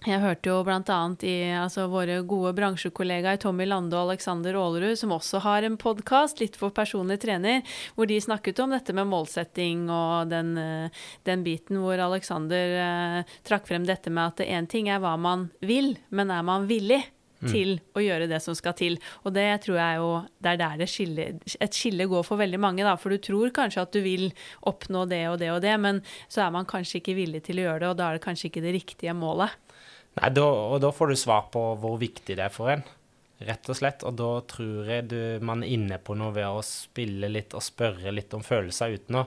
jeg 0.03 0.19
hørte 0.23 0.51
jo 0.51 0.59
bl.a. 0.67 0.99
i 1.27 1.35
altså, 1.55 1.87
våre 1.91 2.19
gode 2.27 2.53
bransjekollegaer 2.57 3.39
Tommy 3.43 3.67
Lande 3.69 3.97
og 3.99 4.11
Alexander 4.11 4.57
Aalerud, 4.59 4.97
som 4.99 5.15
også 5.15 5.43
har 5.45 5.67
en 5.67 5.79
podkast, 5.81 6.43
Litt 6.43 6.57
for 6.59 6.75
personlig 6.75 7.21
trener, 7.23 7.63
hvor 7.95 8.09
de 8.11 8.19
snakket 8.23 8.59
om 8.65 8.75
dette 8.75 8.95
med 8.97 9.11
målsetting 9.11 9.87
og 9.93 10.33
den, 10.33 10.57
eh, 10.59 11.03
den 11.29 11.45
biten 11.47 11.79
hvor 11.83 12.01
Alexander 12.03 12.77
eh, 12.83 13.35
trakk 13.47 13.69
frem 13.71 13.87
dette 13.87 14.11
med 14.11 14.33
at 14.33 14.47
én 14.47 14.67
ting 14.71 14.91
er 14.91 15.03
hva 15.03 15.15
man 15.21 15.51
vil, 15.63 15.95
men 16.11 16.35
er 16.35 16.47
man 16.47 16.71
villig? 16.71 17.05
Mm. 17.43 17.51
til 17.51 17.73
å 17.99 18.03
gjøre 18.05 18.29
det 18.31 18.39
som 18.39 18.55
skal 18.55 18.75
til. 18.79 18.97
Og 19.27 19.33
det 19.35 19.49
tror 19.65 19.75
jeg 19.81 19.99
jo 19.99 20.11
det 20.39 20.53
er 20.53 20.61
der 20.61 20.77
det 20.79 20.87
skille, 20.93 21.25
et 21.43 21.75
skille 21.75 22.07
går 22.07 22.23
for 22.23 22.39
veldig 22.39 22.61
mange. 22.63 22.85
da, 22.87 22.95
For 22.95 23.11
du 23.11 23.19
tror 23.19 23.51
kanskje 23.51 23.83
at 23.83 23.91
du 23.91 23.99
vil 24.05 24.29
oppnå 24.63 25.09
det 25.11 25.25
og 25.27 25.41
det 25.43 25.51
og 25.51 25.59
det, 25.65 25.75
men 25.83 25.99
så 26.31 26.47
er 26.47 26.55
man 26.55 26.69
kanskje 26.71 27.01
ikke 27.01 27.19
villig 27.19 27.43
til 27.49 27.59
å 27.59 27.67
gjøre 27.67 27.81
det, 27.83 27.91
og 27.91 27.99
da 27.99 28.09
er 28.09 28.21
det 28.21 28.27
kanskje 28.29 28.47
ikke 28.47 28.63
det 28.63 28.77
riktige 28.79 29.17
målet. 29.19 29.59
Nei, 30.19 30.29
da, 30.37 30.45
og 30.45 30.81
da 30.85 30.91
får 30.93 31.13
du 31.13 31.17
svar 31.17 31.47
på 31.53 31.61
hvor 31.81 31.97
viktig 32.01 32.37
det 32.37 32.45
er 32.45 32.53
for 32.53 32.73
en, 32.73 32.83
rett 33.47 33.71
og 33.73 33.79
slett. 33.79 34.05
Og 34.09 34.17
da 34.19 34.33
tror 34.51 34.91
jeg 34.91 35.09
du, 35.11 35.21
man 35.45 35.65
er 35.65 35.73
inne 35.77 35.99
på 36.03 36.17
noe 36.19 36.35
ved 36.37 36.49
å 36.49 36.65
spille 36.67 37.31
litt 37.33 37.57
og 37.57 37.65
spørre 37.65 38.13
litt 38.15 38.35
om 38.37 38.45
følelser 38.45 38.99
uten 38.99 39.23
å 39.23 39.27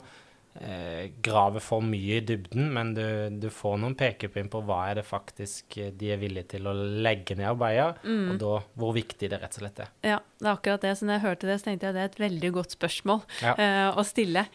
eh, 0.62 1.12
grave 1.24 1.60
for 1.64 1.84
mye 1.86 2.20
i 2.20 2.24
dybden, 2.26 2.70
men 2.74 2.94
du, 2.96 3.06
du 3.42 3.50
får 3.54 3.78
noen 3.82 3.96
pekepinn 3.98 4.50
på 4.52 4.62
hva 4.66 4.82
er 4.90 5.00
det 5.00 5.06
faktisk 5.08 5.78
eh, 5.82 5.92
de 5.96 6.12
er 6.14 6.22
villige 6.22 6.56
til 6.56 6.70
å 6.70 6.74
legge 6.76 7.38
ned 7.38 7.50
arbeidet, 7.52 8.02
mm. 8.06 8.24
og 8.32 8.40
da 8.42 8.54
hvor 8.80 8.96
viktig 8.96 9.30
det 9.32 9.42
rett 9.42 9.58
og 9.58 9.66
slett 9.66 9.84
er. 9.86 9.92
Ja, 10.06 10.20
det 10.40 10.48
er 10.48 10.54
akkurat 10.54 10.86
det. 10.86 10.94
Så 10.98 11.08
når 11.08 11.18
jeg 11.18 11.26
hørte 11.26 11.50
det, 11.50 11.58
så 11.60 11.70
tenkte 11.70 11.88
jeg 11.88 11.94
at 11.94 11.98
det 11.98 12.04
er 12.04 12.12
et 12.12 12.24
veldig 12.26 12.52
godt 12.58 12.76
spørsmål 12.76 13.22
ja. 13.42 13.54
eh, 13.54 13.88
å 13.92 14.06
stille. 14.08 14.46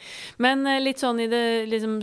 Men 0.42 0.66
eh, 0.68 0.80
litt 0.82 1.02
sånn 1.02 1.22
i, 1.24 1.28
det, 1.30 1.44
liksom, 1.70 1.98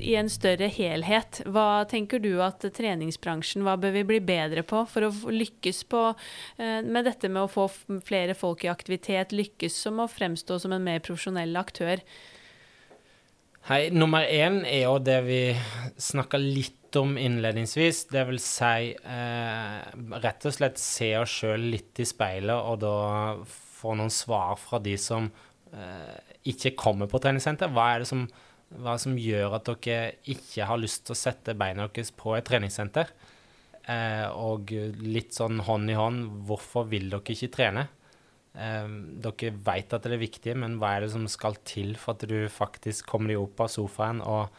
i 0.00 0.16
en 0.20 0.32
større 0.32 0.68
helhet, 0.72 1.42
hva 1.52 1.84
tenker 1.90 2.22
du 2.22 2.34
at 2.44 2.64
treningsbransjen, 2.76 3.64
hva 3.66 3.78
bør 3.80 3.96
vi 3.98 4.06
bli 4.14 4.20
bedre 4.32 4.64
på 4.66 4.84
for 4.90 5.08
å 5.08 5.12
lykkes 5.32 5.84
på 5.92 6.04
eh, 6.12 6.80
med 6.84 7.08
dette 7.08 7.30
med 7.32 7.46
å 7.46 7.50
få 7.50 7.68
flere 8.04 8.36
folk 8.38 8.66
i 8.66 8.72
aktivitet, 8.72 9.34
lykkes 9.36 9.80
som 9.86 10.02
å 10.02 10.10
fremstå 10.10 10.60
som 10.62 10.76
en 10.76 10.84
mer 10.84 11.02
profesjonell 11.04 11.56
aktør? 11.60 12.02
Hei, 13.62 13.92
nummer 13.94 14.24
én 14.26 14.64
er 14.66 14.88
jo 14.88 14.96
det 14.98 15.20
vi 15.22 15.36
snakka 15.94 16.34
litt 16.40 16.96
om 16.98 17.12
innledningsvis. 17.14 18.08
Det 18.10 18.24
vil 18.26 18.40
si 18.42 18.88
eh, 18.90 19.76
rett 20.24 20.46
og 20.50 20.56
slett 20.56 20.80
se 20.82 21.12
oss 21.20 21.36
sjøl 21.38 21.68
litt 21.70 22.00
i 22.02 22.06
speilet, 22.10 22.56
og 22.58 22.80
da 22.82 22.96
få 23.46 23.94
noen 24.00 24.10
svar 24.10 24.58
fra 24.58 24.80
de 24.82 24.96
som 24.98 25.28
eh, 25.78 26.34
ikke 26.50 26.74
kommer 26.74 27.06
på 27.06 27.22
treningssenter. 27.22 27.70
Hva 27.70 27.86
er 27.92 28.02
det 28.02 28.10
som, 28.10 28.26
hva 28.82 28.96
som, 28.98 29.14
gjør 29.14 29.54
at 29.60 29.70
dere 29.70 30.16
ikke 30.34 30.66
har 30.66 30.82
lyst 30.82 31.06
til 31.06 31.14
å 31.14 31.22
sette 31.22 31.54
beina 31.54 31.86
deres 31.86 32.10
på 32.18 32.34
et 32.34 32.50
treningssenter? 32.50 33.14
Eh, 33.86 34.26
og 34.26 34.74
litt 35.06 35.38
sånn 35.38 35.62
hånd 35.70 35.94
i 35.94 36.00
hånd, 36.02 36.26
hvorfor 36.50 36.90
vil 36.90 37.12
dere 37.14 37.38
ikke 37.38 37.54
trene? 37.60 37.86
Um, 38.52 38.96
dere 39.24 39.54
vet 39.64 39.94
at 39.96 40.04
det 40.04 40.12
er 40.12 40.20
viktig, 40.20 40.54
men 40.60 40.76
hva 40.80 40.90
er 40.94 41.06
det 41.06 41.14
som 41.14 41.24
skal 41.30 41.56
til 41.64 41.94
for 41.96 42.12
at 42.12 42.26
du 42.28 42.44
faktisk 42.52 43.08
kommer 43.08 43.32
deg 43.32 43.40
opp 43.40 43.62
av 43.64 43.70
sofaen 43.72 44.20
og, 44.20 44.52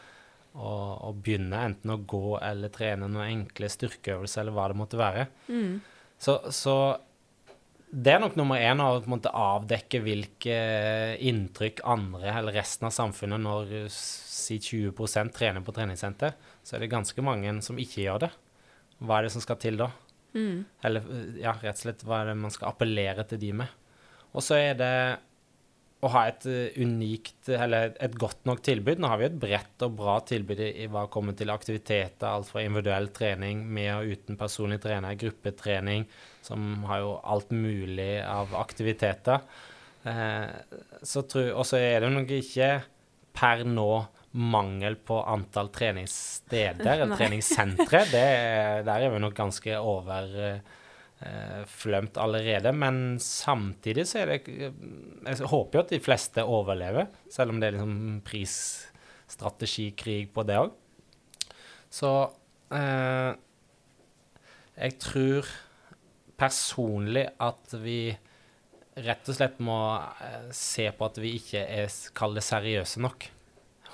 og, 0.58 0.88
og 1.06 1.20
begynner 1.22 1.68
enten 1.68 1.94
å 1.94 2.00
gå 2.02 2.38
eller 2.42 2.72
trene 2.74 3.06
noen 3.06 3.28
enkle 3.28 3.70
styrkeøvelser 3.70 4.42
eller 4.42 4.56
hva 4.56 4.68
det 4.72 4.78
måtte 4.80 4.98
være? 4.98 5.28
Mm. 5.46 5.76
Så, 6.18 6.40
så, 6.50 6.74
det 7.94 8.16
er 8.16 8.24
nok 8.24 8.34
nummer 8.40 8.58
én 8.58 8.82
å 8.82 8.88
måtte 9.06 9.30
avdekke 9.30 10.00
hvilke 10.02 10.58
inntrykk 11.22 11.84
andre 11.86 12.32
eller 12.32 12.58
resten 12.58 12.88
av 12.90 12.96
samfunnet 12.96 13.44
når 13.44 13.76
si 13.94 14.58
20% 14.58 15.30
trener 15.36 15.62
på 15.62 15.74
treningssenter, 15.76 16.34
så 16.66 16.74
er 16.74 16.82
det 16.82 16.90
ganske 16.92 17.22
mange 17.24 17.54
som 17.62 17.78
ikke 17.78 18.08
gjør 18.08 18.26
det. 18.26 18.32
Hva 19.04 19.20
er 19.20 19.28
det 19.28 19.36
som 19.36 19.44
skal 19.44 19.60
til 19.62 19.78
da? 19.78 19.92
Mm. 20.34 20.66
Eller 20.82 21.06
ja, 21.38 21.54
rett 21.62 21.78
og 21.78 21.84
slett 21.84 22.02
hva 22.02 22.24
er 22.24 22.32
det 22.32 22.38
man 22.42 22.52
skal 22.54 22.72
appellere 22.72 23.22
til 23.30 23.42
de 23.46 23.54
med? 23.62 23.80
Og 24.34 24.44
så 24.44 24.58
er 24.58 24.76
det 24.78 24.96
å 26.04 26.10
ha 26.12 26.24
et 26.28 26.44
eh, 26.50 26.76
unikt, 26.84 27.48
eller 27.48 27.94
et 28.02 28.16
godt 28.20 28.44
nok 28.48 28.60
tilbud. 28.66 29.00
Nå 29.00 29.08
har 29.08 29.20
vi 29.20 29.28
et 29.28 29.38
bredt 29.40 29.84
og 29.86 29.96
bra 30.00 30.18
tilbud 30.26 30.60
i 30.66 30.88
hva 30.92 31.06
kommer 31.12 31.36
til 31.38 31.52
aktiviteter, 31.54 32.26
alt 32.28 32.50
fra 32.50 32.64
individuell 32.64 33.08
trening 33.14 33.62
med 33.64 33.92
og 33.94 34.12
uten 34.12 34.40
personlig 34.40 34.82
trener, 34.84 35.16
gruppetrening, 35.20 36.04
som 36.44 36.84
har 36.90 37.04
jo 37.04 37.14
alt 37.22 37.54
mulig 37.54 38.18
av 38.20 38.52
aktiviteter. 38.60 39.46
Eh, 40.04 40.50
og 41.00 41.64
så 41.64 41.80
er 41.80 42.04
det 42.04 42.12
nok 42.12 42.36
ikke 42.36 42.70
per 43.34 43.64
nå 43.66 43.88
mangel 44.34 44.96
på 44.98 45.20
antall 45.30 45.70
treningssteder 45.74 46.90
eller 46.98 47.16
treningssentre. 47.16 48.04
Det, 48.10 48.24
der 48.86 48.94
er 48.94 49.12
vi 49.14 49.22
nok 49.22 49.36
ganske 49.38 49.78
over 49.80 50.40
eh, 50.50 50.80
flømt 51.70 52.18
allerede. 52.20 52.72
Men 52.76 52.96
samtidig 53.22 54.04
så 54.10 54.18
er 54.20 54.26
det 54.32 54.40
Jeg 54.46 55.48
håper 55.48 55.78
jo 55.78 55.84
at 55.84 55.92
de 55.94 56.04
fleste 56.04 56.40
overlever, 56.44 57.06
selv 57.32 57.54
om 57.54 57.60
det 57.60 57.68
er 57.68 57.76
liksom 57.78 58.20
prisstrategikrig 58.26 60.32
på 60.34 60.40
det 60.44 60.58
òg. 60.60 60.70
Så 61.94 62.10
eh, 62.74 63.32
jeg 64.74 64.96
tror 65.02 65.50
personlig 66.40 67.28
at 67.42 67.76
vi 67.78 67.98
rett 69.04 69.30
og 69.30 69.36
slett 69.36 69.60
må 69.62 69.78
eh, 70.22 70.50
se 70.54 70.88
på 70.94 71.06
at 71.06 71.20
vi 71.22 71.36
ikke 71.38 71.62
er 71.62 71.90
kall 72.16 72.34
det 72.36 72.44
seriøse 72.46 73.02
nok 73.02 73.28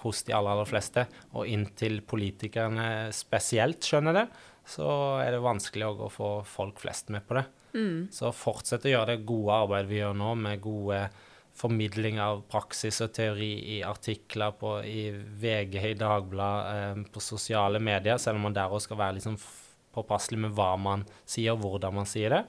hos 0.01 0.22
de 0.24 0.33
aller, 0.37 0.55
aller 0.55 0.68
fleste. 0.68 1.05
Og 1.37 1.49
inntil 1.49 2.01
politikerne 2.09 3.11
spesielt 3.12 3.85
skjønner 3.85 4.16
det, 4.16 4.26
så 4.71 4.91
er 5.23 5.35
det 5.35 5.43
vanskelig 5.43 5.89
å 5.91 6.11
få 6.12 6.31
folk 6.47 6.81
flest 6.83 7.11
med 7.11 7.27
på 7.27 7.39
det. 7.39 7.47
Mm. 7.75 8.09
Så 8.14 8.31
fortsett 8.35 8.87
å 8.87 8.93
gjøre 8.93 9.14
det 9.14 9.27
gode 9.29 9.59
arbeidet 9.64 9.91
vi 9.91 10.01
gjør 10.01 10.16
nå, 10.18 10.31
med 10.39 10.62
gode 10.62 11.03
formidling 11.61 12.21
av 12.23 12.45
praksis 12.51 13.01
og 13.05 13.12
teori 13.16 13.51
i 13.77 13.81
artikler 13.85 14.55
på, 14.57 14.77
i 14.87 15.11
VG, 15.12 15.77
i 15.91 15.99
Dagbladet, 15.99 16.71
eh, 16.77 17.03
på 17.12 17.23
sosiale 17.25 17.83
medier, 17.83 18.21
selv 18.23 18.41
om 18.41 18.49
man 18.49 18.57
der 18.57 18.71
òg 18.71 18.83
skal 18.85 19.01
være 19.01 19.18
liksom 19.18 19.37
påpasselig 19.95 20.41
med 20.47 20.55
hva 20.57 20.73
man 20.81 21.05
sier, 21.27 21.53
og 21.55 21.64
hvordan 21.64 22.01
man 22.01 22.09
sier 22.09 22.37
det. 22.37 22.43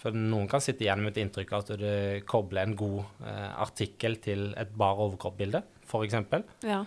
For 0.00 0.16
noen 0.16 0.48
kan 0.50 0.60
sitte 0.64 0.84
igjen 0.84 1.04
med 1.04 1.14
et 1.14 1.22
inntrykk 1.22 1.52
av 1.54 1.64
at 1.64 1.80
du 1.80 1.88
kobler 2.28 2.66
en 2.66 2.76
god 2.76 3.00
eh, 3.24 3.50
artikkel 3.62 4.18
til 4.24 4.50
et 4.60 4.72
bar 4.76 5.00
overkropp-bilde, 5.04 5.62
f.eks. 5.86 6.18
Ja. 6.66 6.82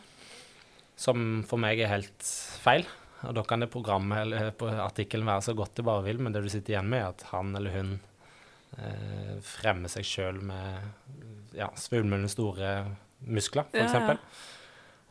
Som 0.97 1.43
for 1.47 1.62
meg 1.62 1.82
er 1.82 1.93
helt 1.93 2.32
feil. 2.62 2.86
Og 3.26 3.34
da 3.34 3.43
kan 3.47 3.63
det 3.63 3.72
programmet 3.74 4.22
eller 4.26 4.51
artikkelen 4.84 5.28
være 5.28 5.47
så 5.47 5.55
godt 5.57 5.80
det 5.80 5.86
bare 5.88 6.05
vil, 6.05 6.22
men 6.22 6.36
det 6.36 6.43
du 6.45 6.51
sitter 6.53 6.76
igjen 6.76 6.91
med, 6.91 7.01
er 7.01 7.15
at 7.15 7.26
han 7.32 7.55
eller 7.57 7.74
hun 7.74 7.95
eh, 8.78 9.34
fremmer 9.45 9.91
seg 9.91 10.05
sjøl 10.05 10.41
med 10.45 11.57
ja, 11.57 11.72
svulmende 11.80 12.30
store 12.30 12.76
muskler, 13.26 13.65
f.eks. 13.74 13.97
Ja, 13.97 14.13
ja. 14.13 14.20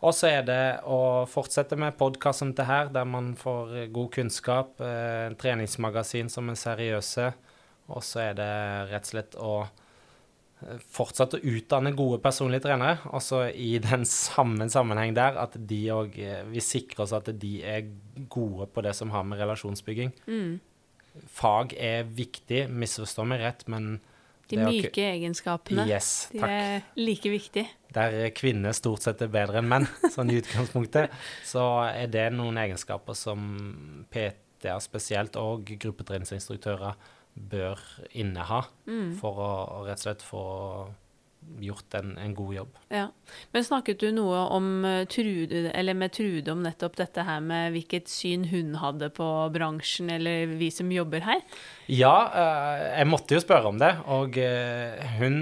Og 0.05 0.13
så 0.15 0.29
er 0.29 0.45
det 0.47 0.63
å 0.85 1.25
fortsette 1.31 1.79
med 1.81 1.97
podkast 1.99 2.43
som 2.43 2.53
det 2.55 2.67
her, 2.69 2.91
der 2.93 3.07
man 3.09 3.33
får 3.39 3.89
god 3.97 4.13
kunnskap, 4.15 4.77
eh, 4.85 5.33
treningsmagasin 5.41 6.31
som 6.31 6.53
er 6.53 6.61
seriøse, 6.61 7.31
og 7.89 8.05
så 8.05 8.29
er 8.29 8.39
det 8.39 8.53
rett 8.93 9.09
og 9.09 9.11
slett 9.11 9.37
å 9.41 9.53
fortsatt 10.97 11.37
å 11.37 11.43
utdanne 11.45 11.93
gode 11.97 12.19
personlige 12.25 12.65
trenere. 12.65 12.99
Også 13.17 13.45
i 13.53 13.77
den 13.83 14.07
samme 14.09 14.69
sammenheng 14.73 15.15
der 15.17 15.37
at 15.43 15.57
de 15.69 15.81
òg 15.93 16.17
Vi 16.51 16.63
sikrer 16.65 17.05
oss 17.05 17.15
at 17.17 17.29
de 17.41 17.53
er 17.63 17.91
gode 18.33 18.69
på 18.73 18.85
det 18.85 18.95
som 18.97 19.13
har 19.13 19.27
med 19.29 19.41
relasjonsbygging. 19.43 20.15
Mm. 20.27 20.57
Fag 21.33 21.75
er 21.81 22.09
viktig, 22.09 22.67
misforstå 22.73 23.25
meg 23.29 23.43
rett, 23.45 23.67
men 23.73 23.99
De 24.49 24.61
myke 24.61 25.03
egenskapene, 25.03 25.87
yes, 25.91 26.29
de 26.31 26.39
takk. 26.39 26.51
er 26.53 26.85
like 27.01 27.31
viktige. 27.33 27.67
der 27.91 28.29
kvinner 28.31 28.77
stort 28.77 29.03
sett 29.03 29.23
er 29.25 29.33
bedre 29.33 29.59
enn 29.59 29.67
menn, 29.67 29.89
sånn 30.15 30.31
i 30.31 30.37
utgangspunktet, 30.39 31.11
så 31.43 31.65
er 31.89 32.07
det 32.13 32.29
noen 32.37 32.61
egenskaper 32.63 33.17
som 33.19 33.41
PT-er 34.13 34.79
spesielt, 34.85 35.35
og 35.41 35.67
gruppetreningsinstruktører 35.67 36.95
bør 37.37 37.79
inneha 38.17 38.65
Mm. 38.89 39.11
for 39.21 39.37
å, 39.43 39.51
rett 39.87 39.99
og 40.01 40.05
slett 40.07 40.23
få 40.25 40.45
gjort 41.63 41.95
en, 41.95 42.17
en 42.19 42.33
god 42.35 42.55
jobb. 42.57 42.79
Ja. 42.91 43.05
Men 43.55 43.63
snakket 43.65 44.01
du 44.03 44.09
noe 44.15 44.41
om 44.57 44.85
eh, 44.89 45.05
Trude, 45.07 45.69
eller 45.79 45.95
med 45.95 46.11
Trude 46.17 46.51
om 46.51 46.65
nettopp 46.65 46.97
dette 46.99 47.23
her 47.23 47.39
med 47.45 47.71
hvilket 47.77 48.09
syn 48.11 48.49
hun 48.51 48.73
hadde 48.81 49.13
på 49.15 49.29
bransjen, 49.55 50.11
eller 50.11 50.57
vi 50.59 50.73
som 50.75 50.91
jobber 50.91 51.23
her? 51.23 51.45
Ja, 51.93 52.17
eh, 52.33 52.87
jeg 52.99 53.11
måtte 53.13 53.37
jo 53.39 53.45
spørre 53.45 53.71
om 53.71 53.79
det, 53.79 53.93
og 54.11 54.39
eh, 54.43 54.99
hun 55.21 55.39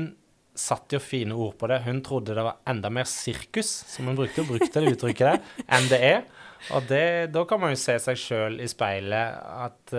satte 0.54 0.98
jo 0.98 1.02
fine 1.02 1.34
ord 1.34 1.56
på 1.58 1.66
det. 1.72 1.80
Hun 1.86 2.02
trodde 2.04 2.36
det 2.36 2.44
var 2.46 2.60
enda 2.70 2.90
mer 2.92 3.08
sirkus, 3.10 3.70
som 3.90 4.06
hun 4.10 4.18
brukte, 4.18 4.44
brukte 4.46 4.84
det 4.84 4.92
uttrykket 4.98 5.30
der, 5.32 5.40
enn 5.78 5.88
det 5.90 6.02
er. 6.04 6.20
Og 6.76 6.84
det, 6.88 7.02
da 7.34 7.42
kan 7.48 7.60
man 7.64 7.72
jo 7.74 7.80
se 7.80 7.96
seg 8.00 8.20
sjøl 8.20 8.60
i 8.62 8.68
speilet 8.70 9.40
at 9.40 9.96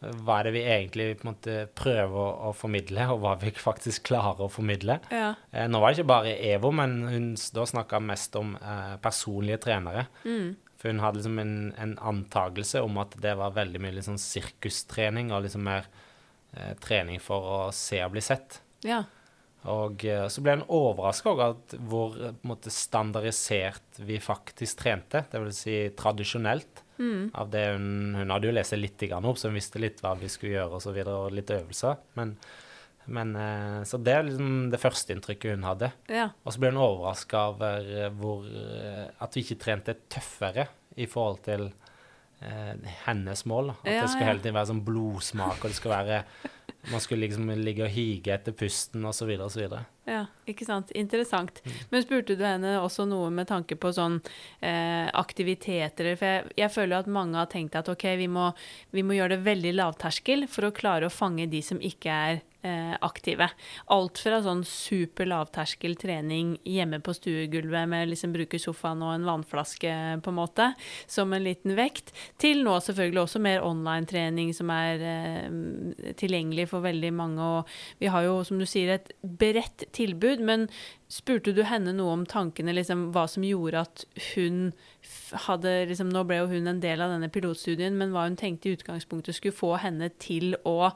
hva 0.00 0.38
er 0.38 0.48
det 0.48 0.52
vi 0.54 0.62
egentlig 0.64 1.06
måte 1.28 1.66
prøver 1.76 2.16
å, 2.16 2.28
å 2.48 2.54
formidle, 2.56 3.04
og 3.12 3.20
hva 3.24 3.34
vi 3.42 3.52
faktisk 3.68 4.08
klarer 4.08 4.46
å 4.46 4.52
formidle. 4.52 4.98
Ja. 5.12 5.34
Eh, 5.52 5.68
nå 5.70 5.82
var 5.82 5.92
det 5.92 6.00
ikke 6.00 6.12
bare 6.12 6.34
EVO, 6.54 6.72
men 6.76 6.98
hun 7.10 7.30
da 7.56 7.68
snakka 7.68 8.00
mest 8.04 8.36
om 8.40 8.56
eh, 8.56 8.96
personlige 9.04 9.60
trenere. 9.68 10.08
Mm. 10.24 10.56
For 10.80 10.88
hun 10.88 11.04
hadde 11.04 11.20
liksom 11.20 11.38
en, 11.42 11.56
en 11.76 11.96
antakelse 12.12 12.80
om 12.80 12.96
at 13.02 13.16
det 13.20 13.36
var 13.36 13.56
veldig 13.56 13.82
mye 13.84 13.98
liksom 13.98 14.16
sirkustrening, 14.20 15.34
og 15.34 15.44
liksom 15.44 15.66
mer 15.68 15.88
eh, 16.56 16.72
trening 16.80 17.20
for 17.20 17.54
å 17.56 17.62
se 17.76 18.00
og 18.06 18.14
bli 18.16 18.24
sett. 18.24 18.62
ja. 18.86 19.04
Og 19.68 20.04
eh, 20.08 20.26
så 20.32 20.40
ble 20.44 20.54
hun 20.56 20.68
overraska 20.72 21.34
over 21.34 21.80
hvor 21.88 22.14
eh, 22.16 22.36
måte, 22.48 22.72
standardisert 22.72 24.00
vi 24.00 24.16
faktisk 24.22 24.80
trente. 24.80 25.24
Det 25.28 25.42
vil 25.42 25.52
si 25.56 25.74
tradisjonelt. 25.98 26.84
Mm. 27.00 27.30
Av 27.34 27.50
det 27.52 27.66
hun, 27.72 28.14
hun 28.18 28.32
hadde 28.34 28.50
jo 28.50 28.56
lest 28.56 28.76
litt 28.76 29.04
opp, 29.16 29.38
så 29.40 29.48
hun 29.48 29.56
visste 29.56 29.80
litt 29.80 30.02
hva 30.04 30.14
vi 30.20 30.28
skulle 30.28 30.58
gjøre 30.58 30.76
og 30.76 30.84
så 30.84 30.92
videre, 30.94 31.16
og 31.16 31.36
litt 31.36 31.52
øvelser. 31.54 31.96
Men, 32.18 32.34
men 33.10 33.34
eh, 33.40 33.78
Så 33.88 34.00
det 34.04 34.14
er 34.14 34.26
liksom 34.28 34.68
det 34.72 34.82
første 34.82 35.16
inntrykket 35.16 35.56
hun 35.56 35.68
hadde. 35.68 35.92
Ja. 36.12 36.30
Og 36.44 36.54
så 36.54 36.62
ble 36.62 36.74
hun 36.74 36.82
overraska 36.84 37.46
over 37.54 37.92
eh, 37.96 38.10
hvor 38.20 38.44
eh, 38.46 39.06
At 39.20 39.36
vi 39.36 39.46
ikke 39.46 39.60
trente 39.64 39.96
tøffere 40.12 40.68
i 41.00 41.08
forhold 41.08 41.40
til 41.46 41.70
eh, 42.44 42.94
hennes 43.06 43.46
mål. 43.48 43.72
At 43.78 43.88
Ja, 43.88 44.04
det 44.04 44.12
skulle 44.12 44.28
hele 44.28 44.44
tiden 44.44 44.58
være 44.58 44.72
sånn 44.74 44.84
blodsmak, 44.84 45.62
og 45.62 45.70
det 45.70 45.78
skulle 45.78 46.02
være 46.02 46.24
Man 46.90 47.02
skulle 47.02 47.26
liksom 47.26 47.50
ligge 47.60 47.86
og 47.86 47.94
hige 47.94 48.34
etter 48.34 48.54
pusten 48.56 49.04
osv. 49.06 49.30
osv. 49.46 49.78
Ja, 50.10 50.24
ikke 50.48 50.66
sant. 50.66 50.90
Interessant. 50.98 51.62
Men 51.92 52.02
spurte 52.02 52.36
du 52.38 52.44
henne 52.44 52.76
også 52.80 53.06
noe 53.08 53.30
med 53.34 53.48
tanke 53.50 53.78
på 53.78 53.92
sånn 53.94 54.18
eh, 54.58 55.06
aktiviteter? 55.06 56.12
For 56.16 56.26
jeg, 56.26 56.52
jeg 56.58 56.74
føler 56.74 57.00
at 57.00 57.10
mange 57.10 57.38
har 57.38 57.50
tenkt 57.52 57.78
at 57.78 57.90
ok, 57.92 58.06
vi 58.20 58.30
må, 58.30 58.50
vi 58.96 59.06
må 59.06 59.18
gjøre 59.18 59.36
det 59.36 59.46
veldig 59.46 59.74
lavterskel 59.78 60.48
for 60.50 60.68
å 60.68 60.74
klare 60.74 61.10
å 61.10 61.14
fange 61.14 61.46
de 61.50 61.62
som 61.64 61.82
ikke 61.84 62.20
er 62.30 62.40
eh, 62.62 62.94
aktive. 63.00 63.48
Alt 63.86 64.20
fra 64.22 64.40
sånn 64.44 64.62
super 64.66 65.28
lavterskel 65.30 65.96
trening 66.00 66.56
hjemme 66.66 67.00
på 67.04 67.14
stuegulvet 67.16 67.88
med 67.90 68.10
liksom 68.10 68.34
bruke 68.34 68.60
sofaen 68.60 69.02
og 69.04 69.14
en 69.14 69.26
vannflaske 69.28 69.94
på 70.24 70.32
en 70.32 70.38
måte, 70.38 70.70
som 71.10 71.32
en 71.32 71.44
liten 71.44 71.76
vekt, 71.78 72.12
til 72.40 72.64
nå 72.66 72.76
selvfølgelig 72.84 73.24
også 73.24 73.42
mer 73.42 73.64
online-trening 73.66 74.52
som 74.56 74.72
er 74.74 75.06
eh, 75.12 76.14
tilgjengelig 76.20 76.59
for 76.68 76.84
veldig 76.84 77.12
mange. 77.16 77.40
Og 77.40 78.00
vi 78.02 78.10
har 78.12 78.26
jo, 78.26 78.40
som 78.46 78.60
du 78.60 78.66
sier, 78.68 78.94
et 78.94 79.12
bredt 79.22 79.86
tilbud, 79.96 80.42
men 80.44 80.66
spurte 81.10 81.54
du 81.56 81.62
henne 81.66 81.94
noe 81.96 82.12
om 82.14 82.26
tankene, 82.28 82.74
liksom 82.76 83.08
hva 83.14 83.26
som 83.30 83.46
gjorde 83.46 83.82
at 83.82 84.04
hun 84.30 84.70
hadde 85.46 85.72
liksom, 85.90 86.10
Nå 86.12 86.22
ble 86.28 86.40
jo 86.40 86.50
hun 86.52 86.70
en 86.70 86.82
del 86.82 87.02
av 87.02 87.14
denne 87.14 87.30
pilotstudien, 87.32 87.96
men 87.98 88.14
hva 88.14 88.26
hun 88.28 88.38
tenkte 88.38 88.70
i 88.70 88.76
utgangspunktet 88.78 89.38
skulle 89.38 89.56
få 89.56 89.74
henne 89.82 90.10
til 90.22 90.54
å 90.68 90.92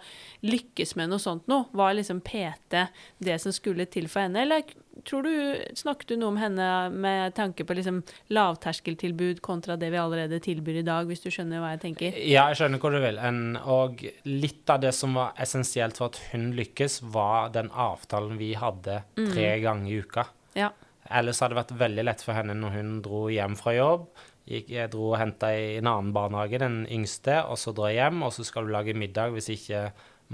lykkes 0.46 0.94
med 1.00 1.10
noe 1.10 1.22
sånt 1.22 1.48
noe? 1.50 1.66
Var 1.74 1.98
liksom 1.98 2.22
PT 2.26 2.86
det 3.24 3.40
som 3.42 3.54
skulle 3.54 3.88
til 3.90 4.10
for 4.10 4.26
henne, 4.26 4.44
eller 4.44 4.66
tror 5.07 5.26
du, 5.26 5.32
snakket 5.78 6.12
du 6.12 6.16
noe 6.20 6.32
om 6.32 6.38
henne 6.40 6.68
med 6.90 7.34
tanke 7.36 7.66
på 7.66 7.76
liksom 7.76 8.02
lavterskeltilbud 8.34 9.42
kontra 9.44 9.76
det 9.80 9.90
vi 9.94 10.00
allerede 10.00 10.40
tilbyr 10.44 10.80
i 10.80 10.86
dag, 10.86 11.09
hvis 11.09 11.24
du 11.24 11.30
skjønner 11.32 11.62
hva 11.62 11.74
jeg 11.74 11.82
tenker? 11.84 12.18
Ja, 12.18 12.48
jeg 12.50 12.61
skjønner 12.61 12.82
hvor 12.82 12.94
du 12.94 13.00
vil. 13.05 13.20
En, 13.20 13.59
og 13.61 14.05
litt 14.28 14.70
av 14.72 14.82
det 14.84 14.94
som 14.96 15.16
var 15.18 15.34
essensielt 15.40 16.00
for 16.00 16.12
at 16.12 16.20
hun 16.32 16.50
lykkes, 16.59 17.00
var 17.14 17.52
den 17.55 17.70
avtalen 17.70 18.38
vi 18.40 18.55
hadde 18.59 19.02
tre 19.16 19.50
ganger 19.64 19.90
i 19.90 20.00
uka. 20.05 20.28
Ja. 20.59 20.70
Ellers 21.12 21.42
hadde 21.42 21.55
det 21.55 21.62
vært 21.62 21.76
veldig 21.82 22.07
lett 22.09 22.22
for 22.24 22.36
henne 22.36 22.57
når 22.57 22.78
hun 22.78 22.94
dro 23.05 23.26
hjem 23.32 23.59
fra 23.61 23.74
jobb. 23.76 24.09
Jeg 24.44 24.90
dro 24.92 25.11
og 25.14 25.18
henta 25.20 25.50
i 25.57 25.78
en 25.78 25.88
annen 25.88 26.12
barnehage, 26.12 26.61
den 26.61 26.82
yngste, 26.92 27.38
og 27.48 27.57
så 27.61 27.72
dra 27.76 27.88
hjem, 27.92 28.24
og 28.26 28.32
så 28.36 28.44
skal 28.44 28.66
du 28.66 28.74
lage 28.74 28.96
middag 28.96 29.32
hvis 29.32 29.48
ikke 29.55 29.86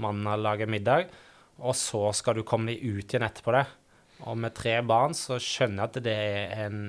mannen 0.03 0.27
har 0.27 0.41
laget 0.41 0.71
middag. 0.71 1.11
Og 1.61 1.75
så 1.77 2.09
skal 2.17 2.39
du 2.39 2.47
komme 2.47 2.73
deg 2.73 2.81
ut 2.83 3.13
igjen 3.13 3.27
etterpå 3.27 3.53
det. 3.55 3.65
Og 4.29 4.37
med 4.37 4.53
tre 4.53 4.75
barn 4.85 5.15
så 5.17 5.39
skjønner 5.41 5.81
jeg 5.83 5.89
at 5.89 6.03
det 6.05 6.15
er 6.15 6.65
en 6.67 6.81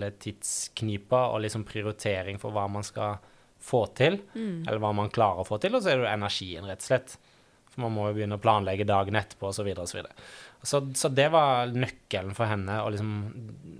det 0.00 0.12
tidsknipe 0.24 1.16
og 1.16 1.42
liksom 1.44 1.64
prioritering 1.68 2.38
for 2.40 2.54
hva 2.56 2.66
man 2.72 2.86
skal 2.86 3.18
få 3.60 3.82
til, 3.94 4.22
eller 4.66 4.80
hva 4.80 4.94
man 4.96 5.10
klarer 5.12 5.42
å 5.42 5.48
få 5.48 5.58
til, 5.60 5.74
og 5.76 5.82
så 5.82 5.90
er 5.92 5.98
det 6.00 6.06
jo 6.06 6.14
energien, 6.14 6.64
rett 6.64 6.80
og 6.80 6.88
slett. 6.88 7.18
For 7.70 7.84
man 7.84 7.92
må 7.94 8.08
jo 8.08 8.16
begynne 8.16 8.34
å 8.38 8.42
planlegge 8.42 8.86
dagen 8.88 9.14
etterpå, 9.14 9.52
osv., 9.52 9.68
osv. 9.78 10.00
Så, 10.66 10.80
så 10.98 11.08
det 11.12 11.28
var 11.30 11.70
nøkkelen 11.70 12.34
for 12.34 12.50
henne. 12.50 12.80
Og 12.82 12.90
liksom, 12.96 13.12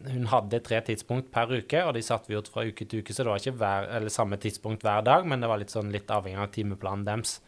hun 0.06 0.28
hadde 0.30 0.60
tre 0.62 0.78
tidspunkt 0.86 1.32
per 1.34 1.50
uke, 1.50 1.82
og 1.88 1.96
de 1.96 2.04
satte 2.06 2.30
vi 2.30 2.38
ut 2.38 2.48
fra 2.52 2.62
uke 2.68 2.86
til 2.86 3.02
uke, 3.02 3.16
så 3.16 3.24
det 3.24 3.32
var 3.32 3.42
ikke 3.42 3.56
hver, 3.58 3.88
eller 3.96 4.14
samme 4.14 4.38
tidspunkt 4.40 4.86
hver 4.86 5.02
dag, 5.08 5.26
men 5.26 5.42
det 5.42 5.50
var 5.50 5.58
litt, 5.58 5.74
sånn, 5.74 5.90
litt 5.90 6.12
avhengig 6.12 6.38
av 6.44 6.52
timeplanen 6.54 7.08
deres. 7.08 7.40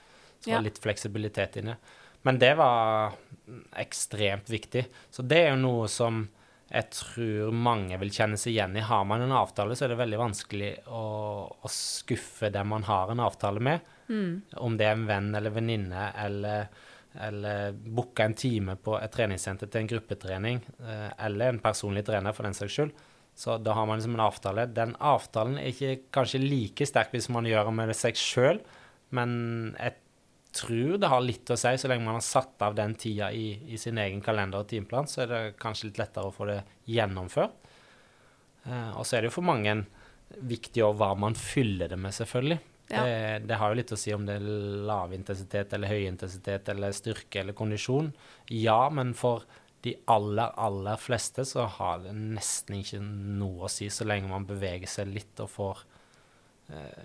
Så 0.42 0.50
Ja. 0.50 0.58
litt 0.58 0.80
fleksibilitet 0.82 1.60
inni. 1.60 1.76
Men 2.22 2.38
det 2.38 2.54
var 2.58 3.16
ekstremt 3.76 4.50
viktig. 4.50 4.86
Så 5.10 5.24
det 5.26 5.40
er 5.42 5.52
jo 5.52 5.62
noe 5.62 5.90
som 5.90 6.24
jeg 6.72 6.88
tror 6.94 7.50
mange 7.52 7.98
vil 8.00 8.12
kjenne 8.14 8.38
seg 8.40 8.54
igjen 8.54 8.78
i. 8.80 8.84
Har 8.86 9.04
man 9.04 9.20
en 9.20 9.34
avtale, 9.36 9.76
så 9.76 9.84
er 9.84 9.92
det 9.92 9.98
veldig 10.00 10.20
vanskelig 10.22 10.70
å, 10.88 11.02
å 11.52 11.72
skuffe 11.72 12.48
den 12.54 12.70
man 12.70 12.86
har 12.88 13.12
en 13.12 13.20
avtale 13.20 13.60
med. 13.60 13.84
Om 14.56 14.78
det 14.80 14.88
er 14.88 14.96
en 14.96 15.06
venn 15.10 15.28
eller 15.36 15.52
venninne 15.52 16.06
eller, 16.24 16.70
eller 17.28 17.76
booke 17.76 18.24
en 18.24 18.36
time 18.38 18.78
på 18.80 18.96
et 18.96 19.12
treningssenter 19.12 19.68
til 19.68 19.82
en 19.82 19.90
gruppetrening, 19.92 20.62
eh, 20.80 21.10
eller 21.26 21.52
en 21.52 21.60
personlig 21.60 22.06
trener 22.08 22.32
for 22.32 22.48
den 22.48 22.56
saks 22.56 22.78
skyld. 22.78 22.94
Så 23.36 23.58
da 23.64 23.76
har 23.76 23.86
man 23.88 24.00
liksom 24.00 24.16
en 24.16 24.24
avtale. 24.24 24.66
Den 24.72 24.96
avtalen 24.96 25.58
er 25.60 25.72
ikke 25.72 26.08
kanskje 26.12 26.40
like 26.40 26.88
sterk 26.88 27.12
hvis 27.12 27.30
man 27.32 27.48
gjør 27.48 27.68
det 27.68 27.76
med 27.78 27.92
seg 27.96 28.16
sjøl, 28.16 28.62
men 29.12 29.30
jeg 29.76 29.98
tror 30.52 30.98
det 31.00 31.10
har 31.10 31.24
litt 31.24 31.50
å 31.50 31.56
si. 31.58 31.72
Så 31.78 31.90
lenge 31.90 32.06
man 32.06 32.18
har 32.18 32.26
satt 32.26 32.62
av 32.64 32.76
den 32.78 32.94
tida 33.00 33.30
i, 33.32 33.54
i 33.72 33.80
sin 33.80 34.00
egen 34.00 34.22
kalender 34.24 34.62
og 34.62 34.70
timeplan, 34.70 35.08
så 35.10 35.24
er 35.24 35.32
det 35.32 35.42
kanskje 35.62 35.90
litt 35.90 36.02
lettere 36.02 36.28
å 36.28 36.34
få 36.34 36.48
det 36.50 36.60
gjennomført. 36.90 37.56
Eh, 38.64 38.90
og 38.96 39.06
så 39.06 39.16
er 39.16 39.22
det 39.22 39.32
jo 39.32 39.38
for 39.38 39.48
mange 39.48 39.80
viktig 40.38 40.84
hva 40.96 41.12
man 41.18 41.36
fyller 41.38 41.90
det 41.92 41.98
med, 42.00 42.14
selvfølgelig. 42.16 42.60
Ja. 42.92 43.02
Det, 43.06 43.48
det 43.48 43.56
har 43.56 43.72
jo 43.72 43.78
litt 43.78 43.94
å 43.94 43.98
si 44.00 44.12
om 44.12 44.24
det 44.28 44.36
er 44.36 44.46
lav 44.88 45.12
intensitet 45.16 45.72
eller 45.72 45.92
høy 45.92 46.06
intensitet 46.10 46.68
eller 46.72 46.94
styrke 46.96 47.40
eller 47.40 47.56
kondisjon. 47.56 48.10
Ja, 48.52 48.84
men 48.92 49.14
for 49.16 49.46
de 49.82 49.96
aller, 50.10 50.52
aller 50.60 51.00
fleste 51.00 51.44
så 51.48 51.64
har 51.78 52.02
det 52.04 52.12
nesten 52.14 52.78
ikke 52.78 53.00
noe 53.02 53.66
å 53.66 53.72
si 53.72 53.88
så 53.90 54.06
lenge 54.06 54.30
man 54.30 54.46
beveger 54.46 54.90
seg 54.90 55.10
litt 55.10 55.40
og 55.42 55.50
får 55.50 55.82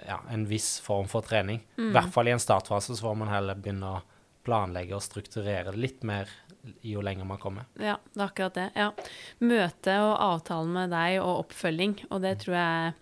ja, 0.07 0.20
en 0.32 0.45
viss 0.49 0.80
form 0.84 1.07
for 1.11 1.26
trening. 1.26 1.63
I 1.78 1.89
hvert 1.95 2.13
fall 2.13 2.30
i 2.30 2.36
en 2.36 2.43
startfase 2.43 2.95
så 2.95 3.07
får 3.09 3.18
man 3.20 3.32
heller 3.32 3.59
begynne 3.59 3.97
å 3.97 4.03
planlegge 4.47 4.95
og 4.95 5.03
strukturere 5.03 5.74
det 5.74 5.82
litt 5.82 6.05
mer 6.07 6.32
jo 6.82 7.01
lenger 7.03 7.28
man 7.28 7.39
kommer. 7.41 7.68
Ja, 7.80 7.97
det 8.13 8.22
er 8.22 8.30
akkurat 8.30 8.55
det. 8.55 8.68
Ja. 8.76 8.91
Møte 9.43 9.97
og 10.03 10.13
avtalen 10.24 10.72
med 10.76 10.91
deg 10.95 11.20
og 11.24 11.43
oppfølging, 11.45 11.97
og 12.09 12.24
det 12.24 12.38
tror 12.43 12.57
jeg 12.57 12.95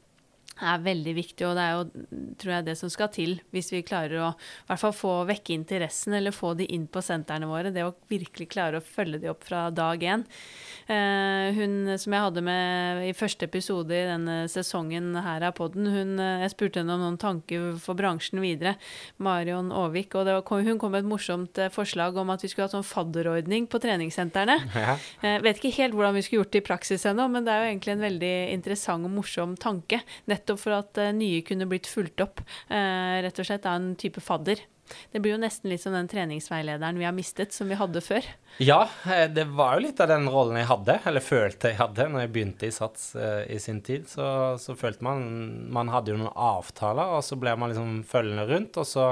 er 0.63 0.83
veldig 0.85 1.13
viktig, 1.17 1.45
og 1.47 1.57
det 1.57 1.63
er 1.63 1.73
jo 1.75 2.05
tror 2.39 2.53
jeg, 2.53 2.65
det 2.69 2.75
som 2.79 2.91
skal 2.91 3.09
til 3.13 3.35
hvis 3.55 3.71
vi 3.73 3.83
klarer 3.85 4.21
å 4.23 4.29
i 4.35 4.67
hvert 4.69 4.81
fall 4.81 4.95
få 4.95 5.13
vekke 5.27 5.55
interessen 5.55 6.15
eller 6.15 6.35
få 6.35 6.53
de 6.59 6.67
inn 6.71 6.87
på 6.91 7.03
sentrene 7.03 7.49
våre. 7.49 7.73
Det 7.75 7.83
å 7.83 7.95
virkelig 8.11 8.47
klare 8.53 8.79
å 8.79 8.85
følge 8.85 9.21
de 9.23 9.31
opp 9.31 9.43
fra 9.47 9.67
dag 9.75 10.03
én. 10.03 10.25
Eh, 10.87 11.55
hun 11.57 11.95
som 11.99 12.15
jeg 12.15 12.25
hadde 12.27 12.43
med 12.45 13.03
i 13.09 13.13
første 13.17 13.47
episode 13.49 13.95
i 13.95 14.07
denne 14.07 14.37
sesongen 14.51 15.15
her 15.25 15.43
av 15.47 15.55
podden, 15.57 15.89
hun, 15.89 16.15
uh, 16.21 16.43
jeg 16.43 16.53
spurte 16.53 16.81
henne 16.81 16.93
om 16.95 17.01
noen 17.01 17.19
tanker 17.21 17.73
for 17.81 17.97
bransjen 17.97 18.41
videre, 18.43 18.75
Marion 19.23 19.71
Aavik, 19.73 20.13
og 20.15 20.29
var, 20.29 20.65
hun 20.65 20.79
kom 20.81 20.93
med 20.93 21.03
et 21.03 21.09
morsomt 21.09 21.59
uh, 21.61 21.71
forslag 21.73 22.17
om 22.21 22.31
at 22.33 22.45
vi 22.45 22.51
skulle 22.51 22.67
ha 22.67 22.73
sånn 22.75 22.85
fadderordning 22.87 23.69
på 23.71 23.81
treningssentrene. 23.83 24.59
Ja. 24.75 24.97
vet 25.41 25.57
ikke 25.57 25.71
helt 25.77 25.95
hvordan 25.95 26.13
vi 26.17 26.21
skulle 26.25 26.43
gjort 26.43 26.51
det 26.53 26.59
i 26.59 26.65
praksis 26.65 27.05
ennå, 27.07 27.25
men 27.31 27.45
det 27.45 27.53
er 27.53 27.61
jo 27.63 27.69
egentlig 27.71 27.93
en 27.95 28.03
veldig 28.03 28.33
interessant 28.53 29.07
og 29.07 29.13
morsom 29.15 29.55
tanke. 29.57 30.01
Nettopp 30.45 30.61
for 30.61 30.77
at 30.77 30.99
nye 31.17 31.41
kunne 31.41 31.65
blitt 31.65 31.89
fulgt 31.89 32.21
opp, 32.21 32.43
rett 32.69 33.39
og 33.41 33.47
slett 33.47 33.65
av 33.65 33.79
en 33.79 33.95
type 33.97 34.21
fadder. 34.21 34.61
Det 35.11 35.21
blir 35.21 35.33
jo 35.33 35.41
nesten 35.41 35.71
litt 35.71 35.81
som 35.81 35.95
den 35.95 36.09
treningsveilederen 36.09 36.99
vi 36.99 37.07
har 37.07 37.13
mistet, 37.15 37.53
som 37.55 37.69
vi 37.71 37.77
hadde 37.79 38.01
før. 38.05 38.25
Ja, 38.61 38.85
eh, 39.09 39.25
det 39.31 39.47
var 39.57 39.75
jo 39.75 39.85
litt 39.87 40.01
av 40.03 40.11
den 40.11 40.27
rollen 40.31 40.59
jeg 40.59 40.69
hadde, 40.69 40.99
eller 41.09 41.25
følte 41.25 41.71
jeg 41.71 41.79
hadde, 41.79 42.07
når 42.11 42.25
jeg 42.25 42.33
begynte 42.35 42.67
i 42.69 42.75
Sats 42.75 43.13
i 43.15 43.57
sin 43.61 43.81
tid. 43.85 44.05
Så, 44.11 44.25
så, 44.61 44.75
følte 44.77 45.05
man 45.05 45.23
Man 45.73 45.89
hadde 45.93 46.13
jo 46.13 46.19
noen 46.21 46.35
avtaler, 46.35 47.15
og 47.17 47.25
så 47.25 47.37
ble 47.39 47.55
man 47.57 47.73
liksom 47.73 48.03
følgende 48.09 48.45
rundt. 48.51 48.77
Og 48.81 48.87
så, 48.89 49.07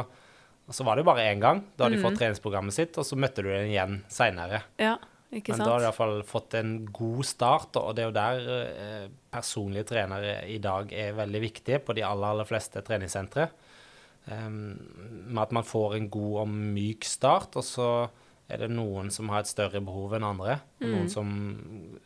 og 0.68 0.78
så 0.78 0.86
var 0.86 0.96
det 0.96 1.06
jo 1.06 1.10
bare 1.10 1.26
én 1.32 1.42
gang. 1.42 1.64
Da 1.74 1.88
hadde 1.88 1.98
de 1.98 2.04
mm. 2.04 2.08
fått 2.10 2.22
treningsprogrammet 2.22 2.78
sitt, 2.78 3.00
og 3.00 3.08
så 3.08 3.20
møtte 3.20 3.46
du 3.46 3.50
dem 3.50 3.74
igjen 3.74 4.00
seinere. 4.14 4.64
Ja, 4.82 4.98
ikke 5.40 5.54
sant? 5.54 5.62
Men 5.62 5.68
da 5.68 5.74
har 5.74 5.84
du 5.84 5.88
iallfall 5.88 6.18
fått 6.28 6.58
en 6.60 6.74
god 6.94 7.28
start, 7.28 7.80
og 7.82 7.94
det 7.96 8.04
er 8.04 8.10
jo 8.10 8.16
der 8.18 8.50
uh, 8.50 9.06
personlige 9.34 9.90
trenere 9.94 10.36
i 10.52 10.60
dag 10.64 10.92
er 10.94 11.16
veldig 11.18 11.44
viktige 11.44 11.82
på 11.84 11.96
de 11.98 12.06
aller, 12.08 12.34
aller 12.36 12.50
fleste 12.50 12.84
treningssentre. 12.86 13.50
Um, 14.24 14.60
med 15.28 15.42
at 15.44 15.56
man 15.56 15.68
får 15.68 15.98
en 15.98 16.12
god 16.12 16.44
og 16.46 16.52
myk 16.54 17.08
start, 17.08 17.58
og 17.60 17.68
så 17.68 17.90
er 18.52 18.64
det 18.64 18.72
noen 18.74 19.10
som 19.12 19.32
har 19.32 19.44
et 19.44 19.52
større 19.52 19.82
behov 19.84 20.18
enn 20.18 20.28
andre. 20.28 20.60
Mm. 20.82 20.90
noen 20.90 21.10
som 21.12 21.32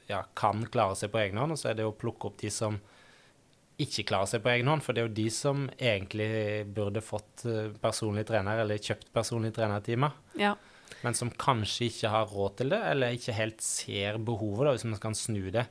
ja, 0.09 0.21
kan 0.37 0.63
klare 0.71 0.97
seg 0.97 1.11
på 1.13 1.21
egen 1.23 1.39
hånd, 1.41 1.55
og 1.55 1.59
så 1.61 1.71
er 1.71 1.79
det 1.79 1.87
å 1.87 1.95
plukke 1.97 2.29
opp 2.29 2.39
de 2.41 2.51
som 2.53 2.79
ikke 3.81 4.07
klarer 4.09 4.29
seg 4.31 4.41
på 4.45 4.51
egen 4.53 4.69
hånd. 4.71 4.83
For 4.85 4.95
det 4.95 5.03
er 5.03 5.09
jo 5.09 5.17
de 5.19 5.27
som 5.33 5.67
egentlig 5.77 6.29
burde 6.73 7.03
fått 7.05 7.45
eh, 7.49 7.73
personlig 7.81 8.25
trener, 8.29 8.63
eller 8.63 8.81
kjøpt 8.81 9.11
personlig 9.13 9.53
trenertime. 9.57 10.11
Ja. 10.39 10.55
Men 11.03 11.17
som 11.17 11.33
kanskje 11.33 11.89
ikke 11.91 12.13
har 12.13 12.31
råd 12.31 12.57
til 12.61 12.73
det, 12.73 12.81
eller 12.91 13.17
ikke 13.17 13.35
helt 13.37 13.61
ser 13.63 14.17
behovet, 14.17 14.65
da, 14.65 14.73
hvis 14.75 14.87
man 14.89 15.03
kan 15.03 15.17
snu 15.17 15.49
det 15.53 15.67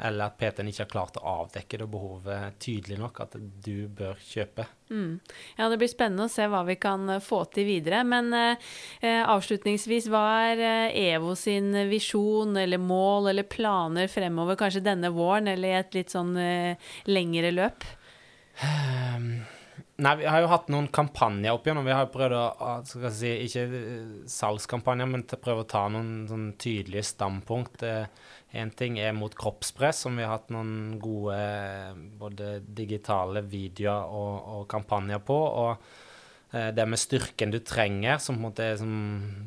eller 0.00 0.30
at 0.30 0.38
PT-en 0.38 0.68
ikke 0.70 0.84
har 0.84 0.90
klart 0.90 1.18
å 1.20 1.24
avdekke 1.42 1.80
det 1.82 1.88
behovet 1.90 2.56
tydelig 2.62 2.96
nok 3.00 3.20
at 3.24 3.36
du 3.36 3.88
bør 3.92 4.18
kjøpe. 4.24 4.64
Mm. 4.90 5.20
Ja, 5.58 5.68
Det 5.68 5.78
blir 5.80 5.90
spennende 5.92 6.26
å 6.26 6.32
se 6.32 6.46
hva 6.50 6.62
vi 6.68 6.76
kan 6.80 7.08
eh, 7.10 7.22
få 7.24 7.42
til 7.52 7.68
videre. 7.68 8.02
Men 8.08 8.32
eh, 8.36 8.70
eh, 9.02 9.20
avslutningsvis, 9.20 10.08
hva 10.12 10.24
er 10.50 10.64
eh, 10.64 10.98
EVO 11.12 11.36
sin 11.38 11.72
visjon 11.90 12.56
eller 12.56 12.80
mål 12.80 13.32
eller 13.34 13.48
planer 13.50 14.10
fremover, 14.10 14.58
kanskje 14.60 14.84
denne 14.88 15.12
våren 15.14 15.50
eller 15.52 15.74
i 15.74 15.80
et 15.82 16.00
litt 16.00 16.16
sånn 16.16 16.34
eh, 16.40 16.92
lengre 17.10 17.52
løp? 17.54 17.88
Um, 18.60 19.32
nei, 20.02 20.16
vi 20.20 20.26
har 20.28 20.42
jo 20.42 20.50
hatt 20.50 20.68
noen 20.72 20.88
kampanjer 20.92 21.54
opp 21.54 21.66
igjennom. 21.66 21.86
Vi 21.86 21.94
har 21.94 22.10
prøvd 22.12 22.36
å 22.36 22.72
skal 22.88 23.14
si, 23.14 23.30
Ikke 23.46 23.64
salgskampanjer, 24.30 25.08
men 25.10 25.24
til 25.28 25.38
å 25.38 25.44
prøve 25.44 25.64
å 25.64 25.70
ta 25.70 25.86
noen 25.92 26.26
sånn 26.30 26.50
tydelige 26.60 27.06
standpunkt. 27.12 27.84
Eh, 27.86 28.06
Én 28.50 28.72
ting 28.74 28.96
er 28.98 29.12
mot 29.14 29.34
kroppspress, 29.38 30.00
som 30.02 30.16
vi 30.18 30.24
har 30.26 30.32
hatt 30.34 30.48
noen 30.50 30.96
gode 30.98 31.36
både 32.18 32.56
digitale 32.66 33.44
videoer 33.46 34.10
og, 34.10 34.48
og 34.56 34.64
kampanjer 34.72 35.22
på. 35.22 35.36
Og 35.36 36.56
eh, 36.56 36.72
det 36.74 36.88
med 36.90 36.98
styrken 36.98 37.54
du 37.54 37.60
trenger, 37.62 38.18
som 38.18 38.34
på 38.34 38.42
en 38.42 38.48
måte 38.48 38.66
er 38.66 38.80
som 38.80 38.96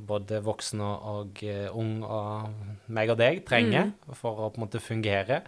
både 0.07 0.39
voksen 0.45 0.85
og, 0.87 1.11
og 1.11 1.43
ung 1.83 1.97
og 2.07 2.87
meg 2.95 3.11
og 3.11 3.19
deg 3.19 3.43
trenger 3.49 3.91
mm. 3.91 4.15
for 4.15 4.39
å 4.39 4.49
på 4.53 4.61
en 4.61 4.67
måte 4.69 4.83
fungere. 4.83 5.43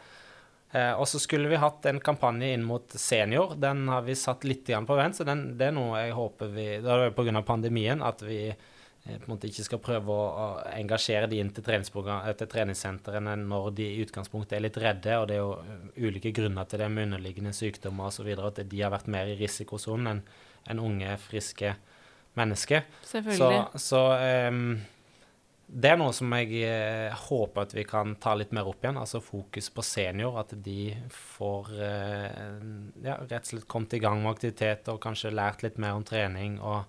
Eh, 0.75 0.91
og 0.99 1.07
så 1.07 1.21
skulle 1.23 1.49
vi 1.51 1.61
hatt 1.61 1.87
en 1.87 2.01
kampanje 2.03 2.51
inn 2.53 2.65
mot 2.67 2.97
senior. 2.99 3.55
Den 3.55 3.87
har 3.91 4.03
vi 4.03 4.17
satt 4.19 4.43
litt 4.43 4.67
på 4.67 4.99
vent, 4.99 5.15
så 5.15 5.27
den, 5.27 5.47
det 5.59 5.69
er 5.71 5.75
noe 5.77 6.03
jeg 6.03 6.15
håper 6.17 6.51
vi 6.51 6.69
Det 6.83 6.95
er 6.95 7.15
pga. 7.15 7.41
pandemien 7.47 8.03
at 8.03 8.25
vi 8.25 8.49
Eh, 9.05 9.17
på 9.19 9.25
en 9.27 9.35
måte 9.35 9.49
ikke 9.49 9.63
skal 9.67 9.81
prøve 9.85 10.13
å, 10.13 10.45
engasjere 10.73 11.29
de 11.29 11.37
inn 11.37 11.51
til, 11.53 11.67
eh, 11.69 12.31
til 12.39 12.47
treningssentrene 12.49 13.35
når 13.37 13.69
de 13.77 13.85
i 13.85 14.01
utgangspunktet 14.01 14.57
er 14.57 14.63
litt 14.65 14.79
redde, 14.81 15.17
og 15.19 15.27
det 15.29 15.35
er 15.35 15.43
jo 15.43 16.09
ulike 16.09 16.31
grunner 16.33 16.65
til 16.65 16.81
det 16.81 16.89
med 16.89 17.11
underliggende 17.11 17.53
sykdommer 17.53 18.09
osv., 18.09 18.31
at 18.33 18.63
de 18.65 18.81
har 18.81 18.91
vært 18.91 19.07
mer 19.07 19.29
i 19.29 19.37
risikosonen 19.37 20.07
enn 20.07 20.23
en 20.67 20.81
unge, 20.81 21.17
friske 21.21 21.75
mennesker. 22.33 22.81
Selvfølgelig. 23.05 23.61
Så, 23.77 23.83
så 23.85 24.01
um, 24.49 24.81
det 25.67 25.89
er 25.91 25.97
noe 25.97 26.13
som 26.13 26.33
jeg 26.37 26.59
eh, 26.67 27.13
håper 27.25 27.65
at 27.65 27.73
vi 27.73 27.85
kan 27.87 28.13
ta 28.21 28.35
litt 28.37 28.53
mer 28.55 28.67
opp 28.69 28.83
igjen. 28.85 28.99
Altså 29.01 29.21
fokus 29.23 29.71
på 29.73 29.85
senior. 29.85 30.37
At 30.41 30.53
de 30.65 30.93
får 31.11 31.71
eh, 31.73 32.59
ja, 33.05 33.17
rett 33.23 33.41
og 33.41 33.49
slett 33.49 33.67
kommet 33.71 33.97
i 33.97 34.01
gang 34.03 34.21
med 34.21 34.35
aktivitet 34.35 34.91
og 34.93 35.01
kanskje 35.03 35.33
lært 35.33 35.65
litt 35.65 35.81
mer 35.81 35.97
om 35.97 36.05
trening. 36.05 36.59
og 36.61 36.83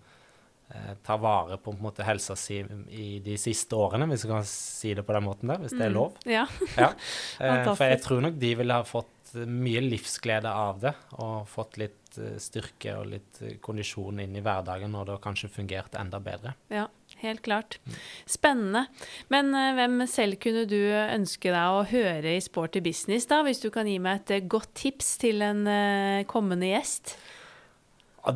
eh, 0.69 0.93
tar 1.07 1.19
vare 1.23 1.57
på, 1.57 1.73
på 1.73 1.87
måte, 1.89 2.05
helsa 2.05 2.37
si 2.37 2.61
i 2.91 3.09
de 3.25 3.39
siste 3.41 3.77
årene, 3.79 4.09
hvis 4.11 4.27
jeg 4.27 4.33
kan 4.35 4.49
si 4.51 4.95
det 4.99 5.07
på 5.07 5.17
den 5.17 5.25
måten 5.25 5.53
der, 5.53 5.63
hvis 5.63 5.77
det 5.77 5.85
er 5.87 5.95
mm. 5.95 5.97
lov. 5.97 6.21
Mm, 6.25 6.33
ja. 6.37 6.47
ja. 6.77 6.93
Eh, 7.47 7.69
for 7.73 7.85
jeg 7.85 8.03
tror 8.05 8.25
nok 8.25 8.41
de 8.41 8.55
ville 8.61 8.77
ha 8.77 8.85
fått 8.87 9.17
mye 9.45 9.81
livsglede 9.85 10.51
av 10.51 10.81
det, 10.81 10.93
og 11.21 11.49
fått 11.51 11.77
litt 11.81 12.19
eh, 12.23 12.37
styrke 12.43 12.95
og 13.01 13.11
litt 13.11 13.41
eh, 13.43 13.57
kondisjon 13.63 14.23
inn 14.23 14.37
i 14.37 14.43
hverdagen, 14.45 14.95
og 14.95 15.07
det 15.07 15.17
har 15.17 15.25
kanskje 15.25 15.51
fungert 15.53 15.97
enda 15.99 16.21
bedre. 16.23 16.55
Ja, 16.73 16.87
helt 17.23 17.43
klart. 17.47 17.79
Mm. 17.87 17.97
Spennende. 18.37 18.85
Men 19.33 19.55
uh, 19.57 19.73
hvem 19.79 20.05
selv 20.11 20.41
kunne 20.43 20.67
du 20.71 20.79
ønske 20.93 21.53
deg 21.53 21.79
å 21.79 21.87
høre 21.91 22.37
i 22.37 22.45
Sporty 22.45 22.83
business, 22.85 23.29
da, 23.31 23.43
hvis 23.47 23.63
du 23.65 23.71
kan 23.75 23.89
gi 23.89 23.99
meg 24.03 24.27
et 24.27 24.49
godt 24.51 24.75
tips 24.79 25.17
til 25.25 25.45
en 25.47 25.67
uh, 25.69 26.27
kommende 26.31 26.71
gjest? 26.71 27.17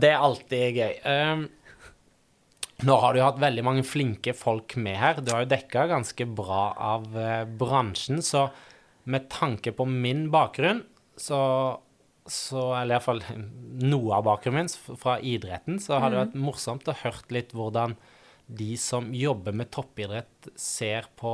Det 0.00 0.12
er 0.12 0.22
alltid 0.22 0.78
gøy. 0.78 1.00
Um, 1.02 1.48
nå 2.86 2.96
har 3.02 3.12
du 3.12 3.20
jo 3.20 3.26
hatt 3.26 3.40
veldig 3.40 3.64
mange 3.66 3.84
flinke 3.84 4.32
folk 4.36 4.76
med 4.80 4.96
her. 5.00 5.20
Du 5.20 5.32
har 5.34 5.44
jo 5.44 5.50
dekka 5.52 5.86
ganske 5.90 6.26
bra 6.36 6.70
av 6.94 7.06
eh, 7.18 7.44
bransjen. 7.44 8.22
Så 8.24 8.46
med 9.10 9.28
tanke 9.32 9.74
på 9.76 9.84
min 9.88 10.28
bakgrunn, 10.32 10.84
så, 11.20 11.40
så 12.24 12.62
Eller 12.78 12.96
iallfall 12.96 13.20
noe 13.84 14.16
av 14.16 14.24
bakgrunnen 14.28 14.70
min 14.70 14.96
fra 15.00 15.18
idretten, 15.20 15.80
så 15.82 15.98
har 15.98 16.12
det 16.12 16.16
mhm. 16.16 16.24
vært 16.24 16.40
morsomt 16.46 16.88
å 16.88 16.96
hørt 17.02 17.34
litt 17.34 17.52
hvordan 17.56 17.98
de 18.56 18.74
som 18.80 19.08
jobber 19.14 19.54
med 19.56 19.70
toppidrett, 19.70 20.50
ser 20.58 21.06
på 21.18 21.32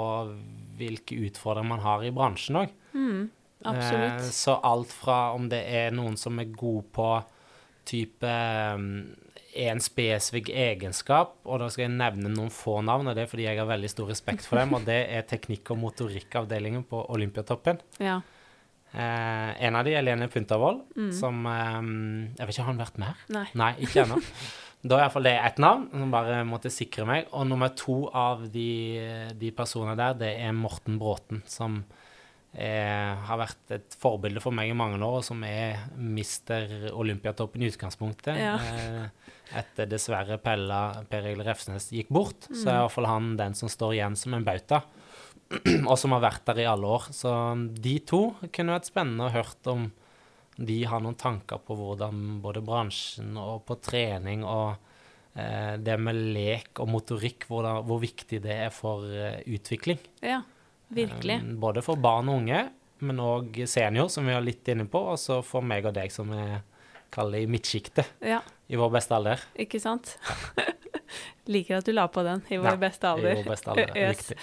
hvilke 0.79 1.17
utfordringer 1.29 1.71
man 1.71 1.85
har 1.85 2.05
i 2.05 2.13
bransjen 2.15 2.61
òg. 2.63 2.75
Mm, 2.93 3.23
absolutt. 3.65 4.21
Eh, 4.21 4.35
så 4.37 4.59
alt 4.67 4.93
fra 4.93 5.21
om 5.37 5.49
det 5.53 5.63
er 5.65 5.97
noen 5.97 6.19
som 6.21 6.39
er 6.43 6.53
god 6.53 6.93
på 6.97 7.09
type 7.87 8.37
en 9.57 9.81
spesifikk 9.81 10.51
egenskap, 10.53 11.39
og 11.49 11.63
da 11.63 11.69
skal 11.73 11.87
jeg 11.87 11.97
nevne 11.97 12.31
noen 12.33 12.53
få 12.53 12.81
navn, 12.85 13.09
og 13.09 13.17
det 13.17 13.25
er 13.25 13.31
fordi 13.31 13.47
jeg 13.47 13.61
har 13.61 13.69
veldig 13.69 13.89
stor 13.89 14.11
respekt 14.13 14.45
for 14.45 14.61
dem, 14.61 14.75
og 14.77 14.85
det 14.89 14.99
er 15.17 15.25
teknikk- 15.29 15.73
og 15.73 15.81
motorikkavdelingen 15.81 16.85
på 16.91 17.01
Olympiatoppen. 17.15 17.81
Ja. 18.03 18.21
Eh, 18.93 19.65
en 19.67 19.77
av 19.77 19.85
de 19.85 19.97
Lene 20.03 20.29
Puntervold, 20.33 20.85
mm. 20.97 21.11
som 21.13 21.41
eh, 21.51 21.81
Jeg 22.39 22.47
vet 22.47 22.55
ikke, 22.55 22.63
har 22.63 22.71
han 22.71 22.79
vært 22.81 23.01
med 23.03 23.25
Nei. 23.35 23.47
Nei, 23.59 23.73
ikke 23.85 24.05
ennå. 24.05 24.21
Da 24.87 24.99
er 24.99 25.07
iallfall 25.07 25.27
det 25.27 25.37
ett 25.41 25.61
navn 25.63 25.87
som 25.91 26.13
bare 26.15 26.41
måtte 26.47 26.73
sikre 26.73 27.07
meg. 27.09 27.31
Og 27.35 27.47
nummer 27.51 27.73
to 27.77 28.05
av 28.15 28.47
de, 28.53 28.71
de 29.39 29.53
personene 29.57 29.97
der, 29.99 30.19
det 30.21 30.33
er 30.47 30.57
Morten 30.57 30.99
Bråten, 31.01 31.43
som 31.51 31.81
er, 32.57 33.17
har 33.27 33.41
vært 33.41 33.75
et 33.77 33.97
forbilde 34.01 34.43
for 34.45 34.55
meg 34.57 34.71
i 34.71 34.77
mange 34.77 35.01
år, 35.01 35.21
og 35.21 35.27
som 35.27 35.43
er 35.47 35.89
mister 35.99 36.91
Olympiatoppen 36.95 37.65
i 37.65 37.71
utgangspunktet. 37.73 38.39
Ja. 38.41 38.57
Eh, 38.57 39.33
etter 39.61 39.89
dessverre 39.91 40.41
Pella 40.43 41.03
Per 41.11 41.29
Egil 41.29 41.45
Refsnes 41.47 41.91
gikk 41.95 42.09
bort, 42.15 42.49
mm. 42.49 42.57
så 42.59 42.71
er 42.71 42.81
iallfall 42.81 43.11
han 43.11 43.35
den 43.39 43.59
som 43.59 43.71
står 43.73 43.99
igjen 43.99 44.19
som 44.19 44.37
en 44.37 44.47
bauta. 44.47 44.85
og 45.91 45.95
som 45.99 46.15
har 46.17 46.25
vært 46.25 46.47
der 46.49 46.65
i 46.65 46.69
alle 46.69 46.91
år. 46.97 47.09
Så 47.15 47.31
de 47.79 47.99
to 48.07 48.23
kunne 48.55 48.77
vært 48.77 48.91
spennende 48.91 49.29
å 49.29 49.35
hørt 49.35 49.71
om 49.71 49.89
de 50.57 50.77
har 50.89 51.03
noen 51.05 51.17
tanker 51.19 51.61
på 51.65 51.77
hvordan 51.77 52.41
både 52.45 52.63
bransjen 52.65 53.37
og 53.41 53.65
på 53.69 53.77
trening 53.85 54.45
og 54.45 54.77
eh, 55.37 55.77
det 55.77 55.99
med 56.01 56.21
lek 56.37 56.81
og 56.81 56.91
motorikk, 56.95 57.49
hvor, 57.51 57.67
da, 57.67 57.75
hvor 57.85 58.01
viktig 58.03 58.41
det 58.45 58.57
er 58.67 58.73
for 58.75 59.05
eh, 59.11 59.43
utvikling. 59.53 60.01
Ja, 60.25 60.41
virkelig. 60.89 61.41
Eh, 61.43 61.53
både 61.61 61.85
for 61.85 62.01
barn 62.01 62.33
og 62.33 62.41
unge, 62.43 62.63
men 63.05 63.21
òg 63.21 63.61
senior, 63.69 64.09
som 64.13 64.29
vi 64.29 64.33
er 64.33 64.45
litt 64.45 64.69
inne 64.73 64.89
på, 64.89 65.03
og 65.13 65.21
så 65.21 65.43
for 65.45 65.65
meg 65.65 65.89
og 65.89 65.97
deg 65.99 66.15
som 66.15 66.33
er 66.33 66.63
kaller 67.13 67.45
i 67.45 67.49
midtsjiktet 67.49 68.09
ja. 68.25 68.41
i 68.67 68.79
vår 68.79 68.91
beste 68.97 69.17
alder. 69.17 69.43
Ikke 69.63 69.81
sant? 69.83 70.17
Liker 71.53 71.79
at 71.79 71.87
du 71.87 71.93
la 71.95 72.07
på 72.11 72.25
den 72.27 72.41
i 72.51 72.59
vår 72.59 72.73
Ja, 72.73 72.79
beste 72.81 73.11
alder. 73.11 73.37
I 73.37 73.43
vår 73.43 73.51
beste 73.53 73.71
alder. 73.73 73.93
Yes. 73.95 74.23
Riktig. 74.31 74.39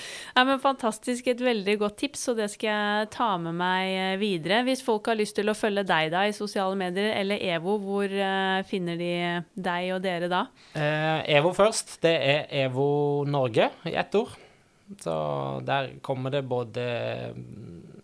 Men 0.50 0.62
Fantastisk. 0.64 1.28
Et 1.34 1.44
veldig 1.44 1.76
godt 1.82 1.98
tips, 2.04 2.28
og 2.32 2.40
det 2.40 2.50
skal 2.54 2.70
jeg 2.70 3.10
ta 3.16 3.30
med 3.42 3.58
meg 3.60 3.90
eh, 3.92 4.14
videre. 4.22 4.62
Hvis 4.68 4.84
folk 4.86 5.10
har 5.12 5.20
lyst 5.20 5.36
til 5.40 5.52
å 5.52 5.58
følge 5.58 5.84
deg 5.90 6.14
da 6.14 6.24
i 6.30 6.36
sosiale 6.36 6.78
medier, 6.80 7.12
eller 7.20 7.44
EVO, 7.54 7.78
hvor 7.84 8.08
eh, 8.08 8.64
finner 8.70 9.00
de 9.00 9.12
deg 9.54 9.92
og 9.98 10.02
dere 10.06 10.32
da? 10.32 10.46
Eh, 10.78 11.36
EVO 11.38 11.54
først. 11.58 11.98
Det 12.04 12.16
er 12.16 12.48
EVO 12.66 12.88
Norge 13.28 13.70
i 13.90 13.98
ett 14.00 14.16
ord. 14.20 14.40
Så 15.00 15.14
der 15.66 15.96
kommer 16.06 16.34
det 16.34 16.44
både 16.48 16.84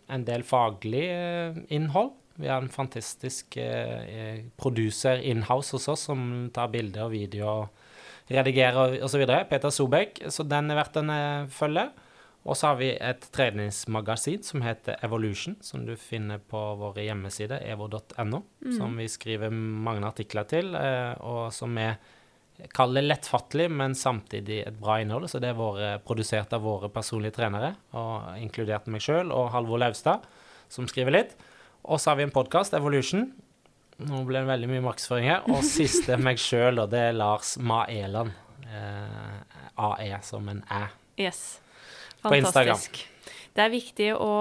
en 0.10 0.24
del 0.26 0.44
faglig 0.48 1.06
eh, 1.12 1.60
innhold. 1.76 2.16
Vi 2.40 2.48
har 2.48 2.62
en 2.64 2.72
fantastisk 2.72 3.58
eh, 3.58 4.46
producer 4.58 5.20
inhouse 5.28 5.76
hos 5.76 5.90
oss 5.92 6.06
som 6.08 6.50
tar 6.56 6.72
bilder 6.72 7.10
og 7.10 7.12
video 7.12 7.50
og 7.52 7.79
redigerer 8.30 9.00
osv. 9.06 9.26
Peter 9.50 9.74
Sobek. 9.74 10.22
Så 10.30 10.46
den 10.48 10.70
er 10.72 10.80
verdt 10.80 11.02
en 11.02 11.12
eh, 11.14 11.50
følge. 11.54 11.90
Og 12.48 12.56
så 12.56 12.70
har 12.70 12.78
vi 12.80 12.94
et 12.96 13.26
treningsmagasin 13.36 14.46
som 14.48 14.64
heter 14.64 15.02
Evolution, 15.04 15.58
som 15.62 15.84
du 15.86 15.92
finner 16.00 16.40
på 16.40 16.60
våre 16.80 17.04
hjemmesider, 17.04 17.66
evo.no, 17.68 18.40
som 18.78 18.96
vi 18.96 19.10
skriver 19.12 19.52
mange 19.52 20.08
artikler 20.08 20.48
til, 20.50 20.72
eh, 20.80 21.14
og 21.20 21.52
som 21.54 21.78
er 21.82 22.00
Kall 22.76 22.92
det 22.92 23.06
lettfattelig, 23.06 23.70
men 23.72 23.94
samtidig 23.96 24.58
et 24.66 24.80
bra 24.82 24.98
innhold. 25.00 25.30
Så 25.32 25.40
det 25.40 25.54
er 25.54 25.56
våre, 25.56 25.94
produsert 26.04 26.52
av 26.52 26.66
våre 26.66 26.90
personlige 26.92 27.38
trenere, 27.38 27.70
og 27.96 28.34
inkludert 28.42 28.90
meg 28.92 29.04
sjøl 29.06 29.32
og 29.32 29.54
Halvor 29.54 29.80
Laustad, 29.80 30.26
som 30.68 30.90
skriver 30.92 31.16
litt. 31.16 31.38
Og 31.88 32.02
så 32.02 32.12
har 32.12 32.20
vi 32.20 32.26
en 32.28 32.36
podkast, 32.36 32.76
Evolution. 32.76 33.30
Nå 34.08 34.24
ble 34.28 34.40
det 34.42 34.48
veldig 34.48 34.70
mye 34.72 34.86
maksføring 34.86 35.28
her. 35.28 35.48
Og 35.52 35.64
siste 35.68 36.16
meg 36.22 36.40
sjøl, 36.40 36.80
og 36.84 36.92
det 36.94 37.10
er 37.10 37.18
Lars 37.18 37.58
Maeland. 37.60 38.32
Eh, 38.70 39.40
AE 39.80 40.20
som 40.24 40.48
en 40.52 40.62
æ. 40.72 40.84
Yes. 41.20 41.60
På 42.22 42.36
Instagram. 42.36 42.76
Fantastisk. 42.76 43.08
Det 43.56 43.64
er 43.66 43.72
viktig 43.74 44.08
å 44.16 44.34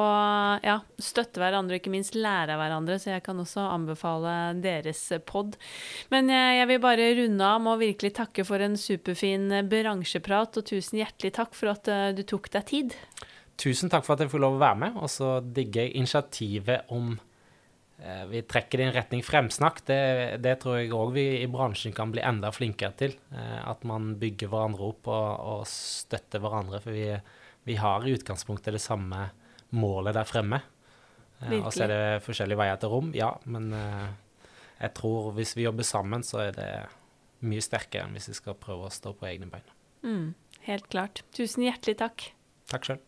ja, 0.63 0.77
støtte 1.01 1.41
hverandre 1.41 1.75
og 1.75 1.81
ikke 1.81 1.91
minst 1.91 2.15
lære 2.15 2.55
av 2.55 2.61
hverandre, 2.61 2.99
så 3.01 3.15
jeg 3.15 3.25
kan 3.27 3.41
også 3.41 3.65
anbefale 3.73 4.35
deres 4.63 5.01
pod. 5.27 5.57
Men 6.13 6.31
jeg, 6.31 6.59
jeg 6.61 6.69
vil 6.71 6.83
bare 6.85 7.09
runde 7.19 7.49
av 7.49 7.63
med 7.65 7.73
å 7.73 7.81
virkelig 7.81 8.13
takke 8.21 8.45
for 8.47 8.63
en 8.63 8.77
superfin 8.79 9.49
bransjeprat, 9.71 10.61
og 10.61 10.69
tusen 10.69 11.01
hjertelig 11.01 11.33
takk 11.41 11.57
for 11.59 11.73
at 11.73 11.91
eh, 11.91 12.11
du 12.15 12.23
tok 12.29 12.51
deg 12.55 12.69
tid. 12.69 12.99
Tusen 13.59 13.91
takk 13.91 14.07
for 14.07 14.15
at 14.15 14.23
jeg 14.23 14.31
fikk 14.31 14.45
lov 14.45 14.59
å 14.59 14.63
være 14.63 14.83
med, 14.85 15.01
og 15.03 15.11
så 15.11 15.39
digger 15.43 15.89
jeg 15.89 15.97
initiativet 15.99 16.93
om 16.95 17.17
eh, 17.17 17.28
vi 18.31 18.43
trekker 18.47 18.79
det 18.79 18.85
i 18.85 18.89
en 18.89 18.95
retning 18.95 19.23
fremsnakk. 19.27 19.81
Det, 19.89 19.99
det 20.45 20.55
tror 20.63 20.79
jeg 20.79 20.93
òg 20.95 21.13
vi 21.17 21.25
i 21.41 21.49
bransjen 21.51 21.95
kan 21.97 22.13
bli 22.15 22.23
enda 22.23 22.53
flinkere 22.55 22.95
til. 22.99 23.17
Eh, 23.35 23.59
at 23.59 23.83
man 23.89 24.13
bygger 24.21 24.53
hverandre 24.53 24.91
opp 24.93 25.11
og, 25.11 25.27
og 25.53 25.65
støtter 25.67 26.43
hverandre. 26.45 26.79
For 26.85 26.95
vi, 26.95 27.09
vi 27.67 27.79
har 27.81 28.07
i 28.07 28.15
utgangspunktet 28.15 28.77
det 28.77 28.85
samme 28.85 29.27
målet 29.75 30.15
der 30.15 30.29
fremme. 30.29 30.63
Eh, 31.43 31.59
og 31.59 31.73
så 31.75 31.89
er 31.89 31.93
det 31.93 32.23
forskjellige 32.27 32.61
veier 32.61 32.79
til 32.79 32.95
rom, 32.95 33.11
ja. 33.19 33.33
Men 33.51 33.73
eh, 33.75 34.07
jeg 34.79 34.95
tror 34.99 35.33
hvis 35.37 35.57
vi 35.59 35.67
jobber 35.67 35.87
sammen, 35.87 36.23
så 36.27 36.45
er 36.47 36.55
det 36.57 36.71
mye 37.49 37.63
sterkere 37.63 38.07
enn 38.07 38.15
hvis 38.19 38.31
vi 38.33 38.39
skal 38.39 38.59
prøve 38.59 38.89
å 38.89 38.95
stå 38.95 39.15
på 39.19 39.27
egne 39.27 39.51
bein. 39.51 39.67
Mm, 40.07 40.27
helt 40.71 40.91
klart. 40.95 41.23
Tusen 41.35 41.67
hjertelig 41.67 41.99
takk. 42.03 42.31
Takk 42.71 42.93
sjøl. 42.93 43.03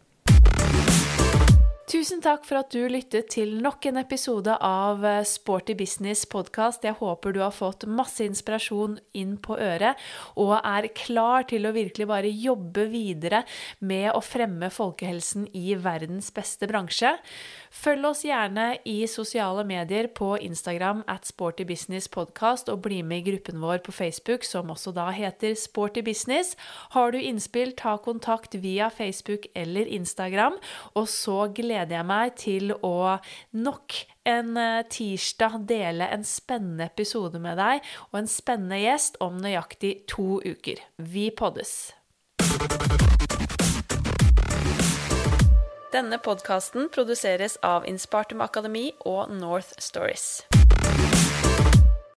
Tusen 1.91 2.21
takk 2.23 2.45
for 2.47 2.61
at 2.61 2.71
du 2.71 2.85
lyttet 2.87 3.33
til 3.35 3.57
nok 3.59 3.83
en 3.89 3.97
episode 3.99 4.53
av 4.63 5.03
eh, 5.03 5.25
Sporty 5.27 5.75
Business 5.75 6.21
podkast. 6.31 6.85
Jeg 6.87 6.95
håper 7.01 7.35
du 7.35 7.41
har 7.43 7.51
fått 7.51 7.83
masse 7.91 8.23
inspirasjon 8.23 9.01
inn 9.19 9.33
på 9.43 9.57
øret 9.59 9.99
og 10.39 10.53
er 10.61 10.87
klar 10.95 11.49
til 11.51 11.67
å 11.67 11.73
virkelig 11.75 12.07
bare 12.07 12.31
jobbe 12.31 12.85
videre 12.93 13.41
med 13.83 14.13
å 14.15 14.21
fremme 14.23 14.69
folkehelsen 14.71 15.49
i 15.51 15.75
verdens 15.83 16.29
beste 16.37 16.69
bransje. 16.71 17.11
Følg 17.75 18.07
oss 18.13 18.23
gjerne 18.23 18.69
i 18.87 19.01
sosiale 19.11 19.67
medier 19.67 20.07
på 20.15 20.37
Instagram 20.39 21.03
at 21.11 21.27
Sporty 21.27 21.67
Business 21.67 22.07
Podcast, 22.07 22.71
og 22.71 22.85
bli 22.87 23.01
med 23.03 23.25
i 23.25 23.33
gruppen 23.33 23.59
vår 23.63 23.83
på 23.83 23.97
Facebook, 23.97 24.47
som 24.47 24.71
også 24.71 24.95
da 24.95 25.09
heter 25.15 25.59
Sporty 25.59 26.07
Business. 26.07 26.55
Har 26.95 27.11
du 27.11 27.19
innspill, 27.19 27.75
ta 27.75 27.97
kontakt 27.99 28.55
via 28.63 28.93
Facebook 28.95 29.51
eller 29.59 29.91
Instagram, 29.91 30.63
og 30.95 31.11
så 31.11 31.49
gleder 31.51 31.80
jeg 31.89 32.05
meg 32.05 32.35
til 32.37 32.75
å 32.85 33.17
nok 33.57 33.97
en 34.29 34.57
eh, 34.61 34.83
tirsdag 34.93 35.65
dele 35.71 36.11
en 36.13 36.27
spennende 36.27 36.91
episode 36.91 37.41
med 37.41 37.57
deg 37.57 37.81
og 38.11 38.21
en 38.21 38.29
spennende 38.29 38.83
gjest 38.83 39.17
om 39.25 39.41
nøyaktig 39.41 40.03
to 40.11 40.43
uker. 40.45 40.85
Vi 40.99 41.31
poddes! 41.33 41.95
Denne 45.91 46.21
podkasten 46.23 46.87
produseres 46.93 47.57
av 47.67 47.89
Inspartum 47.89 48.45
Akademi 48.45 48.93
og 49.09 49.33
North 49.35 49.73
Stories. 49.83 50.50